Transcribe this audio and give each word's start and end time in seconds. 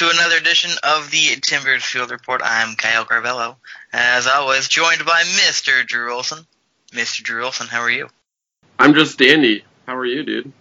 welcome 0.00 0.16
to 0.16 0.22
another 0.22 0.36
edition 0.36 0.70
of 0.82 1.10
the 1.10 1.36
Timbers 1.40 1.84
Field 1.84 2.10
Report. 2.10 2.40
I'm 2.44 2.76
Kyle 2.76 3.04
Carvello, 3.04 3.56
as 3.92 4.26
always, 4.26 4.68
joined 4.68 5.04
by 5.04 5.22
Mr. 5.22 5.86
Drew 5.86 6.12
Olson. 6.12 6.46
Mr. 6.92 7.22
Drew 7.22 7.44
Olson, 7.44 7.66
how 7.66 7.80
are 7.80 7.90
you? 7.90 8.08
I'm 8.78 8.94
just 8.94 9.18
dandy. 9.18 9.64
How 9.86 9.96
are 9.96 10.04
you, 10.04 10.22
dude? 10.22 10.52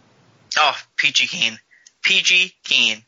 Oh, 0.58 0.76
peachy 0.96 1.28
keen, 1.28 1.60
peachy 2.04 2.56
keen. 2.64 3.04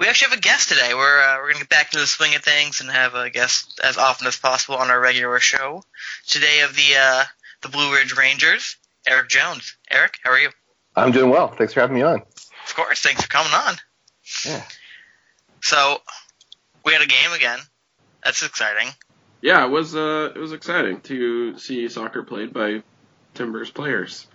We 0.00 0.06
actually 0.06 0.30
have 0.30 0.38
a 0.38 0.42
guest 0.42 0.68
today. 0.68 0.94
We're 0.94 1.20
uh, 1.20 1.36
we're 1.38 1.52
gonna 1.52 1.64
get 1.64 1.68
back 1.68 1.90
to 1.90 1.98
the 1.98 2.06
swing 2.06 2.34
of 2.34 2.42
things 2.42 2.80
and 2.80 2.90
have 2.90 3.14
a 3.14 3.30
guest 3.30 3.80
as 3.82 3.98
often 3.98 4.26
as 4.26 4.36
possible 4.36 4.76
on 4.76 4.90
our 4.90 5.00
regular 5.00 5.38
show. 5.38 5.82
Today 6.26 6.60
of 6.60 6.74
the 6.74 6.96
uh, 6.98 7.24
the 7.62 7.68
Blue 7.68 7.94
Ridge 7.94 8.16
Rangers, 8.16 8.76
Eric 9.06 9.28
Jones. 9.28 9.76
Eric, 9.90 10.14
how 10.24 10.30
are 10.30 10.38
you? 10.38 10.50
I'm 10.96 11.12
doing 11.12 11.30
well. 11.30 11.48
Thanks 11.48 11.74
for 11.74 11.80
having 11.80 11.96
me 11.96 12.02
on. 12.02 12.22
Of 12.66 12.74
course, 12.74 13.00
thanks 13.00 13.22
for 13.22 13.28
coming 13.28 13.52
on. 13.52 13.76
Yeah. 14.44 14.62
So 15.62 15.98
we 16.84 16.92
had 16.92 17.02
a 17.02 17.06
game 17.06 17.32
again. 17.34 17.58
That's 18.24 18.42
exciting. 18.42 18.88
Yeah, 19.40 19.64
it 19.64 19.70
was 19.70 19.94
uh, 19.94 20.32
it 20.34 20.38
was 20.38 20.52
exciting 20.52 21.00
to 21.02 21.58
see 21.58 21.88
soccer 21.88 22.22
played 22.22 22.52
by 22.52 22.82
Timbers 23.34 23.70
players. 23.70 24.26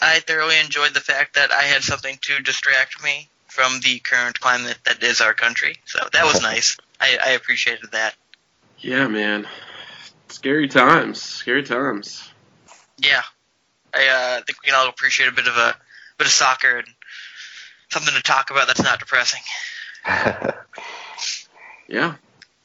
I 0.00 0.20
thoroughly 0.20 0.58
enjoyed 0.58 0.92
the 0.92 1.00
fact 1.00 1.36
that 1.36 1.52
I 1.52 1.62
had 1.62 1.82
something 1.82 2.18
to 2.22 2.40
distract 2.40 3.02
me 3.02 3.28
from 3.46 3.78
the 3.80 4.00
current 4.00 4.40
climate 4.40 4.76
that 4.84 5.02
is 5.02 5.20
our 5.20 5.34
country. 5.34 5.76
So 5.84 6.00
that 6.12 6.24
was 6.24 6.42
nice. 6.42 6.76
I, 7.00 7.16
I 7.24 7.30
appreciated 7.30 7.92
that. 7.92 8.14
Yeah, 8.78 9.06
man. 9.06 9.46
Scary 10.28 10.68
times. 10.68 11.22
Scary 11.22 11.62
times. 11.62 12.28
Yeah, 12.98 13.22
I 13.94 14.08
uh, 14.08 14.42
think 14.44 14.60
we 14.62 14.70
can 14.70 14.74
all 14.74 14.88
appreciate 14.88 15.28
a 15.28 15.32
bit 15.32 15.46
of 15.46 15.56
a 15.56 15.76
bit 16.18 16.26
of 16.26 16.32
soccer 16.32 16.78
and 16.78 16.88
something 17.90 18.14
to 18.14 18.22
talk 18.22 18.50
about 18.50 18.66
that's 18.66 18.82
not 18.82 18.98
depressing. 18.98 19.42
Yeah. 21.86 22.14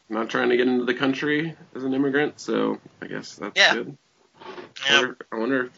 I'm 0.09 0.15
not 0.15 0.29
trying 0.29 0.49
to 0.49 0.57
get 0.57 0.67
into 0.67 0.85
the 0.85 0.93
country 0.93 1.55
as 1.75 1.83
an 1.83 1.93
immigrant, 1.93 2.39
so 2.39 2.79
I 3.01 3.07
guess 3.07 3.35
that's 3.35 3.57
Yeah. 3.57 3.73
good. 3.73 3.97
I 4.41 4.45
Yep. 4.89 5.01
wonder, 5.01 5.17
I 5.31 5.35
wonder 5.37 5.65
if 5.65 5.71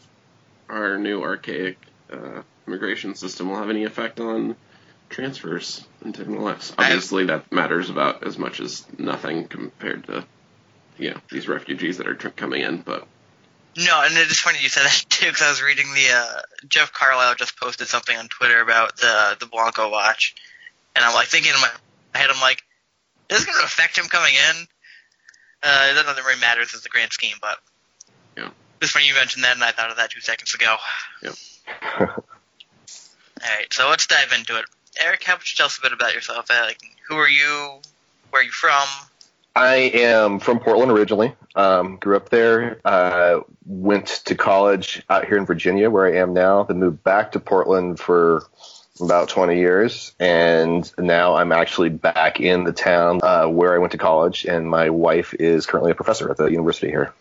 our 0.70 0.98
new 0.98 1.22
archaic 1.24 1.78
uh, 2.14 2.44
immigration 2.68 3.16
system 3.16 3.50
will 3.50 3.58
have 3.58 3.70
any 3.70 3.84
effect 3.84 4.20
on 4.20 4.56
transfers 5.10 5.84
into 6.06 6.24
MLS. 6.24 6.74
I- 6.78 6.86
Obviously, 6.86 7.26
that 7.26 7.52
matters 7.52 7.90
about 7.90 8.24
as 8.26 8.38
much 8.38 8.60
as 8.60 8.86
nothing 8.98 9.48
compared 9.48 10.06
to 10.08 10.26
you 10.98 11.10
know 11.12 11.18
these 11.32 11.48
refugees 11.48 11.98
that 11.98 12.08
are 12.08 12.16
tr- 12.16 12.30
coming 12.30 12.62
in. 12.62 12.82
But 12.82 13.08
No, 13.76 14.02
and 14.04 14.16
it 14.18 14.30
is 14.32 14.40
funny 14.40 14.60
you 14.62 14.70
said 14.70 14.84
that 14.86 15.06
too, 15.10 15.26
because 15.28 15.42
I 15.42 15.50
was 15.50 15.62
reading 15.62 15.94
the 15.94 16.10
uh, 16.14 16.42
Jeff 16.70 16.94
Carlisle 16.94 17.36
just 17.36 17.60
posted 17.60 17.88
something 17.88 18.16
on 18.16 18.28
Twitter 18.30 18.62
about 18.62 18.96
the 18.98 19.36
the 19.40 19.48
Blanco 19.48 19.90
watch, 19.90 20.36
and 20.96 21.06
I'm 21.06 21.14
like 21.14 21.28
thinking 21.28 21.52
in 21.54 21.62
my 21.62 21.70
head, 22.14 22.30
I'm 22.30 22.42
like, 22.42 22.64
is 23.30 23.38
this 23.38 23.46
going 23.46 23.58
to 23.60 23.66
affect 23.66 23.98
him 23.98 24.06
coming 24.06 24.34
in? 24.34 24.68
Uh, 25.64 25.88
it 25.92 25.94
doesn't 25.94 26.24
really 26.26 26.40
matter 26.40 26.62
as 26.62 26.72
the 26.72 26.90
grand 26.90 27.12
scheme, 27.14 27.36
but 27.42 27.60
Yeah. 28.38 28.50
It's 28.82 28.92
funny 28.92 29.08
you 29.08 29.14
mentioned 29.14 29.44
that, 29.44 29.56
and 29.56 29.64
I 29.64 29.72
thought 29.72 29.92
of 29.92 29.98
that 29.98 30.10
two 30.10 30.22
seconds 30.22 30.54
ago. 30.54 30.76
Yep. 31.24 31.34
All 32.00 32.08
right, 33.58 33.72
so 33.72 33.90
let's 33.90 34.08
dive 34.08 34.34
into 34.38 34.58
it. 34.58 34.66
Eric, 35.00 35.24
how 35.24 35.34
about 35.34 35.52
you 35.52 35.56
tell 35.56 35.68
us 35.68 35.78
a 35.78 35.82
bit 35.82 35.94
about 35.94 36.14
yourself? 36.14 36.50
Uh, 36.50 36.64
like, 36.66 36.80
who 37.08 37.16
are 37.16 37.30
you? 37.30 37.80
Where 38.30 38.42
are 38.42 38.46
you 38.46 38.52
from? 38.52 38.86
I 39.56 39.76
am 39.94 40.40
from 40.40 40.60
Portland 40.60 40.92
originally. 40.92 41.34
Um, 41.56 41.98
grew 41.98 42.16
up 42.16 42.30
there. 42.30 42.80
Uh, 42.86 43.42
went 43.66 44.08
to 44.26 44.36
college 44.36 45.04
out 45.10 45.26
here 45.26 45.38
in 45.38 45.46
Virginia, 45.46 45.90
where 45.90 46.06
I 46.06 46.18
am 46.20 46.34
now. 46.34 46.64
Then 46.64 46.80
moved 46.80 47.04
back 47.04 47.34
to 47.34 47.40
Portland 47.40 48.00
for 48.00 48.44
about 49.02 49.30
20 49.30 49.58
years, 49.58 50.14
and 50.20 50.92
now 50.98 51.36
I'm 51.36 51.52
actually 51.52 51.90
back 51.90 52.40
in 52.40 52.64
the 52.64 52.74
town 52.74 53.20
uh, 53.24 53.48
where 53.48 53.74
I 53.74 53.78
went 53.78 53.92
to 53.94 53.98
college. 53.98 54.46
And 54.46 54.70
my 54.70 54.90
wife 54.90 55.34
is 55.34 55.66
currently 55.66 55.92
a 55.92 55.96
professor 55.96 56.30
at 56.30 56.38
the 56.38 56.48
university 56.48 56.88
here. 56.90 57.14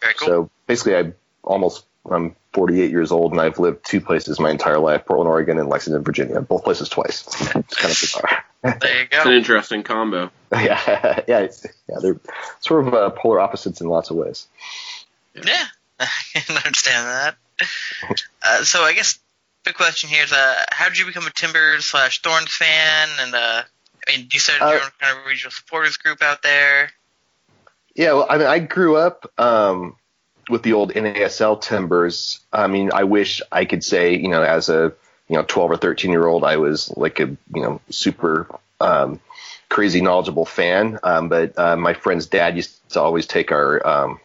Very 0.00 0.14
cool. 0.14 0.28
So 0.28 0.50
basically, 0.66 0.96
I 0.96 1.12
almost 1.42 1.84
I'm 2.10 2.36
48 2.52 2.90
years 2.90 3.12
old, 3.12 3.32
and 3.32 3.40
I've 3.40 3.58
lived 3.58 3.84
two 3.84 4.00
places 4.00 4.40
my 4.40 4.50
entire 4.50 4.78
life: 4.78 5.04
Portland, 5.06 5.28
Oregon, 5.28 5.58
and 5.58 5.68
Lexington, 5.68 6.02
Virginia. 6.02 6.40
Both 6.40 6.64
places 6.64 6.88
twice. 6.88 7.26
It's 7.54 7.76
kind 7.76 7.92
of 7.92 8.00
bizarre. 8.00 8.44
there 8.62 9.02
you 9.02 9.08
go. 9.08 9.18
it's 9.18 9.26
an 9.26 9.32
interesting 9.32 9.82
combo. 9.82 10.30
yeah, 10.52 11.20
yeah, 11.28 11.48
yeah. 11.88 11.96
They're 12.00 12.20
sort 12.60 12.86
of 12.86 12.94
uh, 12.94 13.10
polar 13.10 13.40
opposites 13.40 13.80
in 13.80 13.88
lots 13.88 14.10
of 14.10 14.16
ways. 14.16 14.46
Yeah, 15.34 15.64
I 16.00 16.08
can 16.34 16.56
understand 16.56 17.06
that. 17.06 17.36
Uh, 18.42 18.64
so 18.64 18.82
I 18.82 18.94
guess 18.94 19.18
the 19.68 19.74
question 19.74 20.08
here 20.08 20.24
is, 20.24 20.32
uh, 20.32 20.64
how 20.70 20.88
did 20.88 20.98
you 20.98 21.06
become 21.06 21.26
a 21.26 21.30
Timbers 21.30 21.84
slash 21.84 22.22
Thorns 22.22 22.52
fan? 22.52 23.08
And 23.20 23.34
uh, 23.34 23.62
I 24.08 24.16
mean, 24.16 24.28
you 24.32 24.40
started 24.40 24.64
your 24.64 24.80
Uh, 24.80 24.84
own 24.84 24.90
kind 25.00 25.18
of 25.18 25.26
regional 25.26 25.52
supporters 25.52 25.96
group 25.96 26.22
out 26.22 26.42
there. 26.42 26.90
Yeah, 27.94 28.14
well, 28.14 28.26
I 28.28 28.38
mean, 28.38 28.46
I 28.46 28.58
grew 28.58 28.96
up 28.96 29.30
um, 29.38 29.96
with 30.48 30.62
the 30.62 30.72
old 30.72 30.92
NASL 30.92 31.60
Timbers. 31.60 32.40
I 32.52 32.66
mean, 32.66 32.90
I 32.92 33.04
wish 33.04 33.42
I 33.52 33.64
could 33.64 33.84
say, 33.84 34.16
you 34.16 34.28
know, 34.28 34.42
as 34.42 34.68
a 34.68 34.92
you 35.28 35.36
know 35.36 35.44
12 35.46 35.70
or 35.72 35.76
13 35.76 36.10
year 36.10 36.26
old, 36.26 36.44
I 36.44 36.56
was 36.56 36.90
like 36.96 37.20
a 37.20 37.26
you 37.26 37.62
know 37.62 37.80
super 37.90 38.48
um, 38.80 39.20
crazy 39.68 40.00
knowledgeable 40.00 40.46
fan. 40.46 40.98
Um, 41.02 41.28
but 41.28 41.58
uh, 41.58 41.76
my 41.76 41.92
friend's 41.92 42.26
dad 42.26 42.56
used 42.56 42.88
to 42.90 43.00
always 43.00 43.26
take 43.26 43.52
our 43.52 43.86
um, 43.86 44.20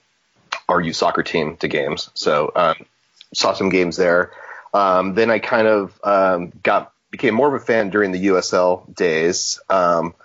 our 0.70 0.80
youth 0.80 0.96
soccer 0.96 1.24
team 1.24 1.58
to 1.58 1.68
games, 1.68 2.10
so 2.14 2.52
um, 2.56 2.86
saw 3.34 3.54
some 3.54 3.70
games 3.70 3.98
there. 3.98 4.32
Um, 4.74 5.14
then 5.14 5.30
I 5.30 5.40
kind 5.40 5.68
of 5.68 6.00
um, 6.04 6.52
got 6.64 6.92
became 7.12 7.36
more 7.36 7.48
of 7.54 7.62
a 7.62 7.64
fan 7.64 7.90
during 7.92 8.12
the 8.12 8.28
USL 8.28 8.94
days. 8.96 9.60
Um, 9.70 10.16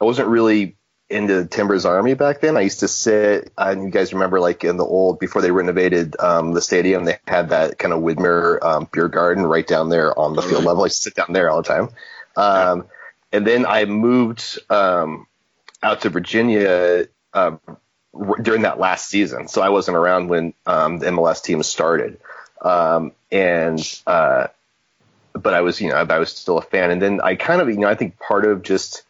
I 0.00 0.04
wasn't 0.04 0.28
really 0.28 0.76
into 1.08 1.46
Timbers 1.46 1.84
Army 1.84 2.14
back 2.14 2.40
then. 2.40 2.56
I 2.56 2.62
used 2.62 2.80
to 2.80 2.88
sit, 2.88 3.52
and 3.56 3.84
you 3.84 3.90
guys 3.90 4.12
remember, 4.12 4.40
like 4.40 4.64
in 4.64 4.76
the 4.76 4.84
old 4.84 5.18
before 5.18 5.40
they 5.42 5.50
renovated 5.50 6.16
um, 6.20 6.52
the 6.52 6.60
stadium, 6.60 7.04
they 7.04 7.18
had 7.26 7.50
that 7.50 7.78
kind 7.78 7.94
of 7.94 8.00
Widmer 8.02 8.62
um, 8.62 8.88
beer 8.92 9.08
garden 9.08 9.44
right 9.46 9.66
down 9.66 9.88
there 9.88 10.18
on 10.18 10.34
the 10.34 10.42
field 10.42 10.64
level. 10.64 10.82
I 10.82 10.86
used 10.86 11.02
to 11.02 11.10
sit 11.10 11.14
down 11.14 11.32
there 11.32 11.50
all 11.50 11.62
the 11.62 11.68
time. 11.68 11.88
Um, 12.36 12.86
And 13.32 13.46
then 13.46 13.64
I 13.66 13.84
moved 13.84 14.58
um, 14.70 15.26
out 15.82 16.02
to 16.02 16.08
Virginia 16.10 17.06
uh, 17.32 17.56
r- 18.14 18.38
during 18.40 18.62
that 18.62 18.78
last 18.78 19.08
season, 19.08 19.48
so 19.48 19.60
I 19.62 19.70
wasn't 19.70 19.96
around 19.96 20.28
when 20.28 20.54
um, 20.66 20.98
the 20.98 21.06
MLS 21.06 21.42
team 21.42 21.62
started. 21.62 22.18
Um, 22.64 23.12
and 23.30 23.80
uh, 24.06 24.48
but 25.34 25.54
I 25.54 25.60
was, 25.60 25.80
you 25.80 25.90
know, 25.90 25.96
I 25.96 26.18
was 26.18 26.30
still 26.30 26.58
a 26.58 26.62
fan. 26.62 26.90
And 26.90 27.02
then 27.02 27.20
I 27.20 27.34
kind 27.34 27.60
of, 27.60 27.68
you 27.68 27.76
know, 27.76 27.88
I 27.88 27.94
think 27.94 28.18
part 28.18 28.44
of 28.44 28.62
just 28.62 29.02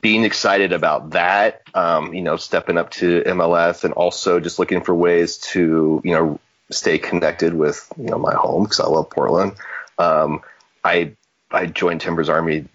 being 0.00 0.24
excited 0.24 0.72
about 0.72 1.10
that, 1.10 1.62
um, 1.74 2.14
you 2.14 2.22
know, 2.22 2.36
stepping 2.36 2.78
up 2.78 2.90
to 2.90 3.22
MLS 3.26 3.84
and 3.84 3.92
also 3.94 4.40
just 4.40 4.58
looking 4.58 4.80
for 4.80 4.94
ways 4.94 5.38
to, 5.38 6.00
you 6.04 6.12
know, 6.12 6.40
stay 6.70 6.98
connected 6.98 7.54
with, 7.54 7.86
you 7.98 8.06
know, 8.06 8.18
my 8.18 8.34
home 8.34 8.64
because 8.64 8.80
I 8.80 8.86
love 8.86 9.10
Portland. 9.10 9.52
Um, 9.98 10.40
I 10.82 11.12
I 11.50 11.66
joined 11.66 12.00
Timbers 12.00 12.28
Army 12.28 12.66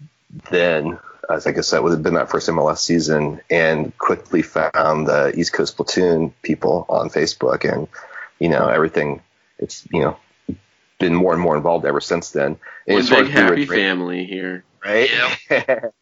then, 0.50 0.98
as 1.28 1.46
I 1.46 1.52
guess 1.52 1.70
that 1.70 1.82
would 1.82 1.92
have 1.92 2.02
been 2.02 2.14
that 2.14 2.30
first 2.30 2.48
MLS 2.48 2.78
season, 2.78 3.40
and 3.50 3.96
quickly 3.98 4.42
found 4.42 5.06
the 5.06 5.32
East 5.36 5.52
Coast 5.52 5.76
Platoon 5.76 6.32
people 6.42 6.86
on 6.88 7.08
Facebook, 7.08 7.70
and 7.70 7.88
you 8.38 8.48
know 8.48 8.68
everything. 8.68 9.22
It's 9.58 9.86
you 9.92 10.00
know 10.00 10.16
been 10.98 11.14
more 11.14 11.32
and 11.34 11.42
more 11.42 11.56
involved 11.56 11.84
ever 11.84 12.00
since 12.00 12.30
then. 12.30 12.56
And 12.86 12.94
One 12.94 12.98
as 13.00 13.08
far 13.08 13.18
big 13.22 13.26
as 13.28 13.32
Blue 13.34 13.42
happy 13.42 13.54
Ridge 13.60 13.68
Rangers- 13.68 13.84
family 13.86 14.24
here. 14.24 14.64
right? 14.84 15.10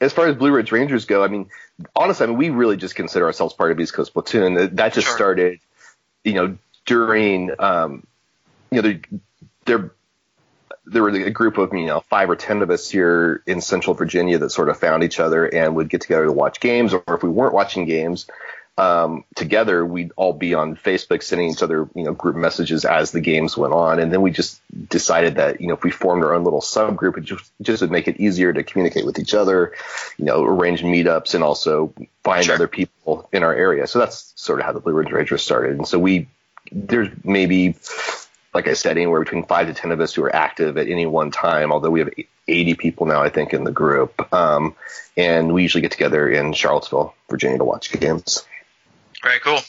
as 0.00 0.12
far 0.12 0.26
as 0.28 0.36
Blue 0.36 0.50
Ridge 0.52 0.70
Rangers 0.72 1.04
go, 1.06 1.24
I 1.24 1.28
mean, 1.28 1.48
honestly, 1.96 2.24
I 2.24 2.28
mean, 2.28 2.38
we 2.38 2.50
really 2.50 2.76
just 2.76 2.94
consider 2.94 3.24
ourselves 3.26 3.54
part 3.54 3.72
of 3.72 3.80
East 3.80 3.94
Coast 3.94 4.12
Platoon. 4.12 4.54
That- 4.54 4.76
That 4.76 4.92
just 4.92 5.06
Sure. 5.06 5.16
started, 5.16 5.60
you 6.24 6.34
know, 6.34 6.58
during, 6.86 7.50
um, 7.58 8.06
you 8.70 8.82
know, 8.82 8.88
there, 8.88 9.00
there, 9.64 9.90
there 10.86 11.02
were 11.02 11.10
a 11.10 11.30
group 11.30 11.58
of, 11.58 11.72
you 11.74 11.86
know, 11.86 12.00
five 12.00 12.30
or 12.30 12.36
ten 12.36 12.62
of 12.62 12.70
us 12.70 12.88
here 12.90 13.42
in 13.46 13.60
Central 13.60 13.94
Virginia 13.94 14.38
that 14.38 14.50
sort 14.50 14.68
of 14.68 14.78
found 14.78 15.04
each 15.04 15.20
other 15.20 15.44
and 15.46 15.76
would 15.76 15.88
get 15.90 16.00
together 16.02 16.24
to 16.26 16.32
watch 16.32 16.60
games, 16.60 16.92
or 16.94 17.02
if 17.08 17.22
we 17.22 17.28
weren't 17.28 17.52
watching 17.54 17.84
games, 17.86 18.26
um, 18.78 19.24
together, 19.34 19.84
we'd 19.84 20.12
all 20.14 20.32
be 20.32 20.54
on 20.54 20.76
Facebook 20.76 21.24
sending 21.24 21.50
each 21.50 21.64
other, 21.64 21.88
you 21.96 22.04
know, 22.04 22.14
group 22.14 22.36
messages 22.36 22.84
as 22.84 23.10
the 23.10 23.20
games 23.20 23.56
went 23.56 23.74
on. 23.74 23.98
And 23.98 24.12
then 24.12 24.22
we 24.22 24.30
just 24.30 24.60
decided 24.88 25.34
that, 25.34 25.60
you 25.60 25.66
know, 25.66 25.74
if 25.74 25.82
we 25.82 25.90
formed 25.90 26.22
our 26.22 26.32
own 26.32 26.44
little 26.44 26.60
subgroup, 26.60 27.18
it 27.18 27.24
just, 27.24 27.50
just 27.60 27.82
would 27.82 27.90
make 27.90 28.06
it 28.06 28.20
easier 28.20 28.52
to 28.52 28.62
communicate 28.62 29.04
with 29.04 29.18
each 29.18 29.34
other, 29.34 29.72
you 30.16 30.24
know, 30.24 30.44
arrange 30.44 30.82
meetups 30.82 31.34
and 31.34 31.42
also 31.42 31.92
find 32.22 32.44
Sure. 32.44 32.54
other 32.54 32.68
people 32.68 33.28
in 33.32 33.42
our 33.42 33.52
area. 33.52 33.88
So 33.88 33.98
that's 33.98 34.32
sort 34.36 34.60
of 34.60 34.66
how 34.66 34.72
the 34.72 34.80
Blue 34.80 34.92
Ridge 34.92 35.10
Rangers 35.10 35.42
started. 35.42 35.76
And 35.76 35.88
so 35.88 35.98
we, 35.98 36.28
there's 36.70 37.08
maybe, 37.24 37.74
like 38.54 38.68
I 38.68 38.74
said, 38.74 38.96
anywhere 38.96 39.24
between 39.24 39.44
five 39.44 39.66
to 39.66 39.74
10 39.74 39.90
of 39.90 40.00
us 40.00 40.14
who 40.14 40.22
are 40.22 40.34
active 40.34 40.78
at 40.78 40.86
any 40.86 41.06
one 41.06 41.32
time, 41.32 41.72
although 41.72 41.90
we 41.90 41.98
have 41.98 42.10
80 42.46 42.74
people 42.74 43.06
now, 43.06 43.22
I 43.22 43.28
think, 43.28 43.52
in 43.52 43.64
the 43.64 43.72
group. 43.72 44.32
Um, 44.32 44.76
and 45.16 45.52
we 45.52 45.62
usually 45.62 45.82
get 45.82 45.90
together 45.90 46.28
in 46.30 46.52
Charlottesville, 46.52 47.14
Virginia 47.28 47.58
to 47.58 47.64
watch 47.64 47.90
games. 47.90 48.44
Very 49.22 49.40
cool. 49.40 49.60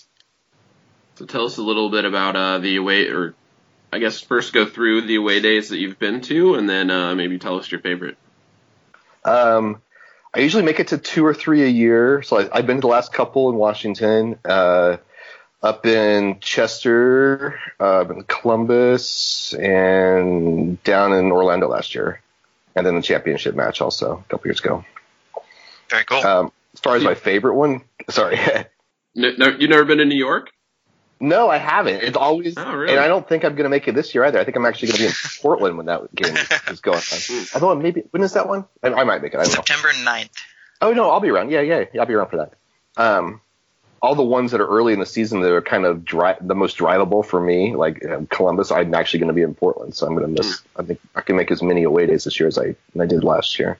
So 1.16 1.26
tell 1.26 1.46
us 1.46 1.58
a 1.58 1.62
little 1.62 1.90
bit 1.90 2.06
about 2.06 2.36
uh, 2.36 2.60
the 2.60 2.78
away, 2.78 3.08
or 3.08 3.36
I 3.92 4.00
guess 4.00 4.22
first 4.22 4.54
go 4.54 4.66
through 4.66 5.02
the 5.02 5.16
away 5.16 5.42
days 5.42 5.70
that 5.70 5.78
you've 5.78 6.00
been 6.00 6.22
to, 6.22 6.56
and 6.56 6.70
then 6.70 6.90
uh, 6.90 7.16
maybe 7.16 7.40
tell 7.40 7.60
us 7.60 7.70
your 7.72 7.82
favorite. 7.82 8.18
Um, 9.26 9.82
I 10.34 10.40
usually 10.40 10.64
make 10.64 10.80
it 10.80 10.90
to 10.90 10.98
two 10.98 11.26
or 11.26 11.34
three 11.34 11.64
a 11.64 11.68
year. 11.68 12.22
So 12.22 12.38
I, 12.38 12.58
have 12.58 12.68
been 12.68 12.78
to 12.78 12.82
the 12.82 12.88
last 12.88 13.12
couple 13.12 13.50
in 13.50 13.56
Washington, 13.56 14.40
uh, 14.46 14.98
up 15.62 15.86
in 15.86 16.40
Chester, 16.40 17.60
uh, 17.80 18.06
in 18.08 18.24
Columbus, 18.24 19.54
and 19.54 20.82
down 20.84 21.14
in 21.14 21.32
Orlando 21.32 21.68
last 21.68 21.96
year, 21.96 22.22
and 22.76 22.86
then 22.86 22.96
the 22.96 23.02
championship 23.02 23.56
match 23.56 23.82
also 23.82 24.24
a 24.26 24.30
couple 24.30 24.48
years 24.48 24.62
ago. 24.62 24.86
Very 25.90 26.06
cool. 26.06 26.20
Um, 26.20 26.52
as 26.74 26.80
far 26.80 26.96
as 26.96 27.04
my 27.04 27.16
favorite 27.16 27.56
one, 27.56 27.82
sorry. 28.10 28.40
no, 29.16 29.32
no, 29.38 29.48
you've 29.48 29.70
never 29.70 29.86
been 29.86 29.98
to 30.00 30.06
New 30.06 30.18
York? 30.18 30.52
No, 31.22 31.50
I 31.50 31.58
haven't. 31.58 32.02
It's 32.02 32.16
always, 32.16 32.58
oh, 32.58 32.74
really? 32.74 32.94
and 32.94 33.00
I 33.00 33.08
don't 33.08 33.28
think 33.28 33.44
I'm 33.44 33.54
going 33.54 33.66
to 33.66 33.70
make 33.70 33.88
it 33.90 33.96
this 33.96 34.16
year 34.16 34.24
either. 34.24 34.40
I 34.40 34.46
think 34.46 34.56
I'm 34.56 34.66
actually 34.66 34.90
going 34.90 34.98
to 34.98 35.04
be 35.04 35.08
in 35.08 35.14
Portland 35.42 35.76
when 35.76 35.88
that 35.88 36.16
game 36.16 36.36
is 36.72 36.80
going 36.80 36.98
on. 36.98 37.46
Although 37.54 37.76
maybe 37.76 38.04
when 38.12 38.24
is 38.24 38.34
that 38.34 38.48
one? 38.48 38.66
I, 38.82 38.88
I 38.94 39.04
might 39.04 39.22
make 39.22 39.34
it. 39.34 39.38
I 39.38 39.44
don't 39.44 39.52
September 39.52 39.92
know. 40.04 40.12
9th. 40.12 40.30
Oh 40.82 40.94
no, 40.94 41.10
I'll 41.10 41.20
be 41.20 41.30
around. 41.30 41.52
Yeah, 41.52 41.60
yeah, 41.60 41.86
yeah, 41.94 42.02
I'll 42.02 42.08
be 42.08 42.14
around 42.14 42.30
for 42.30 42.38
that. 42.38 42.54
Um, 42.96 43.42
all 44.02 44.16
the 44.16 44.24
ones 44.24 44.52
that 44.52 44.62
are 44.62 44.68
early 44.68 44.94
in 44.94 45.00
the 45.00 45.06
season 45.06 45.42
that 45.42 45.52
are 45.52 45.62
kind 45.62 45.86
of 45.86 46.06
dry, 46.06 46.38
the 46.40 46.56
most 46.56 46.78
drivable 46.78 47.26
for 47.26 47.42
me, 47.42 47.76
like 47.76 48.02
Columbus, 48.30 48.72
I'm 48.72 48.94
actually 48.94 49.20
going 49.20 49.28
to 49.28 49.34
be 49.34 49.42
in 49.42 49.56
Portland, 49.56 49.94
so 49.94 50.08
I'm 50.08 50.16
going 50.16 50.34
to 50.34 50.42
miss. 50.42 50.62
I 50.78 50.84
think 50.84 51.02
I 51.16 51.22
can 51.22 51.36
make 51.36 51.52
as 51.52 51.62
many 51.62 51.84
away 51.84 52.06
days 52.06 52.24
this 52.24 52.40
year 52.40 52.48
as 52.48 52.58
I 52.58 52.76
I 52.98 53.06
did 53.06 53.26
last 53.26 53.60
year. 53.60 53.78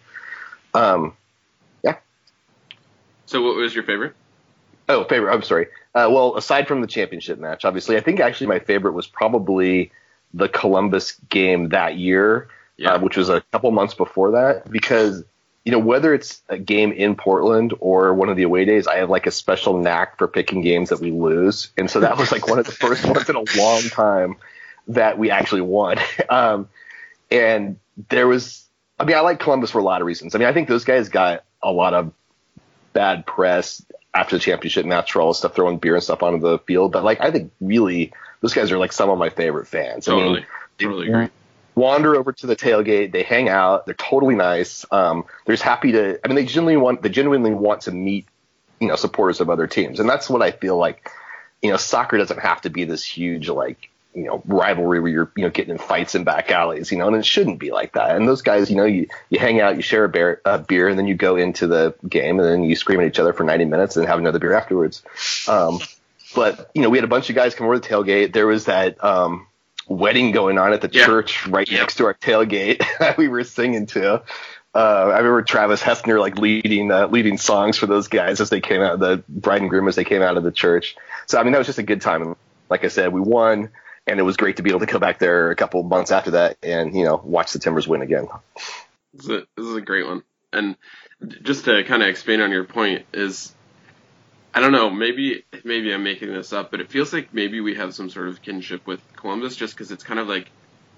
Um, 0.74 1.16
yeah. 1.84 1.98
So, 3.28 3.42
what 3.42 3.56
was 3.56 3.74
your 3.74 3.86
favorite? 3.86 4.14
Oh, 4.90 5.04
favorite. 5.04 5.32
I'm 5.32 5.44
sorry. 5.44 5.68
Uh, 5.94 6.10
well, 6.12 6.36
aside 6.36 6.68
from 6.68 6.82
the 6.82 6.88
championship 6.88 7.40
match, 7.40 7.64
obviously, 7.64 7.96
I 7.96 8.02
think 8.02 8.20
actually 8.20 8.48
my 8.48 8.60
favorite 8.60 8.94
was 8.94 9.06
probably 9.08 9.92
the 10.34 10.50
Columbus 10.50 11.14
game 11.30 11.70
that 11.70 11.98
year, 11.98 12.50
yeah. 12.76 12.94
uh, 12.94 13.00
which 13.00 13.16
was 13.16 13.30
a 13.30 13.42
couple 13.52 13.72
months 13.72 13.94
before 13.94 14.32
that, 14.32 14.70
because 14.70 15.24
you 15.66 15.72
know, 15.72 15.80
whether 15.80 16.14
it's 16.16 16.42
a 16.50 16.58
game 16.58 16.92
in 16.92 17.16
Portland 17.16 17.74
or 17.80 18.14
one 18.16 18.30
of 18.30 18.38
the 18.38 18.44
away 18.44 18.66
days, 18.66 18.88
I 18.88 18.98
have 18.98 19.10
like 19.12 19.28
a 19.28 19.32
special 19.32 19.78
knack 19.78 20.18
for 20.18 20.28
picking 20.28 20.62
games 20.62 20.90
that 20.90 21.00
we 21.00 21.12
lose. 21.12 21.70
And 21.78 21.92
so 21.92 22.00
that 22.00 22.18
was 22.18 22.32
like 22.32 22.48
one 22.48 22.58
of 22.58 22.66
the 22.66 22.72
first 22.72 23.06
ones 23.06 23.30
in 23.30 23.36
a 23.36 23.44
long 23.56 23.82
time 23.84 24.38
that 24.88 25.20
we 25.20 25.30
actually 25.30 25.62
won. 25.62 25.98
Um, 26.30 26.70
and 27.32 27.78
there 28.10 28.28
was, 28.28 28.66
I 29.00 29.04
mean, 29.04 29.16
I 29.16 29.20
like 29.20 29.40
Columbus 29.40 29.70
for 29.70 29.80
a 29.80 29.84
lot 29.84 30.02
of 30.02 30.08
reasons. 30.08 30.34
I 30.34 30.40
mean, 30.40 30.48
I 30.48 30.54
think 30.54 30.68
those 30.68 30.86
guys 30.86 31.10
got 31.10 31.44
a 31.62 31.72
lot 31.72 31.94
of 31.94 32.12
bad 32.94 33.26
press 33.26 33.86
after 34.20 34.36
the 34.36 34.40
championship 34.40 34.86
match 34.86 35.12
for 35.12 35.22
all 35.22 35.30
the 35.30 35.36
stuff, 35.36 35.56
throwing 35.56 35.78
beer 35.78 35.96
and 35.96 36.04
stuff 36.04 36.24
onto 36.24 36.40
the 36.40 36.60
field. 36.60 36.92
But 36.92 37.04
like, 37.04 37.22
I 37.22 37.32
think 37.32 37.52
really 37.62 38.12
those 38.42 38.54
guys 38.54 38.72
are 38.72 38.78
like 38.78 38.92
some 38.92 39.10
of 39.10 39.18
my 39.18 39.30
favorite 39.30 39.68
fans. 39.68 40.06
Totally. 40.06 40.30
I 40.30 40.34
mean, 40.34 40.46
totally 40.78 41.08
agree 41.08 41.30
wander 41.80 42.16
over 42.16 42.34
to 42.34 42.48
the 42.48 42.56
tailgate. 42.56 43.12
They 43.12 43.24
hang 43.24 43.50
out. 43.50 43.86
They're 43.86 43.96
totally 43.96 44.36
nice. 44.36 44.86
Um, 44.92 45.26
they're 45.46 45.54
just 45.54 45.64
happy 45.64 45.94
to. 45.94 46.20
I 46.24 46.28
mean, 46.28 46.36
they 46.36 46.46
genuinely 46.46 46.78
want. 46.78 47.02
They 47.02 47.10
genuinely 47.10 47.54
want 47.54 47.82
to 47.82 47.92
meet, 47.92 48.28
you 48.80 48.88
know, 48.88 48.96
supporters 48.96 49.40
of 49.40 49.50
other 49.50 49.66
teams, 49.66 50.00
and 50.00 50.08
that's 50.08 50.30
what 50.30 50.42
I 50.42 50.52
feel 50.52 50.78
like. 50.78 51.10
You 51.62 51.72
know, 51.72 51.78
soccer 51.78 52.18
doesn't 52.18 52.40
have 52.40 52.62
to 52.62 52.70
be 52.70 52.86
this 52.86 53.04
huge 53.04 53.50
like 53.50 53.90
you 54.20 54.26
know 54.26 54.42
rivalry 54.46 55.00
where 55.00 55.12
you're 55.12 55.32
you 55.36 55.44
know 55.44 55.50
getting 55.50 55.72
in 55.72 55.78
fights 55.78 56.16
in 56.16 56.24
back 56.24 56.52
alleys. 56.52 56.92
You 56.92 56.98
know, 56.98 57.08
and 57.08 57.16
it 57.16 57.26
shouldn't 57.26 57.60
be 57.60 57.72
like 57.72 57.94
that. 57.94 58.16
And 58.16 58.28
those 58.28 58.42
guys, 58.42 58.70
you 58.70 58.76
know, 58.76 58.86
you 58.86 59.08
you 59.30 59.40
hang 59.40 59.60
out, 59.62 59.76
you 59.76 59.82
share 59.82 60.04
a 60.04 60.10
beer, 60.10 60.42
a 60.46 60.60
beer, 60.60 60.90
and 60.90 61.00
then 61.00 61.08
you 61.08 61.16
go 61.16 61.36
into 61.36 61.68
the 61.68 61.96
game, 62.08 62.40
and 62.40 62.48
then 62.48 62.64
you 62.64 62.76
scream 62.76 63.00
at 63.00 63.08
each 63.08 63.20
other 63.20 63.34
for 63.34 63.44
90 63.44 63.66
minutes 63.66 63.98
and 63.98 64.08
have 64.08 64.20
another 64.20 64.40
beer 64.40 64.54
afterwards. 64.54 65.04
Um, 65.48 65.80
but 66.36 66.70
you 66.74 66.82
know, 66.82 66.90
we 66.90 66.98
had 66.98 67.06
a 67.06 67.10
bunch 67.10 67.30
of 67.30 67.36
guys 67.36 67.56
come 67.56 67.66
over 67.66 67.80
the 67.80 67.88
tailgate. 67.88 68.34
There 68.34 68.48
was 68.48 68.66
that. 68.66 69.04
Um, 69.04 69.46
wedding 69.88 70.32
going 70.32 70.60
on 70.60 70.72
at 70.72 70.82
the 70.82 70.90
yeah. 70.94 71.04
church 71.04 71.48
right 71.48 71.68
next 71.72 71.96
to 71.96 72.06
our 72.06 72.14
tailgate 72.14 72.78
that 73.00 73.18
we 73.18 73.28
were 73.28 73.44
singing 73.44 73.88
to. 73.88 74.22
Uh, 74.74 75.10
I 75.12 75.18
remember 75.18 75.42
Travis 75.42 75.82
Hefner 75.82 76.20
like 76.20 76.38
leading 76.38 76.92
uh, 76.92 77.08
leading 77.08 77.38
songs 77.38 77.78
for 77.78 77.88
those 77.88 78.08
guys 78.08 78.40
as 78.40 78.52
they 78.52 78.62
came 78.62 78.82
out, 78.82 79.00
the 79.00 79.24
bride 79.28 79.62
and 79.62 79.70
groom 79.70 79.88
as 79.88 79.96
they 79.96 80.04
came 80.04 80.22
out 80.22 80.38
of 80.38 80.44
the 80.44 80.52
church. 80.52 80.96
So 81.26 81.40
I 81.40 81.44
mean 81.44 81.54
that 81.54 81.58
was 81.58 81.68
just 81.68 81.80
a 81.80 81.84
good 81.84 82.02
time. 82.02 82.22
And 82.22 82.36
like 82.70 82.86
I 82.86 82.90
said, 82.90 83.12
we 83.12 83.20
won, 83.20 83.70
and 84.10 84.20
it 84.20 84.24
was 84.24 84.38
great 84.38 84.58
to 84.58 84.64
be 84.64 84.70
able 84.70 84.80
to 84.80 84.86
go 84.86 85.00
back 85.00 85.20
there 85.20 85.52
a 85.52 85.56
couple 85.56 85.82
months 85.84 86.12
after 86.12 86.32
that 86.32 86.58
and 86.64 86.96
you 86.96 87.06
know 87.06 87.22
watch 87.24 87.54
the 87.54 87.60
Timbers 87.60 87.88
win 87.88 88.02
again. 88.02 88.28
This 89.14 89.26
is 89.26 89.30
a, 89.30 89.48
this 89.56 89.66
is 89.66 89.76
a 89.76 89.82
great 89.82 90.06
one. 90.06 90.24
And 90.52 90.76
just 91.44 91.66
to 91.66 91.84
kind 91.84 92.02
of 92.02 92.10
expand 92.10 92.42
on 92.42 92.52
your 92.52 92.64
point 92.64 93.06
is 93.14 93.54
I 94.54 94.62
don't 94.62 94.72
know. 94.72 94.90
Maybe 94.90 95.46
maybe 95.64 95.94
I'm 95.94 96.04
making 96.04 96.34
this 96.34 96.54
up, 96.54 96.72
but 96.72 96.82
it 96.82 96.90
feels 96.90 97.14
like 97.14 97.34
maybe 97.34 97.62
we 97.62 97.76
have 97.76 97.94
some 97.94 98.10
sort 98.10 98.30
of 98.30 98.42
kinship 98.42 98.88
with 98.88 99.02
Columbus, 99.16 99.56
just 99.56 99.74
because 99.76 99.92
it's 99.92 100.04
kind 100.04 100.20
of 100.20 100.28
like, 100.28 100.50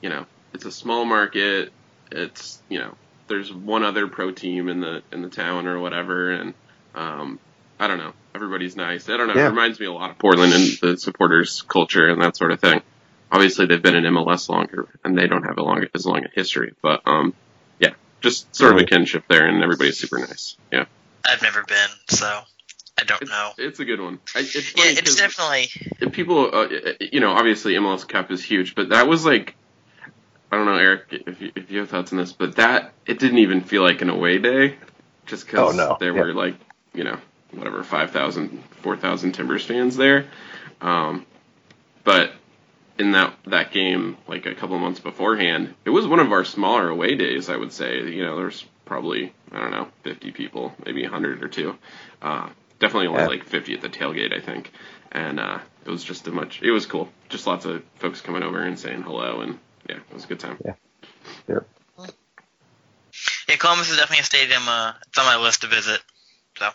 you 0.02 0.10
know, 0.10 0.26
it's 0.54 0.66
a 0.66 0.72
small 0.72 1.04
market. 1.04 1.74
It's 2.12 2.62
you 2.70 2.80
know, 2.80 2.96
there's 3.28 3.54
one 3.54 3.84
other 3.84 4.08
pro 4.08 4.32
team 4.32 4.70
in 4.70 4.80
the 4.80 5.04
in 5.12 5.22
the 5.22 5.30
town 5.30 5.68
or 5.68 5.80
whatever, 5.80 6.32
and 6.32 6.54
um, 6.96 7.40
I 7.78 7.88
don't 7.88 7.98
know. 7.98 8.14
Everybody's 8.34 8.78
nice. 8.78 9.10
I 9.10 9.18
don't 9.18 9.28
know. 9.28 9.36
Yeah. 9.36 9.48
It 9.48 9.50
reminds 9.50 9.80
me 9.80 9.86
a 9.86 9.92
lot 9.92 10.12
of 10.12 10.18
Portland 10.18 10.54
and 10.54 10.64
the 10.82 10.98
supporters 10.98 11.62
culture 11.62 12.08
and 12.08 12.22
that 12.22 12.38
sort 12.38 12.52
of 12.52 12.62
thing. 12.62 12.82
Obviously, 13.32 13.66
they've 13.66 13.82
been 13.82 13.96
in 13.96 14.04
MLS 14.04 14.50
longer, 14.50 14.90
and 15.04 15.18
they 15.18 15.28
don't 15.28 15.44
have 15.44 15.58
a 15.58 15.64
long 15.64 15.86
as 15.94 16.06
long 16.06 16.26
a 16.26 16.30
history. 16.34 16.74
But 16.82 17.08
um, 17.08 17.34
yeah, 17.80 17.94
just 18.20 18.54
sort 18.56 18.74
of 18.74 18.82
a 18.82 18.86
kinship 18.86 19.24
there, 19.30 19.48
and 19.48 19.64
everybody's 19.64 19.98
super 19.98 20.20
nice. 20.20 20.58
Yeah. 20.72 20.86
I've 21.26 21.42
never 21.42 21.64
been, 21.64 21.90
so 22.10 22.42
I 23.00 23.04
don't 23.04 23.22
it's, 23.22 23.32
know. 23.32 23.52
It's 23.58 23.80
a 23.80 23.86
good 23.86 24.02
one. 24.02 24.20
it's 24.36 24.56
yeah, 24.76 24.86
it's 24.86 25.16
definitely. 25.16 25.70
People, 26.12 26.50
uh, 26.54 26.68
you 27.00 27.20
know, 27.20 27.32
obviously 27.32 27.74
MLS 27.74 28.08
Cup 28.08 28.32
is 28.32 28.44
huge, 28.44 28.76
but 28.76 28.90
that 28.90 29.08
was 29.08 29.26
like, 29.26 29.56
I 30.52 30.58
don't 30.58 30.66
know, 30.66 30.78
Eric, 30.78 31.06
if 31.12 31.42
you, 31.42 31.52
if 31.56 31.72
you 31.72 31.80
have 31.80 31.90
thoughts 31.90 32.12
on 32.12 32.18
this, 32.18 32.34
but 32.34 32.58
that 32.58 32.94
it 33.06 33.20
didn't 33.20 33.40
even 33.40 33.62
feel 33.62 33.82
like 33.84 34.02
an 34.02 34.10
away 34.10 34.38
day, 34.40 34.76
just 35.26 35.46
because 35.46 35.74
oh, 35.74 35.78
no. 35.78 35.98
there 36.00 36.14
yeah. 36.14 36.22
were 36.22 36.34
like, 36.34 36.56
you 36.94 37.04
know, 37.04 37.18
whatever 37.52 37.84
5,000, 37.84 38.64
4,000 38.82 39.32
Timbers 39.32 39.66
fans 39.66 39.96
there, 39.96 40.28
um, 40.82 41.26
but 42.04 42.34
in 43.00 43.12
that 43.12 43.34
that 43.46 43.72
game, 43.72 44.18
like 44.28 44.46
a 44.46 44.56
couple 44.56 44.78
months 44.80 45.00
beforehand, 45.00 45.74
it 45.86 45.90
was 45.90 46.08
one 46.08 46.20
of 46.20 46.32
our 46.32 46.44
smaller 46.44 46.90
away 46.90 47.16
days. 47.16 47.50
I 47.50 47.58
would 47.58 47.74
say, 47.74 48.04
you 48.10 48.24
know, 48.24 48.38
there's 48.38 48.66
probably 48.86 49.34
I 49.52 49.60
don't 49.60 49.72
know, 49.72 49.88
50 50.04 50.32
people, 50.32 50.74
maybe 50.86 51.04
100 51.04 51.44
or 51.44 51.48
two. 51.48 51.78
Uh, 52.22 52.50
Definitely 52.82 53.08
only 53.08 53.22
yeah. 53.22 53.28
like 53.28 53.44
50 53.44 53.76
at 53.76 53.82
the 53.82 53.90
tailgate, 53.90 54.36
I 54.36 54.42
think. 54.42 54.72
And 55.12 55.40
uh, 55.40 55.60
it 55.86 55.90
was 55.90 56.04
just 56.04 56.28
a 56.28 56.32
much. 56.32 56.64
It 56.64 56.72
was 56.72 56.88
cool. 56.88 57.10
Just 57.30 57.46
lots 57.46 57.66
of 57.66 57.84
folks 58.00 58.22
coming 58.22 58.42
over 58.42 58.60
and 58.60 58.80
saying 58.80 59.04
hello, 59.04 59.42
and 59.42 59.60
yeah, 59.88 59.98
it 59.98 60.14
was 60.14 60.24
a 60.24 60.28
good 60.28 60.40
time. 60.40 60.58
Yeah. 60.66 60.74
Yeah. 61.48 61.60
Yeah, 63.48 63.56
Columbus 63.58 63.92
is 63.92 63.98
definitely 63.98 64.22
a 64.22 64.26
stadium. 64.26 64.64
Uh, 64.68 64.94
it's 65.08 65.18
on 65.20 65.26
my 65.26 65.38
list 65.38 65.62
to 65.62 65.68
visit. 65.68 66.02
So 66.58 66.70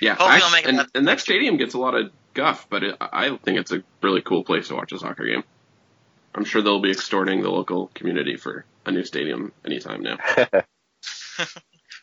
yeah, 0.00 0.14
hopefully 0.14 0.42
I'll 0.42 0.52
make. 0.52 0.68
And, 0.68 0.86
and 0.94 1.08
that 1.08 1.18
stadium 1.18 1.56
gets 1.56 1.74
a 1.74 1.78
lot 1.78 1.94
of 1.96 2.12
guff, 2.34 2.68
but 2.70 2.84
it, 2.84 2.96
I 3.00 3.36
think 3.36 3.58
it's 3.58 3.72
a 3.72 3.82
really 4.00 4.20
cool 4.20 4.44
place 4.44 4.68
to 4.68 4.76
watch 4.76 4.92
a 4.92 4.98
soccer 4.98 5.24
game. 5.24 5.42
I'm 6.34 6.44
sure 6.44 6.62
they'll 6.62 6.80
be 6.80 6.90
extorting 6.90 7.42
the 7.42 7.50
local 7.50 7.88
community 7.94 8.36
for 8.36 8.64
a 8.86 8.92
new 8.92 9.04
stadium 9.04 9.52
anytime 9.64 10.02
now. 10.02 10.18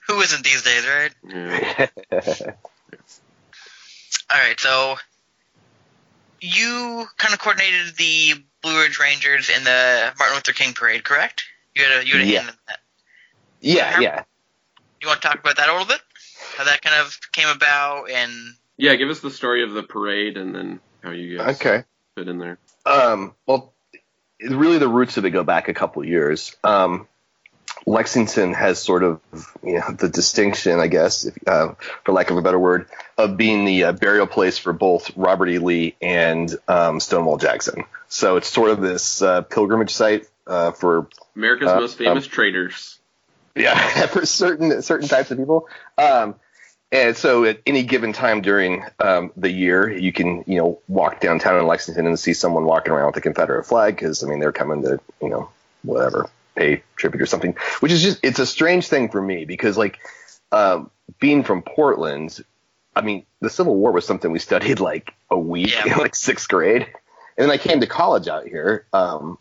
Who 0.07 0.19
isn't 0.21 0.43
these 0.43 0.63
days, 0.63 0.85
right? 0.87 1.11
Yeah. 1.27 1.87
All 4.33 4.39
right, 4.39 4.59
so 4.59 4.95
you 6.41 7.05
kind 7.17 7.33
of 7.33 7.39
coordinated 7.39 7.95
the 7.97 8.33
Blue 8.61 8.81
Ridge 8.81 8.99
Rangers 8.99 9.49
in 9.49 9.63
the 9.63 10.13
Martin 10.17 10.35
Luther 10.35 10.53
King 10.53 10.73
parade, 10.73 11.03
correct? 11.03 11.43
You 11.75 11.83
had 11.83 12.03
a 12.03 12.07
you 12.07 12.13
had 12.13 12.21
a 12.21 12.25
yeah. 12.25 12.39
hand 12.39 12.49
in 12.49 12.55
that. 12.67 12.79
Yeah, 13.61 13.91
How, 13.91 14.01
yeah. 14.01 14.23
You 15.01 15.07
want 15.07 15.21
to 15.21 15.27
talk 15.27 15.39
about 15.39 15.57
that 15.57 15.69
a 15.69 15.71
little 15.71 15.87
bit? 15.87 16.01
How 16.57 16.63
that 16.65 16.81
kind 16.81 17.01
of 17.01 17.17
came 17.31 17.47
about 17.47 18.09
and 18.09 18.31
yeah, 18.77 18.95
give 18.95 19.09
us 19.09 19.19
the 19.19 19.31
story 19.31 19.63
of 19.63 19.71
the 19.71 19.83
parade 19.83 20.37
and 20.37 20.53
then 20.53 20.79
how 21.03 21.11
you 21.11 21.37
guys 21.37 21.55
okay. 21.55 21.83
fit 22.15 22.27
in 22.27 22.37
there. 22.37 22.57
Um, 22.85 23.33
well, 23.45 23.73
really 24.41 24.77
the 24.77 24.87
roots 24.87 25.17
of 25.17 25.25
it 25.25 25.31
go 25.31 25.43
back 25.43 25.67
a 25.67 25.73
couple 25.73 26.05
years. 26.05 26.55
Um, 26.63 27.07
Lexington 27.85 28.53
has 28.53 28.79
sort 28.79 29.03
of 29.03 29.19
you 29.63 29.79
know 29.79 29.91
the 29.91 30.09
distinction, 30.09 30.79
I 30.79 30.87
guess, 30.87 31.25
if, 31.25 31.35
uh, 31.47 31.73
for 32.03 32.13
lack 32.13 32.31
of 32.31 32.37
a 32.37 32.41
better 32.41 32.59
word, 32.59 32.87
of 33.17 33.37
being 33.37 33.65
the 33.65 33.85
uh, 33.85 33.91
burial 33.91 34.27
place 34.27 34.57
for 34.57 34.73
both 34.73 35.15
Robert 35.15 35.49
E. 35.49 35.59
Lee 35.59 35.95
and 36.01 36.53
um, 36.67 36.99
Stonewall 36.99 37.37
Jackson. 37.37 37.83
So 38.07 38.37
it's 38.37 38.47
sort 38.47 38.71
of 38.71 38.81
this 38.81 39.21
uh, 39.21 39.41
pilgrimage 39.41 39.91
site 39.91 40.27
uh, 40.47 40.71
for 40.71 41.07
America's 41.35 41.69
uh, 41.69 41.79
most 41.79 41.97
famous 41.97 42.25
um, 42.25 42.31
traitors. 42.31 42.99
Yeah, 43.55 43.77
for 44.07 44.25
certain 44.25 44.81
certain 44.81 45.07
types 45.07 45.31
of 45.31 45.37
people. 45.37 45.67
Um, 45.97 46.35
and 46.91 47.17
so 47.17 47.43
at 47.45 47.61
any 47.65 47.83
given 47.83 48.13
time 48.13 48.41
during 48.41 48.83
um, 48.99 49.31
the 49.35 49.51
year, 49.51 49.91
you 49.91 50.13
can, 50.13 50.43
you 50.47 50.57
know, 50.57 50.79
walk 50.87 51.19
downtown 51.19 51.59
in 51.59 51.67
Lexington 51.67 52.07
and 52.07 52.19
see 52.19 52.33
someone 52.33 52.65
walking 52.65 52.93
around 52.93 53.07
with 53.07 53.17
a 53.17 53.21
Confederate 53.21 53.65
flag 53.65 53.95
because, 53.95 54.23
I 54.23 54.27
mean, 54.27 54.39
they're 54.39 54.51
coming 54.51 54.81
to, 54.83 54.99
you 55.21 55.29
know, 55.29 55.49
whatever, 55.85 56.29
pay 56.55 56.83
tribute 56.95 57.21
or 57.21 57.25
something, 57.25 57.55
which 57.79 57.91
is 57.91 58.01
just 58.01 58.19
it's 58.23 58.39
a 58.39 58.45
strange 58.45 58.87
thing 58.87 59.09
for 59.09 59.21
me 59.21 59.45
because 59.45 59.77
like 59.77 59.99
um, 60.51 60.89
being 61.19 61.43
from 61.43 61.61
Portland, 61.61 62.43
I 62.95 63.01
mean 63.01 63.25
the 63.41 63.49
Civil 63.49 63.75
War 63.75 63.91
was 63.91 64.05
something 64.05 64.31
we 64.31 64.39
studied 64.39 64.79
like 64.79 65.13
a 65.29 65.37
week 65.37 65.73
yeah. 65.73 65.85
in 65.93 65.97
like 65.97 66.15
sixth 66.15 66.47
grade, 66.47 66.83
and 66.83 66.89
then 67.37 67.51
I 67.51 67.57
came 67.57 67.81
to 67.81 67.87
college 67.87 68.27
out 68.27 68.47
here, 68.47 68.85
um, 68.93 69.37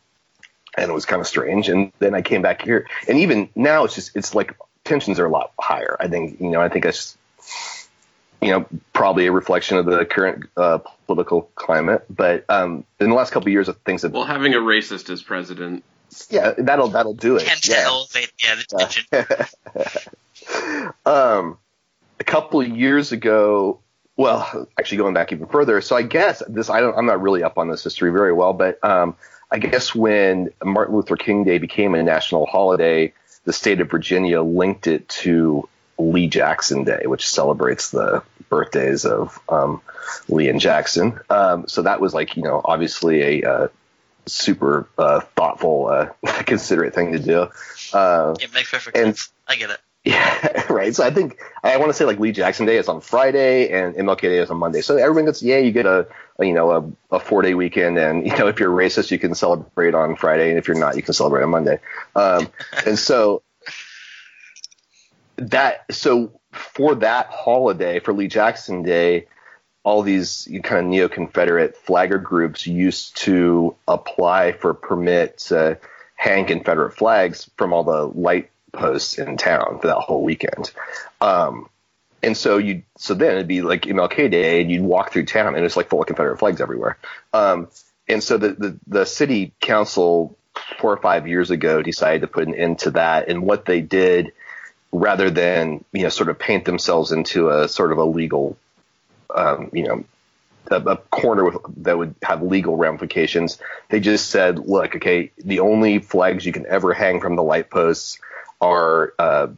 and 0.76 0.90
it 0.90 0.94
was 0.94 1.06
kind 1.06 1.20
of 1.20 1.26
strange, 1.26 1.68
and 1.68 1.92
then 1.98 2.14
I 2.14 2.22
came 2.22 2.42
back 2.42 2.62
here, 2.62 2.86
and 3.08 3.18
even 3.18 3.48
now 3.54 3.84
it's 3.84 3.94
just 3.94 4.16
it's 4.16 4.34
like 4.34 4.56
tensions 4.84 5.18
are 5.18 5.26
a 5.26 5.30
lot 5.30 5.52
higher. 5.58 5.96
I 6.00 6.08
think 6.08 6.40
you 6.40 6.50
know 6.50 6.60
I 6.60 6.68
think 6.68 6.84
it's 6.84 7.16
you 8.40 8.50
know 8.50 8.66
probably 8.92 9.26
a 9.26 9.32
reflection 9.32 9.78
of 9.78 9.86
the 9.86 10.04
current 10.04 10.44
uh, 10.56 10.78
political 11.06 11.50
climate. 11.54 12.04
But 12.10 12.44
um, 12.48 12.84
in 13.00 13.10
the 13.10 13.16
last 13.16 13.30
couple 13.32 13.48
of 13.48 13.52
years, 13.52 13.68
things 13.84 14.02
have 14.02 14.12
Well, 14.12 14.24
having 14.24 14.54
a 14.54 14.58
racist 14.58 15.10
as 15.10 15.22
president. 15.22 15.82
yeah 16.30 16.52
that'll 16.58 16.88
that'll 16.88 17.14
do 17.14 17.36
it. 17.36 17.46
Tend 17.46 17.62
to 17.62 17.72
yeah. 17.72 17.82
elevate 17.84 18.32
yeah 18.42 18.54
the 18.54 18.64
tension. 18.78 19.04
um, 21.06 21.58
a 22.20 22.24
couple 22.24 22.60
of 22.60 22.68
years 22.68 23.12
ago, 23.12 23.80
well, 24.16 24.68
actually 24.78 24.98
going 24.98 25.14
back 25.14 25.32
even 25.32 25.46
further. 25.46 25.80
So 25.80 25.96
I 25.96 26.02
guess 26.02 26.42
this, 26.48 26.70
I 26.70 26.80
don't, 26.80 26.96
I'm 26.96 27.06
not 27.06 27.20
really 27.20 27.42
up 27.42 27.58
on 27.58 27.68
this 27.68 27.82
history 27.82 28.10
very 28.12 28.32
well, 28.32 28.52
but 28.52 28.82
um, 28.84 29.16
I 29.50 29.58
guess 29.58 29.94
when 29.94 30.50
Martin 30.62 30.94
Luther 30.94 31.16
King 31.16 31.44
Day 31.44 31.58
became 31.58 31.94
a 31.94 32.02
national 32.02 32.46
holiday, 32.46 33.12
the 33.44 33.52
state 33.52 33.80
of 33.80 33.90
Virginia 33.90 34.42
linked 34.42 34.86
it 34.86 35.08
to 35.08 35.68
Lee 35.98 36.26
Jackson 36.28 36.84
Day, 36.84 37.02
which 37.06 37.28
celebrates 37.28 37.90
the 37.90 38.22
birthdays 38.48 39.04
of 39.04 39.38
um, 39.48 39.80
Lee 40.28 40.48
and 40.48 40.60
Jackson. 40.60 41.18
Um, 41.30 41.66
so 41.68 41.82
that 41.82 42.00
was 42.00 42.14
like, 42.14 42.36
you 42.36 42.42
know, 42.42 42.60
obviously 42.64 43.40
a 43.42 43.50
uh, 43.50 43.68
super 44.26 44.88
uh, 44.98 45.20
thoughtful, 45.36 45.86
uh, 45.86 46.08
considerate 46.44 46.94
thing 46.94 47.12
to 47.12 47.18
do. 47.18 47.48
Uh, 47.92 48.34
Yeah, 48.40 48.46
makes 48.54 48.70
perfect 48.70 48.96
And- 48.96 49.16
sense. 49.16 49.30
I 49.46 49.56
get 49.56 49.70
it. 49.70 49.80
yeah, 50.04 50.64
right. 50.72 50.94
So 50.94 51.04
I 51.04 51.10
think 51.10 51.38
I 51.62 51.76
want 51.78 51.90
to 51.90 51.94
say 51.94 52.04
like 52.06 52.18
Lee 52.18 52.32
Jackson 52.32 52.64
Day 52.66 52.76
is 52.78 52.88
on 52.88 53.00
Friday 53.00 53.70
and 53.70 53.94
MLK 53.94 54.20
Day 54.22 54.38
is 54.38 54.50
on 54.50 54.56
Monday. 54.58 54.80
So 54.80 54.96
everyone 54.96 55.26
gets 55.26 55.42
yeah, 55.42 55.58
you 55.58 55.70
get 55.72 55.86
a, 55.86 56.06
a 56.38 56.44
you 56.44 56.52
know 56.54 56.70
a, 57.10 57.16
a 57.16 57.20
four 57.20 57.42
day 57.42 57.54
weekend, 57.54 57.98
and 57.98 58.26
you 58.26 58.36
know 58.36 58.46
if 58.48 58.58
you're 58.60 58.70
racist, 58.70 59.10
you 59.10 59.18
can 59.18 59.34
celebrate 59.34 59.94
on 59.94 60.16
Friday, 60.16 60.48
and 60.50 60.58
if 60.58 60.66
you're 60.68 60.78
not, 60.78 60.96
you 60.96 61.02
can 61.02 61.14
celebrate 61.14 61.42
on 61.42 61.50
Monday. 61.50 61.78
Um, 62.16 62.48
and 62.86 62.98
so 62.98 63.42
that 65.36 65.84
so 65.92 66.32
for 66.52 66.94
that 66.96 67.26
holiday 67.30 68.00
for 68.00 68.12
Lee 68.12 68.28
Jackson 68.28 68.82
Day, 68.82 69.26
all 69.82 70.02
these 70.02 70.48
kind 70.62 70.86
of 70.86 70.90
neo 70.90 71.08
Confederate 71.08 71.76
flagger 71.76 72.18
groups 72.18 72.66
used 72.66 73.16
to 73.18 73.76
apply 73.86 74.52
for 74.52 74.72
permit 74.74 75.38
to 75.38 75.78
hang 76.16 76.46
Confederate 76.46 76.92
flags 76.92 77.50
from 77.56 77.72
all 77.72 77.84
the 77.84 78.06
light 78.18 78.50
posts 78.72 79.18
in 79.18 79.36
town 79.36 79.78
for 79.80 79.88
that 79.88 79.96
whole 79.96 80.22
weekend. 80.22 80.72
Um, 81.20 81.68
and 82.22 82.36
so 82.36 82.56
you, 82.56 82.82
so 82.96 83.12
then 83.14 83.32
it'd 83.32 83.48
be 83.48 83.60
like 83.60 83.82
MLK 83.82 84.30
Day, 84.30 84.62
and 84.62 84.70
you'd 84.70 84.82
walk 84.82 85.12
through 85.12 85.26
town, 85.26 85.54
and 85.54 85.64
it's 85.64 85.76
like 85.76 85.90
full 85.90 86.00
of 86.00 86.06
Confederate 86.06 86.38
flags 86.38 86.60
everywhere. 86.60 86.96
Um, 87.34 87.68
and 88.08 88.22
so 88.22 88.38
the, 88.38 88.52
the 88.52 88.78
the 88.86 89.04
city 89.04 89.52
council 89.60 90.36
four 90.78 90.92
or 90.92 90.96
five 90.96 91.26
years 91.28 91.50
ago 91.50 91.82
decided 91.82 92.22
to 92.22 92.26
put 92.26 92.48
an 92.48 92.54
end 92.54 92.78
to 92.80 92.92
that, 92.92 93.28
and 93.28 93.42
what 93.42 93.66
they 93.66 93.82
did, 93.82 94.32
rather 94.94 95.28
than 95.28 95.84
you 95.92 96.04
know 96.04 96.08
sort 96.08 96.28
of 96.28 96.38
paint 96.38 96.64
themselves 96.64 97.10
into 97.10 97.50
a 97.50 97.68
sort 97.68 97.90
of 97.90 97.98
a 97.98 98.04
legal, 98.04 98.56
um, 99.34 99.68
you 99.72 99.82
know, 99.82 100.04
a, 100.70 100.76
a 100.76 100.96
corner 100.96 101.44
with, 101.44 101.56
that 101.78 101.98
would 101.98 102.14
have 102.22 102.42
legal 102.42 102.76
ramifications. 102.76 103.58
They 103.90 103.98
just 103.98 104.30
said, 104.30 104.60
look, 104.60 104.94
okay, 104.96 105.32
the 105.36 105.60
only 105.60 105.98
flags 105.98 106.46
you 106.46 106.52
can 106.52 106.64
ever 106.66 106.94
hang 106.94 107.20
from 107.20 107.34
the 107.34 107.42
light 107.42 107.70
posts 107.70 108.20
are 108.60 109.12
uh, 109.18 109.48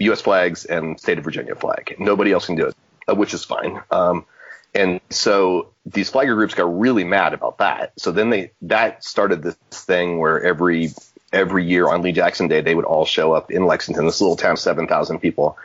U.S. 0.00 0.20
flags 0.20 0.66
and 0.66 1.00
state 1.00 1.18
of 1.18 1.24
Virginia 1.24 1.54
flag. 1.54 1.96
Nobody 1.98 2.32
else 2.32 2.46
can 2.46 2.56
do 2.56 2.66
it, 2.66 2.76
uh, 3.08 3.14
which 3.14 3.32
is 3.32 3.42
fine. 3.42 3.80
Um, 3.90 4.26
and 4.74 5.00
so 5.08 5.70
these 5.86 6.10
flagger 6.10 6.34
groups 6.34 6.54
got 6.54 6.78
really 6.78 7.04
mad 7.04 7.32
about 7.32 7.58
that. 7.58 7.92
So 7.96 8.12
then 8.12 8.28
they 8.28 8.50
that 8.62 9.02
started 9.02 9.42
this 9.42 9.56
thing 9.70 10.18
where 10.18 10.42
every 10.42 10.90
every 11.34 11.64
year 11.64 11.88
on 11.88 12.02
Lee 12.02 12.12
Jackson 12.12 12.48
Day 12.48 12.60
they 12.60 12.74
would 12.74 12.84
all 12.84 13.04
show 13.04 13.32
up 13.32 13.50
in 13.50 13.66
Lexington, 13.66 14.06
this 14.06 14.20
little 14.20 14.36
town, 14.36 14.56
seven 14.56 14.86
thousand 14.86 15.18
people, 15.18 15.58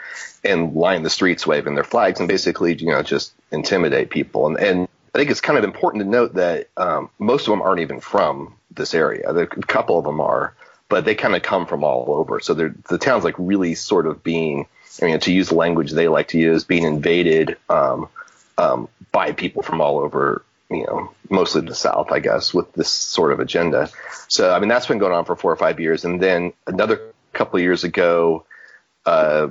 and 0.43 0.73
line 0.73 1.03
the 1.03 1.09
streets 1.09 1.47
waving 1.47 1.75
their 1.75 1.83
flags 1.83 2.19
and 2.19 2.27
basically 2.27 2.73
you 2.75 2.87
know 2.87 3.03
just 3.03 3.33
intimidate 3.51 4.09
people. 4.09 4.47
And, 4.47 4.57
and 4.59 4.87
I 5.13 5.17
think 5.17 5.31
it's 5.31 5.41
kind 5.41 5.57
of 5.57 5.63
important 5.63 6.03
to 6.03 6.09
note 6.09 6.35
that 6.35 6.69
um, 6.77 7.09
most 7.17 7.47
of 7.47 7.51
them 7.51 7.61
aren't 7.61 7.81
even 7.81 7.99
from 7.99 8.55
this 8.71 8.93
area. 8.93 9.29
A 9.29 9.47
couple 9.47 9.97
of 9.97 10.05
them 10.05 10.21
are, 10.21 10.53
but 10.87 11.05
they 11.05 11.15
kind 11.15 11.35
of 11.35 11.41
come 11.41 11.65
from 11.65 11.83
all 11.83 12.05
over. 12.15 12.39
So 12.39 12.53
the 12.53 12.97
town's 12.99 13.23
like 13.23 13.35
really 13.37 13.75
sort 13.75 14.05
of 14.05 14.23
being, 14.23 14.67
I 15.01 15.05
mean, 15.05 15.19
to 15.21 15.33
use 15.33 15.49
the 15.49 15.55
language 15.55 15.91
they 15.91 16.07
like 16.07 16.29
to 16.29 16.37
use, 16.37 16.63
being 16.63 16.83
invaded 16.83 17.57
um, 17.69 18.07
um, 18.57 18.87
by 19.11 19.31
people 19.31 19.63
from 19.63 19.81
all 19.81 19.99
over, 19.99 20.43
you 20.69 20.85
know, 20.85 21.11
mostly 21.29 21.61
the 21.61 21.75
South, 21.75 22.11
I 22.11 22.19
guess, 22.19 22.53
with 22.53 22.71
this 22.73 22.91
sort 22.91 23.31
of 23.31 23.39
agenda. 23.39 23.89
So, 24.27 24.53
I 24.53 24.59
mean, 24.59 24.69
that's 24.69 24.87
been 24.87 24.99
going 24.99 25.13
on 25.13 25.25
for 25.25 25.35
four 25.35 25.51
or 25.51 25.55
five 25.55 25.79
years. 25.79 26.05
And 26.05 26.21
then 26.21 26.53
another 26.67 27.13
couple 27.33 27.57
of 27.57 27.63
years 27.63 27.83
ago, 27.83 28.45
uh, 29.05 29.47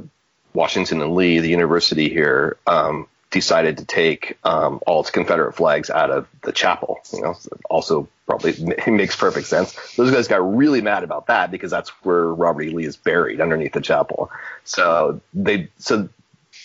Washington 0.54 1.02
and 1.02 1.14
Lee, 1.14 1.40
the 1.40 1.48
university 1.48 2.08
here, 2.08 2.56
um, 2.66 3.08
decided 3.30 3.78
to 3.78 3.84
take 3.84 4.38
um, 4.44 4.80
all 4.86 5.00
its 5.00 5.10
Confederate 5.10 5.54
flags 5.54 5.90
out 5.90 6.10
of 6.10 6.26
the 6.42 6.52
chapel. 6.52 7.00
You 7.12 7.22
know, 7.22 7.34
also 7.68 8.08
probably 8.26 8.54
makes 8.86 9.16
perfect 9.16 9.48
sense. 9.48 9.96
Those 9.96 10.10
guys 10.10 10.28
got 10.28 10.56
really 10.56 10.80
mad 10.80 11.04
about 11.04 11.26
that 11.26 11.50
because 11.50 11.70
that's 11.70 11.90
where 12.04 12.24
Robert 12.24 12.62
E. 12.62 12.70
Lee 12.70 12.84
is 12.84 12.96
buried 12.96 13.40
underneath 13.40 13.72
the 13.72 13.80
chapel. 13.80 14.30
So 14.64 15.20
they 15.34 15.68
so 15.78 16.08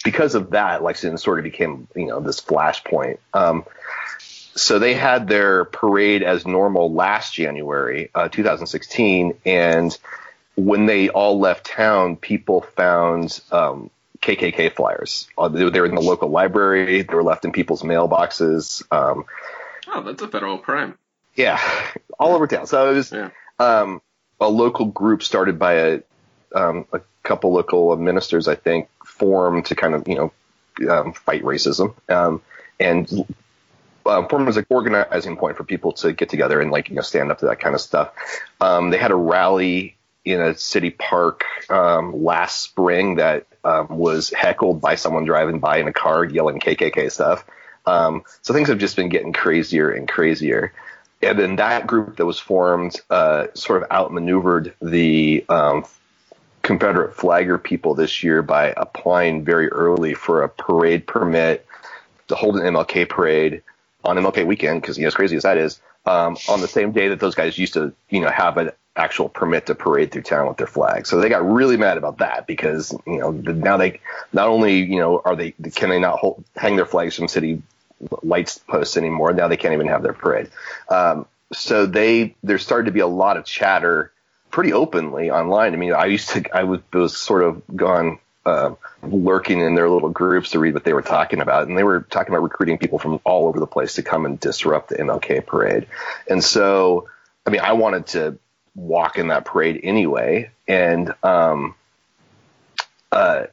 because 0.03 0.35
of 0.35 0.51
that, 0.51 0.83
Lexington 0.83 1.17
sort 1.17 1.39
of 1.39 1.43
became 1.43 1.87
you 1.95 2.07
know 2.07 2.19
this 2.19 2.39
flashpoint. 2.39 3.17
Um, 3.33 3.65
so 4.55 4.79
they 4.79 4.93
had 4.93 5.27
their 5.27 5.65
parade 5.65 6.23
as 6.23 6.45
normal 6.45 6.93
last 6.93 7.33
January, 7.33 8.09
uh, 8.13 8.29
2016, 8.29 9.33
and 9.45 9.97
when 10.55 10.85
they 10.85 11.09
all 11.09 11.39
left 11.39 11.65
town, 11.65 12.15
people 12.15 12.61
found 12.61 13.39
um, 13.51 13.89
KKK 14.21 14.73
flyers. 14.73 15.27
Uh, 15.37 15.47
they, 15.49 15.69
they 15.69 15.79
were 15.79 15.87
in 15.87 15.95
the 15.95 16.01
local 16.01 16.29
library. 16.29 17.01
They 17.01 17.13
were 17.15 17.23
left 17.23 17.43
in 17.45 17.51
people's 17.51 17.81
mailboxes. 17.83 18.83
Um, 18.91 19.25
Oh, 19.87 20.01
that's 20.01 20.21
a 20.21 20.27
federal 20.27 20.57
crime. 20.59 20.97
yeah, 21.35 21.59
all 22.19 22.33
over 22.35 22.47
town. 22.47 22.67
So 22.67 22.89
it 22.91 22.95
was 22.95 23.11
Yeah. 23.11 23.29
um, 23.59 24.01
a 24.39 24.47
local 24.47 24.85
group 24.85 25.23
started 25.23 25.59
by 25.59 25.73
a 25.73 25.99
um, 26.55 26.85
a 26.93 27.01
couple 27.23 27.51
local 27.53 27.95
ministers, 27.97 28.47
I 28.47 28.55
think, 28.55 28.87
formed 29.05 29.65
to 29.65 29.75
kind 29.75 29.93
of 29.95 30.07
you 30.07 30.15
know 30.79 30.89
um, 30.89 31.13
fight 31.13 31.43
racism 31.43 31.95
um, 32.09 32.41
and 32.79 33.07
uh, 34.05 34.27
formed 34.27 34.47
as 34.47 34.57
an 34.57 34.65
organizing 34.69 35.37
point 35.37 35.57
for 35.57 35.63
people 35.63 35.93
to 35.93 36.13
get 36.13 36.29
together 36.29 36.61
and 36.61 36.71
like 36.71 36.89
you 36.89 36.95
know 36.95 37.01
stand 37.01 37.31
up 37.31 37.39
to 37.39 37.45
that 37.45 37.59
kind 37.59 37.75
of 37.75 37.81
stuff. 37.81 38.11
Um, 38.61 38.89
they 38.89 38.97
had 38.97 39.11
a 39.11 39.15
rally 39.15 39.97
in 40.25 40.41
a 40.41 40.55
city 40.55 40.89
park 40.89 41.43
um, 41.69 42.23
last 42.23 42.61
spring 42.61 43.15
that 43.15 43.45
um, 43.63 43.87
was 43.89 44.29
heckled 44.29 44.81
by 44.81 44.95
someone 44.95 45.25
driving 45.25 45.59
by 45.59 45.77
in 45.77 45.87
a 45.87 45.93
car 45.93 46.23
yelling 46.23 46.59
KKK 46.59 47.11
stuff. 47.11 47.45
Um, 47.85 48.23
so 48.41 48.53
things 48.53 48.69
have 48.69 48.77
just 48.77 48.95
been 48.95 49.09
getting 49.09 49.33
crazier 49.33 49.89
and 49.89 50.07
crazier. 50.07 50.73
And 51.21 51.39
then 51.39 51.55
that 51.57 51.87
group 51.87 52.17
that 52.17 52.25
was 52.25 52.39
formed 52.39 52.99
uh, 53.09 53.47
sort 53.53 53.83
of 53.83 53.91
outmaneuvered 53.91 54.73
the 54.81 55.45
um, 55.49 55.85
Confederate 56.61 57.15
flagger 57.15 57.57
people 57.57 57.93
this 57.93 58.23
year 58.23 58.41
by 58.41 58.73
applying 58.75 59.43
very 59.43 59.69
early 59.69 60.13
for 60.13 60.43
a 60.43 60.49
parade 60.49 61.05
permit 61.05 61.65
to 62.29 62.35
hold 62.35 62.55
an 62.55 62.63
MLK 62.63 63.07
parade 63.07 63.61
on 64.03 64.17
MLK 64.17 64.45
weekend, 64.45 64.81
because 64.81 64.97
you 64.97 65.03
know, 65.03 65.07
as 65.07 65.15
crazy 65.15 65.35
as 65.35 65.43
that 65.43 65.57
is, 65.57 65.79
um, 66.05 66.37
on 66.49 66.61
the 66.61 66.67
same 66.67 66.91
day 66.91 67.09
that 67.09 67.19
those 67.19 67.35
guys 67.35 67.57
used 67.57 67.73
to, 67.73 67.93
you 68.09 68.19
know, 68.19 68.29
have 68.29 68.57
an 68.57 68.71
actual 68.95 69.29
permit 69.29 69.65
to 69.67 69.75
parade 69.75 70.11
through 70.11 70.21
town 70.21 70.47
with 70.47 70.57
their 70.57 70.67
flag. 70.67 71.07
So 71.07 71.19
they 71.19 71.29
got 71.29 71.49
really 71.49 71.77
mad 71.77 71.97
about 71.97 72.19
that 72.19 72.45
because, 72.45 72.95
you 73.07 73.19
know, 73.19 73.31
now 73.31 73.77
they 73.77 73.99
not 74.31 74.47
only, 74.47 74.79
you 74.83 74.99
know, 74.99 75.21
are 75.23 75.35
they 75.35 75.51
can 75.51 75.89
they 75.89 75.99
not 75.99 76.19
hold, 76.19 76.43
hang 76.55 76.75
their 76.75 76.85
flags 76.85 77.15
from 77.15 77.27
city 77.27 77.61
lights 78.21 78.57
posts 78.57 78.97
anymore. 78.97 79.33
Now 79.33 79.47
they 79.47 79.57
can't 79.57 79.73
even 79.73 79.87
have 79.87 80.03
their 80.03 80.13
parade. 80.13 80.49
Um, 80.89 81.25
so 81.51 81.85
they 81.85 82.35
there 82.43 82.59
started 82.59 82.85
to 82.85 82.91
be 82.91 82.99
a 82.99 83.07
lot 83.07 83.37
of 83.37 83.45
chatter 83.45 84.11
pretty 84.51 84.73
openly 84.73 85.31
online. 85.31 85.73
I 85.73 85.77
mean, 85.77 85.93
I 85.93 86.05
used 86.05 86.29
to 86.29 86.43
I 86.55 86.63
was, 86.63 86.81
was 86.91 87.17
sort 87.17 87.43
of 87.43 87.63
gone 87.75 88.19
uh, 88.45 88.75
lurking 89.03 89.59
in 89.59 89.75
their 89.75 89.89
little 89.89 90.09
groups 90.09 90.51
to 90.51 90.59
read 90.59 90.73
what 90.73 90.83
they 90.83 90.93
were 90.93 91.01
talking 91.01 91.39
about, 91.39 91.67
and 91.67 91.77
they 91.77 91.83
were 91.83 92.01
talking 92.01 92.33
about 92.33 92.43
recruiting 92.43 92.77
people 92.77 92.99
from 92.99 93.19
all 93.23 93.47
over 93.47 93.59
the 93.59 93.67
place 93.67 93.95
to 93.95 94.03
come 94.03 94.25
and 94.25 94.39
disrupt 94.39 94.89
the 94.89 94.95
MLK 94.95 95.45
parade. 95.45 95.87
And 96.29 96.43
so, 96.43 97.09
I 97.45 97.49
mean, 97.49 97.61
I 97.61 97.73
wanted 97.73 98.07
to 98.07 98.37
walk 98.75 99.17
in 99.17 99.27
that 99.29 99.45
parade 99.45 99.81
anyway, 99.83 100.51
and 100.67 101.13
um, 101.23 101.75
uh, 103.11 103.45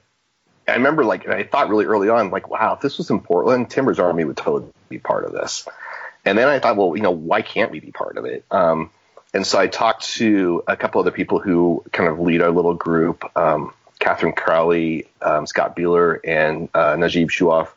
I 0.66 0.74
remember 0.74 1.04
like 1.04 1.28
I 1.28 1.44
thought 1.44 1.68
really 1.68 1.86
early 1.86 2.08
on, 2.08 2.30
like, 2.30 2.48
wow, 2.48 2.74
if 2.74 2.80
this 2.80 2.98
was 2.98 3.10
in 3.10 3.20
Portland, 3.20 3.70
Timber's 3.70 3.98
Army 3.98 4.24
would 4.24 4.36
totally 4.36 4.70
be 4.88 4.98
part 4.98 5.24
of 5.24 5.32
this. 5.32 5.66
And 6.24 6.36
then 6.36 6.48
I 6.48 6.58
thought, 6.58 6.76
well, 6.76 6.96
you 6.96 7.02
know, 7.02 7.12
why 7.12 7.42
can't 7.42 7.70
we 7.70 7.80
be 7.80 7.92
part 7.92 8.18
of 8.18 8.24
it? 8.26 8.44
Um, 8.50 8.90
and 9.32 9.46
so 9.46 9.58
I 9.58 9.68
talked 9.68 10.04
to 10.16 10.62
a 10.66 10.76
couple 10.76 11.00
other 11.00 11.12
people 11.12 11.38
who 11.38 11.84
kind 11.92 12.08
of 12.08 12.18
lead 12.18 12.42
our 12.42 12.50
little 12.50 12.74
group, 12.74 13.24
um, 13.36 13.72
Catherine 14.00 14.32
Crowley, 14.32 15.06
um, 15.22 15.46
Scott 15.46 15.76
Beeler, 15.76 16.18
and 16.24 16.68
uh, 16.74 16.96
Najib 16.96 17.28
Shuaf, 17.28 17.68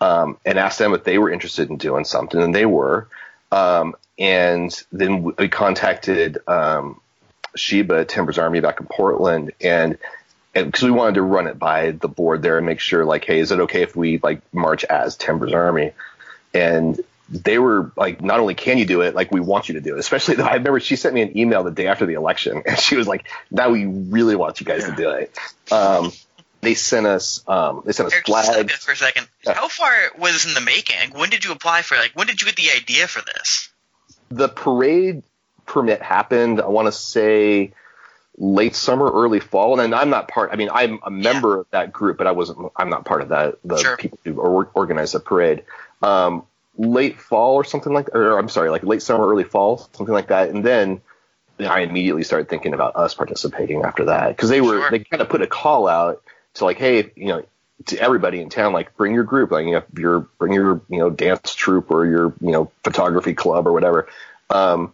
um, 0.00 0.36
and 0.44 0.58
asked 0.58 0.78
them 0.78 0.94
if 0.94 1.02
they 1.02 1.18
were 1.18 1.30
interested 1.30 1.68
in 1.68 1.78
doing 1.78 2.04
something, 2.04 2.40
and 2.40 2.54
they 2.54 2.66
were. 2.66 3.08
Um, 3.50 3.96
and 4.18 4.72
then 4.92 5.24
we 5.24 5.48
contacted 5.48 6.38
um, 6.46 7.00
Sheba 7.56 8.04
Timbers 8.04 8.38
Army 8.38 8.60
back 8.60 8.80
in 8.80 8.86
Portland, 8.86 9.52
and 9.60 9.98
and 10.54 10.66
because 10.66 10.82
we 10.82 10.90
wanted 10.90 11.14
to 11.14 11.22
run 11.22 11.46
it 11.46 11.58
by 11.58 11.92
the 11.92 12.08
board 12.08 12.42
there 12.42 12.58
and 12.58 12.66
make 12.66 12.80
sure 12.80 13.04
like, 13.04 13.24
hey, 13.24 13.40
is 13.40 13.50
it 13.50 13.60
okay 13.60 13.82
if 13.82 13.96
we 13.96 14.18
like 14.22 14.42
march 14.52 14.84
as 14.84 15.16
Timbers 15.16 15.54
Army? 15.54 15.92
And 16.52 17.00
they 17.28 17.58
were 17.58 17.92
like, 17.96 18.20
not 18.20 18.40
only 18.40 18.54
can 18.54 18.78
you 18.78 18.84
do 18.84 19.00
it, 19.00 19.14
like 19.14 19.30
we 19.30 19.40
want 19.40 19.68
you 19.68 19.74
to 19.74 19.80
do 19.80 19.94
it. 19.94 19.98
Especially 19.98 20.34
though 20.34 20.44
I 20.44 20.54
remember 20.54 20.80
she 20.80 20.96
sent 20.96 21.14
me 21.14 21.22
an 21.22 21.36
email 21.36 21.64
the 21.64 21.70
day 21.70 21.86
after 21.86 22.06
the 22.06 22.14
election, 22.14 22.62
and 22.66 22.78
she 22.78 22.96
was 22.96 23.06
like, 23.06 23.28
now 23.50 23.70
we 23.70 23.86
really 23.86 24.36
want 24.36 24.60
you 24.60 24.66
guys 24.66 24.82
yeah. 24.82 24.94
to 24.94 24.96
do 24.96 25.10
it. 25.10 25.38
Um, 25.70 26.12
they 26.60 26.74
sent 26.74 27.06
us, 27.06 27.42
um, 27.48 27.82
they 27.84 27.92
sent 27.92 28.06
us 28.06 28.12
Eric, 28.12 28.26
flags. 28.26 28.76
for 28.76 28.92
a 28.92 28.96
second. 28.96 29.28
Yeah. 29.44 29.54
How 29.54 29.68
far 29.68 29.92
was 30.18 30.32
this 30.32 30.46
in 30.46 30.54
the 30.54 30.60
making? 30.60 31.18
When 31.18 31.28
did 31.28 31.44
you 31.44 31.52
apply 31.52 31.82
for? 31.82 31.96
Like, 31.96 32.12
when 32.14 32.28
did 32.28 32.40
you 32.40 32.46
get 32.46 32.56
the 32.56 32.70
idea 32.76 33.08
for 33.08 33.20
this? 33.20 33.68
The 34.28 34.48
parade 34.48 35.24
permit 35.66 36.00
happened. 36.02 36.60
I 36.60 36.68
want 36.68 36.86
to 36.86 36.92
say 36.92 37.72
late 38.38 38.76
summer, 38.76 39.10
early 39.10 39.40
fall. 39.40 39.80
And 39.80 39.94
I'm 39.94 40.10
not 40.10 40.28
part. 40.28 40.50
I 40.52 40.56
mean, 40.56 40.70
I'm 40.72 41.00
a 41.04 41.10
member 41.10 41.54
yeah. 41.54 41.60
of 41.60 41.66
that 41.70 41.92
group, 41.92 42.16
but 42.16 42.26
I 42.26 42.32
wasn't. 42.32 42.70
I'm 42.76 42.90
not 42.90 43.04
part 43.04 43.22
of 43.22 43.30
that. 43.30 43.58
The 43.64 43.78
sure. 43.78 43.96
people 43.96 44.18
who 44.24 44.40
organize 44.40 45.12
the 45.12 45.20
parade. 45.20 45.64
Um, 46.00 46.46
late 46.76 47.20
fall 47.20 47.54
or 47.54 47.64
something 47.64 47.92
like, 47.92 48.14
or 48.14 48.38
I'm 48.38 48.48
sorry, 48.48 48.70
like 48.70 48.82
late 48.82 49.02
summer, 49.02 49.26
early 49.26 49.44
fall, 49.44 49.78
something 49.92 50.12
like 50.12 50.28
that. 50.28 50.50
And 50.50 50.64
then 50.64 51.00
I 51.58 51.80
immediately 51.80 52.24
started 52.24 52.48
thinking 52.48 52.74
about 52.74 52.96
us 52.96 53.14
participating 53.14 53.82
after 53.82 54.06
that 54.06 54.28
because 54.28 54.48
they 54.48 54.60
were 54.60 54.80
sure. 54.80 54.90
they 54.90 55.00
kind 55.00 55.20
of 55.20 55.28
put 55.28 55.42
a 55.42 55.46
call 55.46 55.88
out 55.88 56.22
to 56.54 56.64
like, 56.64 56.78
hey, 56.78 57.12
you 57.16 57.26
know, 57.26 57.44
to 57.86 57.98
everybody 57.98 58.40
in 58.40 58.48
town, 58.48 58.72
like 58.72 58.96
bring 58.96 59.14
your 59.14 59.24
group, 59.24 59.50
like 59.50 59.66
you 59.66 59.72
know, 59.72 59.82
your 59.96 60.20
bring 60.38 60.52
your 60.52 60.80
you 60.88 60.98
know 60.98 61.10
dance 61.10 61.54
troupe 61.54 61.90
or 61.90 62.06
your 62.06 62.34
you 62.40 62.52
know 62.52 62.70
photography 62.84 63.34
club 63.34 63.66
or 63.66 63.72
whatever. 63.72 64.08
Um, 64.50 64.92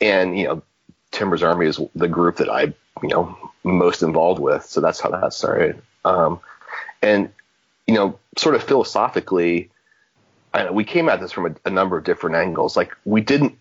and 0.00 0.38
you 0.38 0.44
know, 0.46 0.62
Timbers 1.10 1.42
Army 1.42 1.66
is 1.66 1.80
the 1.94 2.08
group 2.08 2.36
that 2.36 2.48
I 2.48 2.74
you 3.02 3.08
know 3.08 3.36
most 3.64 4.02
involved 4.02 4.40
with, 4.40 4.64
so 4.64 4.80
that's 4.80 5.00
how 5.00 5.10
that 5.10 5.32
started. 5.32 5.82
Um, 6.04 6.40
and 7.02 7.30
you 7.86 7.94
know, 7.94 8.18
sort 8.36 8.54
of 8.54 8.62
philosophically, 8.62 9.70
I, 10.52 10.70
we 10.70 10.84
came 10.84 11.08
at 11.08 11.20
this 11.20 11.32
from 11.32 11.46
a, 11.46 11.68
a 11.68 11.70
number 11.70 11.96
of 11.96 12.04
different 12.04 12.36
angles. 12.36 12.76
Like 12.76 12.96
we 13.04 13.20
didn't 13.20 13.58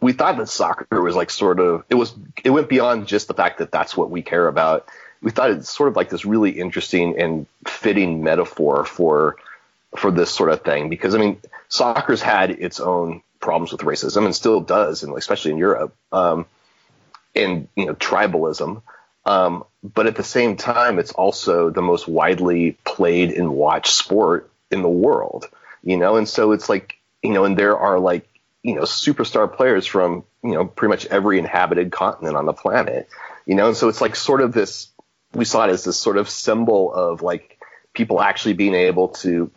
we 0.00 0.12
thought 0.12 0.36
that 0.36 0.48
soccer 0.48 1.00
was 1.00 1.16
like 1.16 1.30
sort 1.30 1.58
of 1.60 1.84
it 1.88 1.94
was 1.94 2.14
it 2.44 2.50
went 2.50 2.68
beyond 2.68 3.06
just 3.06 3.26
the 3.28 3.34
fact 3.34 3.58
that 3.58 3.72
that's 3.72 3.96
what 3.96 4.10
we 4.10 4.22
care 4.22 4.46
about. 4.46 4.86
We 5.22 5.30
thought 5.30 5.50
it's 5.50 5.70
sort 5.70 5.88
of 5.88 5.96
like 5.96 6.10
this 6.10 6.26
really 6.26 6.50
interesting 6.50 7.18
and 7.18 7.46
fitting 7.66 8.22
metaphor 8.22 8.84
for 8.84 9.36
for 9.96 10.10
this 10.10 10.30
sort 10.30 10.50
of 10.50 10.62
thing 10.62 10.88
because 10.88 11.14
I 11.14 11.18
mean 11.18 11.40
soccer's 11.68 12.20
had 12.20 12.50
its 12.50 12.80
own 12.80 13.22
problems 13.40 13.72
with 13.72 13.80
racism 13.82 14.24
and 14.26 14.34
still 14.34 14.60
does, 14.60 15.02
and 15.02 15.16
especially 15.16 15.52
in 15.52 15.58
Europe, 15.58 15.94
um, 16.12 16.46
and 17.34 17.68
you 17.74 17.86
know 17.86 17.94
tribalism. 17.94 18.82
Um, 19.26 19.64
but 19.82 20.06
at 20.06 20.16
the 20.16 20.22
same 20.22 20.56
time, 20.56 20.98
it's 20.98 21.12
also 21.12 21.70
the 21.70 21.80
most 21.80 22.06
widely 22.06 22.72
played 22.84 23.30
and 23.30 23.54
watched 23.54 23.92
sport 23.92 24.50
in 24.70 24.82
the 24.82 24.88
world 24.88 25.48
you 25.84 25.96
know, 25.96 26.16
and 26.16 26.28
so 26.28 26.52
it's 26.52 26.68
like, 26.68 26.96
you 27.22 27.32
know, 27.32 27.44
and 27.44 27.56
there 27.56 27.76
are 27.76 27.98
like, 27.98 28.26
you 28.62 28.74
know, 28.74 28.82
superstar 28.82 29.52
players 29.54 29.86
from, 29.86 30.24
you 30.42 30.52
know, 30.52 30.64
pretty 30.64 30.90
much 30.90 31.06
every 31.06 31.38
inhabited 31.38 31.92
continent 31.92 32.36
on 32.36 32.46
the 32.46 32.52
planet, 32.52 33.08
you 33.46 33.54
know, 33.54 33.68
and 33.68 33.76
so 33.76 33.88
it's 33.88 34.00
like 34.00 34.16
sort 34.16 34.40
of 34.40 34.52
this, 34.52 34.88
we 35.34 35.44
saw 35.44 35.66
it 35.66 35.70
as 35.70 35.84
this 35.84 35.98
sort 35.98 36.16
of 36.16 36.30
symbol 36.30 36.92
of 36.92 37.20
like 37.20 37.58
people 37.92 38.20
actually 38.20 38.54
being 38.54 38.74
able 38.74 39.08
to 39.08 39.50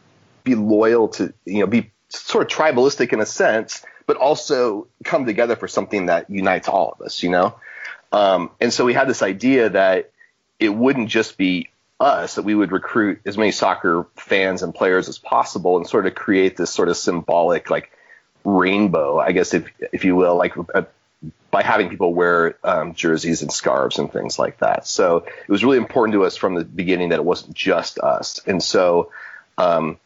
be 0.43 0.55
loyal 0.55 1.07
to, 1.07 1.33
you 1.45 1.59
know, 1.59 1.67
be 1.67 1.91
sort 2.09 2.51
of 2.51 2.57
tribalistic 2.57 3.13
in 3.13 3.21
a 3.21 3.25
sense, 3.25 3.85
but 4.05 4.17
also 4.17 4.87
come 5.03 5.25
together 5.25 5.55
for 5.55 5.67
something 5.67 6.07
that 6.07 6.29
unites 6.29 6.67
all 6.67 6.91
of 6.91 7.05
us, 7.05 7.23
you 7.23 7.29
know? 7.29 7.55
Um, 8.11 8.51
and 8.59 8.73
so 8.73 8.85
we 8.85 8.93
had 8.93 9.07
this 9.07 9.21
idea 9.21 9.69
that 9.69 10.11
it 10.59 10.69
wouldn't 10.69 11.09
just 11.09 11.37
be 11.37 11.69
us 11.99 12.36
that 12.36 12.43
we 12.43 12.53
would 12.53 12.71
recruit 12.71 13.21
as 13.25 13.38
many 13.38 13.51
soccer 13.51 14.05
fans 14.15 14.62
and 14.62 14.73
players 14.73 15.10
as 15.10 15.17
possible 15.17 15.77
and 15.77 15.88
sort 15.88 16.05
of 16.05 16.13
create 16.13 16.55
this 16.55 16.69
sort 16.69 16.89
of 16.89 16.97
symbolic 16.97 17.69
like 17.69 17.91
rainbow, 18.43 19.19
I 19.19 19.31
guess 19.31 19.53
if 19.53 19.71
if 19.91 20.05
you 20.05 20.15
will, 20.15 20.36
like 20.36 20.53
uh, 20.73 20.83
by 21.49 21.63
having 21.63 21.89
people 21.89 22.13
wear 22.13 22.55
um, 22.63 22.93
jerseys 22.93 23.41
and 23.41 23.51
scarves 23.51 23.97
and 23.97 24.12
things 24.12 24.38
like 24.38 24.60
that. 24.60 24.86
So 24.88 25.17
it 25.17 25.49
was 25.49 25.63
really 25.63 25.77
important 25.77 26.13
to 26.13 26.23
us 26.23 26.38
from 26.38 26.55
the 26.55 26.63
beginning 26.63 27.10
that 27.10 27.19
it 27.19 27.25
wasn't 27.25 27.55
just 27.55 27.99
us, 27.99 28.41
and 28.45 28.62
so 28.62 29.12
um, 29.57 29.97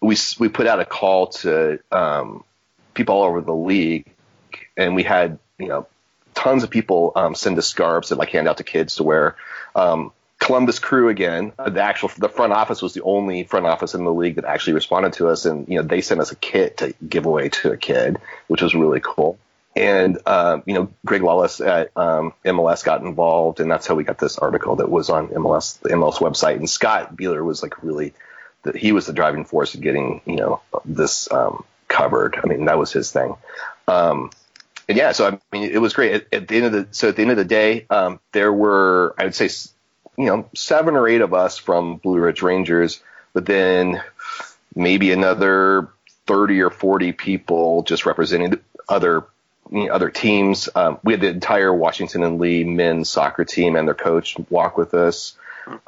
we 0.00 0.16
we 0.38 0.48
put 0.48 0.66
out 0.66 0.80
a 0.80 0.84
call 0.84 1.28
to 1.28 1.78
um, 1.92 2.44
people 2.94 3.14
all 3.14 3.24
over 3.24 3.40
the 3.40 3.54
league, 3.54 4.12
and 4.76 4.94
we 4.94 5.04
had 5.04 5.38
you 5.58 5.68
know 5.68 5.86
tons 6.34 6.64
of 6.64 6.70
people 6.70 7.12
um, 7.14 7.34
send 7.34 7.56
us 7.58 7.68
scarves 7.68 8.08
that 8.08 8.16
like 8.16 8.30
hand 8.30 8.48
out 8.48 8.58
to 8.58 8.64
kids 8.64 8.96
to 8.96 9.04
wear. 9.04 9.36
Um, 9.74 10.12
Columbus 10.42 10.80
Crew 10.80 11.08
again. 11.08 11.52
Uh, 11.56 11.70
the 11.70 11.80
actual 11.80 12.10
the 12.18 12.28
front 12.28 12.52
office 12.52 12.82
was 12.82 12.94
the 12.94 13.02
only 13.02 13.44
front 13.44 13.64
office 13.64 13.94
in 13.94 14.04
the 14.04 14.12
league 14.12 14.34
that 14.34 14.44
actually 14.44 14.72
responded 14.72 15.12
to 15.14 15.28
us, 15.28 15.44
and 15.44 15.68
you 15.68 15.76
know 15.76 15.82
they 15.86 16.00
sent 16.00 16.20
us 16.20 16.32
a 16.32 16.36
kit 16.36 16.78
to 16.78 16.92
give 17.08 17.26
away 17.26 17.48
to 17.48 17.70
a 17.70 17.76
kid, 17.76 18.18
which 18.48 18.60
was 18.60 18.74
really 18.74 19.00
cool. 19.00 19.38
And 19.76 20.18
um, 20.26 20.64
you 20.66 20.74
know 20.74 20.92
Greg 21.06 21.22
Lawless 21.22 21.60
at 21.60 21.96
um, 21.96 22.34
MLS 22.44 22.84
got 22.84 23.02
involved, 23.02 23.60
and 23.60 23.70
that's 23.70 23.86
how 23.86 23.94
we 23.94 24.02
got 24.02 24.18
this 24.18 24.36
article 24.36 24.76
that 24.76 24.90
was 24.90 25.10
on 25.10 25.28
MLS 25.28 25.78
the 25.78 25.90
MLS 25.90 26.16
website. 26.16 26.56
And 26.56 26.68
Scott 26.68 27.16
Beeler 27.16 27.44
was 27.44 27.62
like 27.62 27.80
really, 27.84 28.12
the, 28.64 28.76
he 28.76 28.90
was 28.90 29.06
the 29.06 29.12
driving 29.12 29.44
force 29.44 29.76
of 29.76 29.80
getting 29.80 30.22
you 30.26 30.36
know 30.36 30.60
this 30.84 31.30
um, 31.30 31.64
covered. 31.86 32.38
I 32.42 32.48
mean 32.48 32.64
that 32.64 32.78
was 32.78 32.90
his 32.90 33.12
thing. 33.12 33.36
Um, 33.86 34.30
and 34.88 34.98
yeah, 34.98 35.12
so 35.12 35.28
I 35.28 35.38
mean, 35.56 35.70
it 35.70 35.80
was 35.80 35.92
great. 35.92 36.14
At, 36.14 36.26
at, 36.32 36.48
the 36.48 36.56
end 36.56 36.66
of 36.66 36.72
the 36.72 36.88
so 36.90 37.10
at 37.10 37.16
the 37.16 37.22
end 37.22 37.30
of 37.30 37.36
the 37.36 37.44
day, 37.44 37.86
um, 37.88 38.18
there 38.32 38.52
were 38.52 39.14
I 39.16 39.24
would 39.24 39.34
say 39.36 39.48
you 40.22 40.28
know, 40.28 40.48
seven 40.54 40.94
or 40.94 41.08
eight 41.08 41.20
of 41.20 41.34
us 41.34 41.58
from 41.58 41.96
Blue 41.96 42.18
Ridge 42.18 42.42
Rangers, 42.42 43.02
but 43.32 43.44
then 43.44 44.00
maybe 44.72 45.10
another 45.10 45.88
30 46.26 46.60
or 46.60 46.70
40 46.70 47.12
people 47.12 47.82
just 47.82 48.06
representing 48.06 48.60
other 48.88 49.24
you 49.72 49.86
know, 49.86 49.92
other 49.92 50.10
teams. 50.10 50.68
Um, 50.76 51.00
we 51.02 51.14
had 51.14 51.22
the 51.22 51.28
entire 51.28 51.74
Washington 51.74 52.22
and 52.22 52.38
Lee 52.38 52.62
men's 52.62 53.10
soccer 53.10 53.44
team 53.44 53.74
and 53.74 53.88
their 53.88 53.96
coach 53.96 54.36
walk 54.48 54.76
with 54.76 54.94
us. 54.94 55.36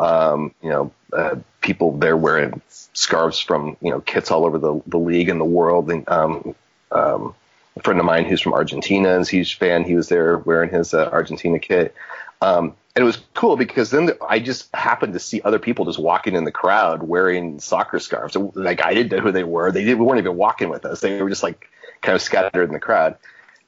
Um, 0.01 0.53
you 0.61 0.71
know, 0.71 0.93
uh, 1.13 1.37
people 1.61 1.97
there 1.97 2.17
wearing 2.17 2.61
scarves 2.69 3.39
from 3.39 3.77
you 3.81 3.91
know 3.91 4.01
kits 4.01 4.33
all 4.33 4.47
over 4.47 4.59
the, 4.59 4.81
the 4.89 4.99
league 4.99 5.29
and 5.29 5.41
the 5.41 5.45
world. 5.45 5.93
And, 5.93 6.09
um, 6.09 6.57
um, 6.91 7.37
a 7.77 7.83
friend 7.83 8.01
of 8.01 8.07
mine 8.07 8.25
who's 8.25 8.41
from 8.41 8.55
Argentina 8.55 9.19
is 9.21 9.29
a 9.29 9.37
huge 9.37 9.59
fan. 9.59 9.85
He 9.85 9.95
was 9.95 10.09
there 10.09 10.39
wearing 10.39 10.71
his 10.71 10.93
uh, 10.93 11.09
Argentina 11.13 11.61
kit. 11.61 11.95
Um, 12.41 12.75
and 12.95 13.03
it 13.03 13.07
was 13.07 13.19
cool 13.35 13.57
because 13.57 13.91
then 13.91 14.11
I 14.29 14.39
just 14.39 14.73
happened 14.75 15.15
to 15.15 15.19
see 15.19 15.41
other 15.43 15.59
people 15.59 15.85
just 15.85 15.99
walking 15.99 16.37
in 16.37 16.45
the 16.45 16.53
crowd 16.53 17.03
wearing 17.03 17.59
soccer 17.59 17.99
scarves. 17.99 18.37
Like 18.37 18.85
I 18.85 18.95
didn't 18.95 19.13
know 19.13 19.21
who 19.21 19.33
they 19.33 19.43
were. 19.43 19.73
They 19.73 19.85
didn't, 19.85 20.05
weren't 20.05 20.21
even 20.21 20.37
walking 20.37 20.69
with 20.69 20.85
us. 20.85 21.01
They 21.01 21.21
were 21.21 21.29
just 21.29 21.43
like 21.43 21.69
kind 22.03 22.15
of 22.15 22.23
scattered 22.23 22.65
in 22.65 22.73
the 22.73 22.79
crowd. 22.79 23.17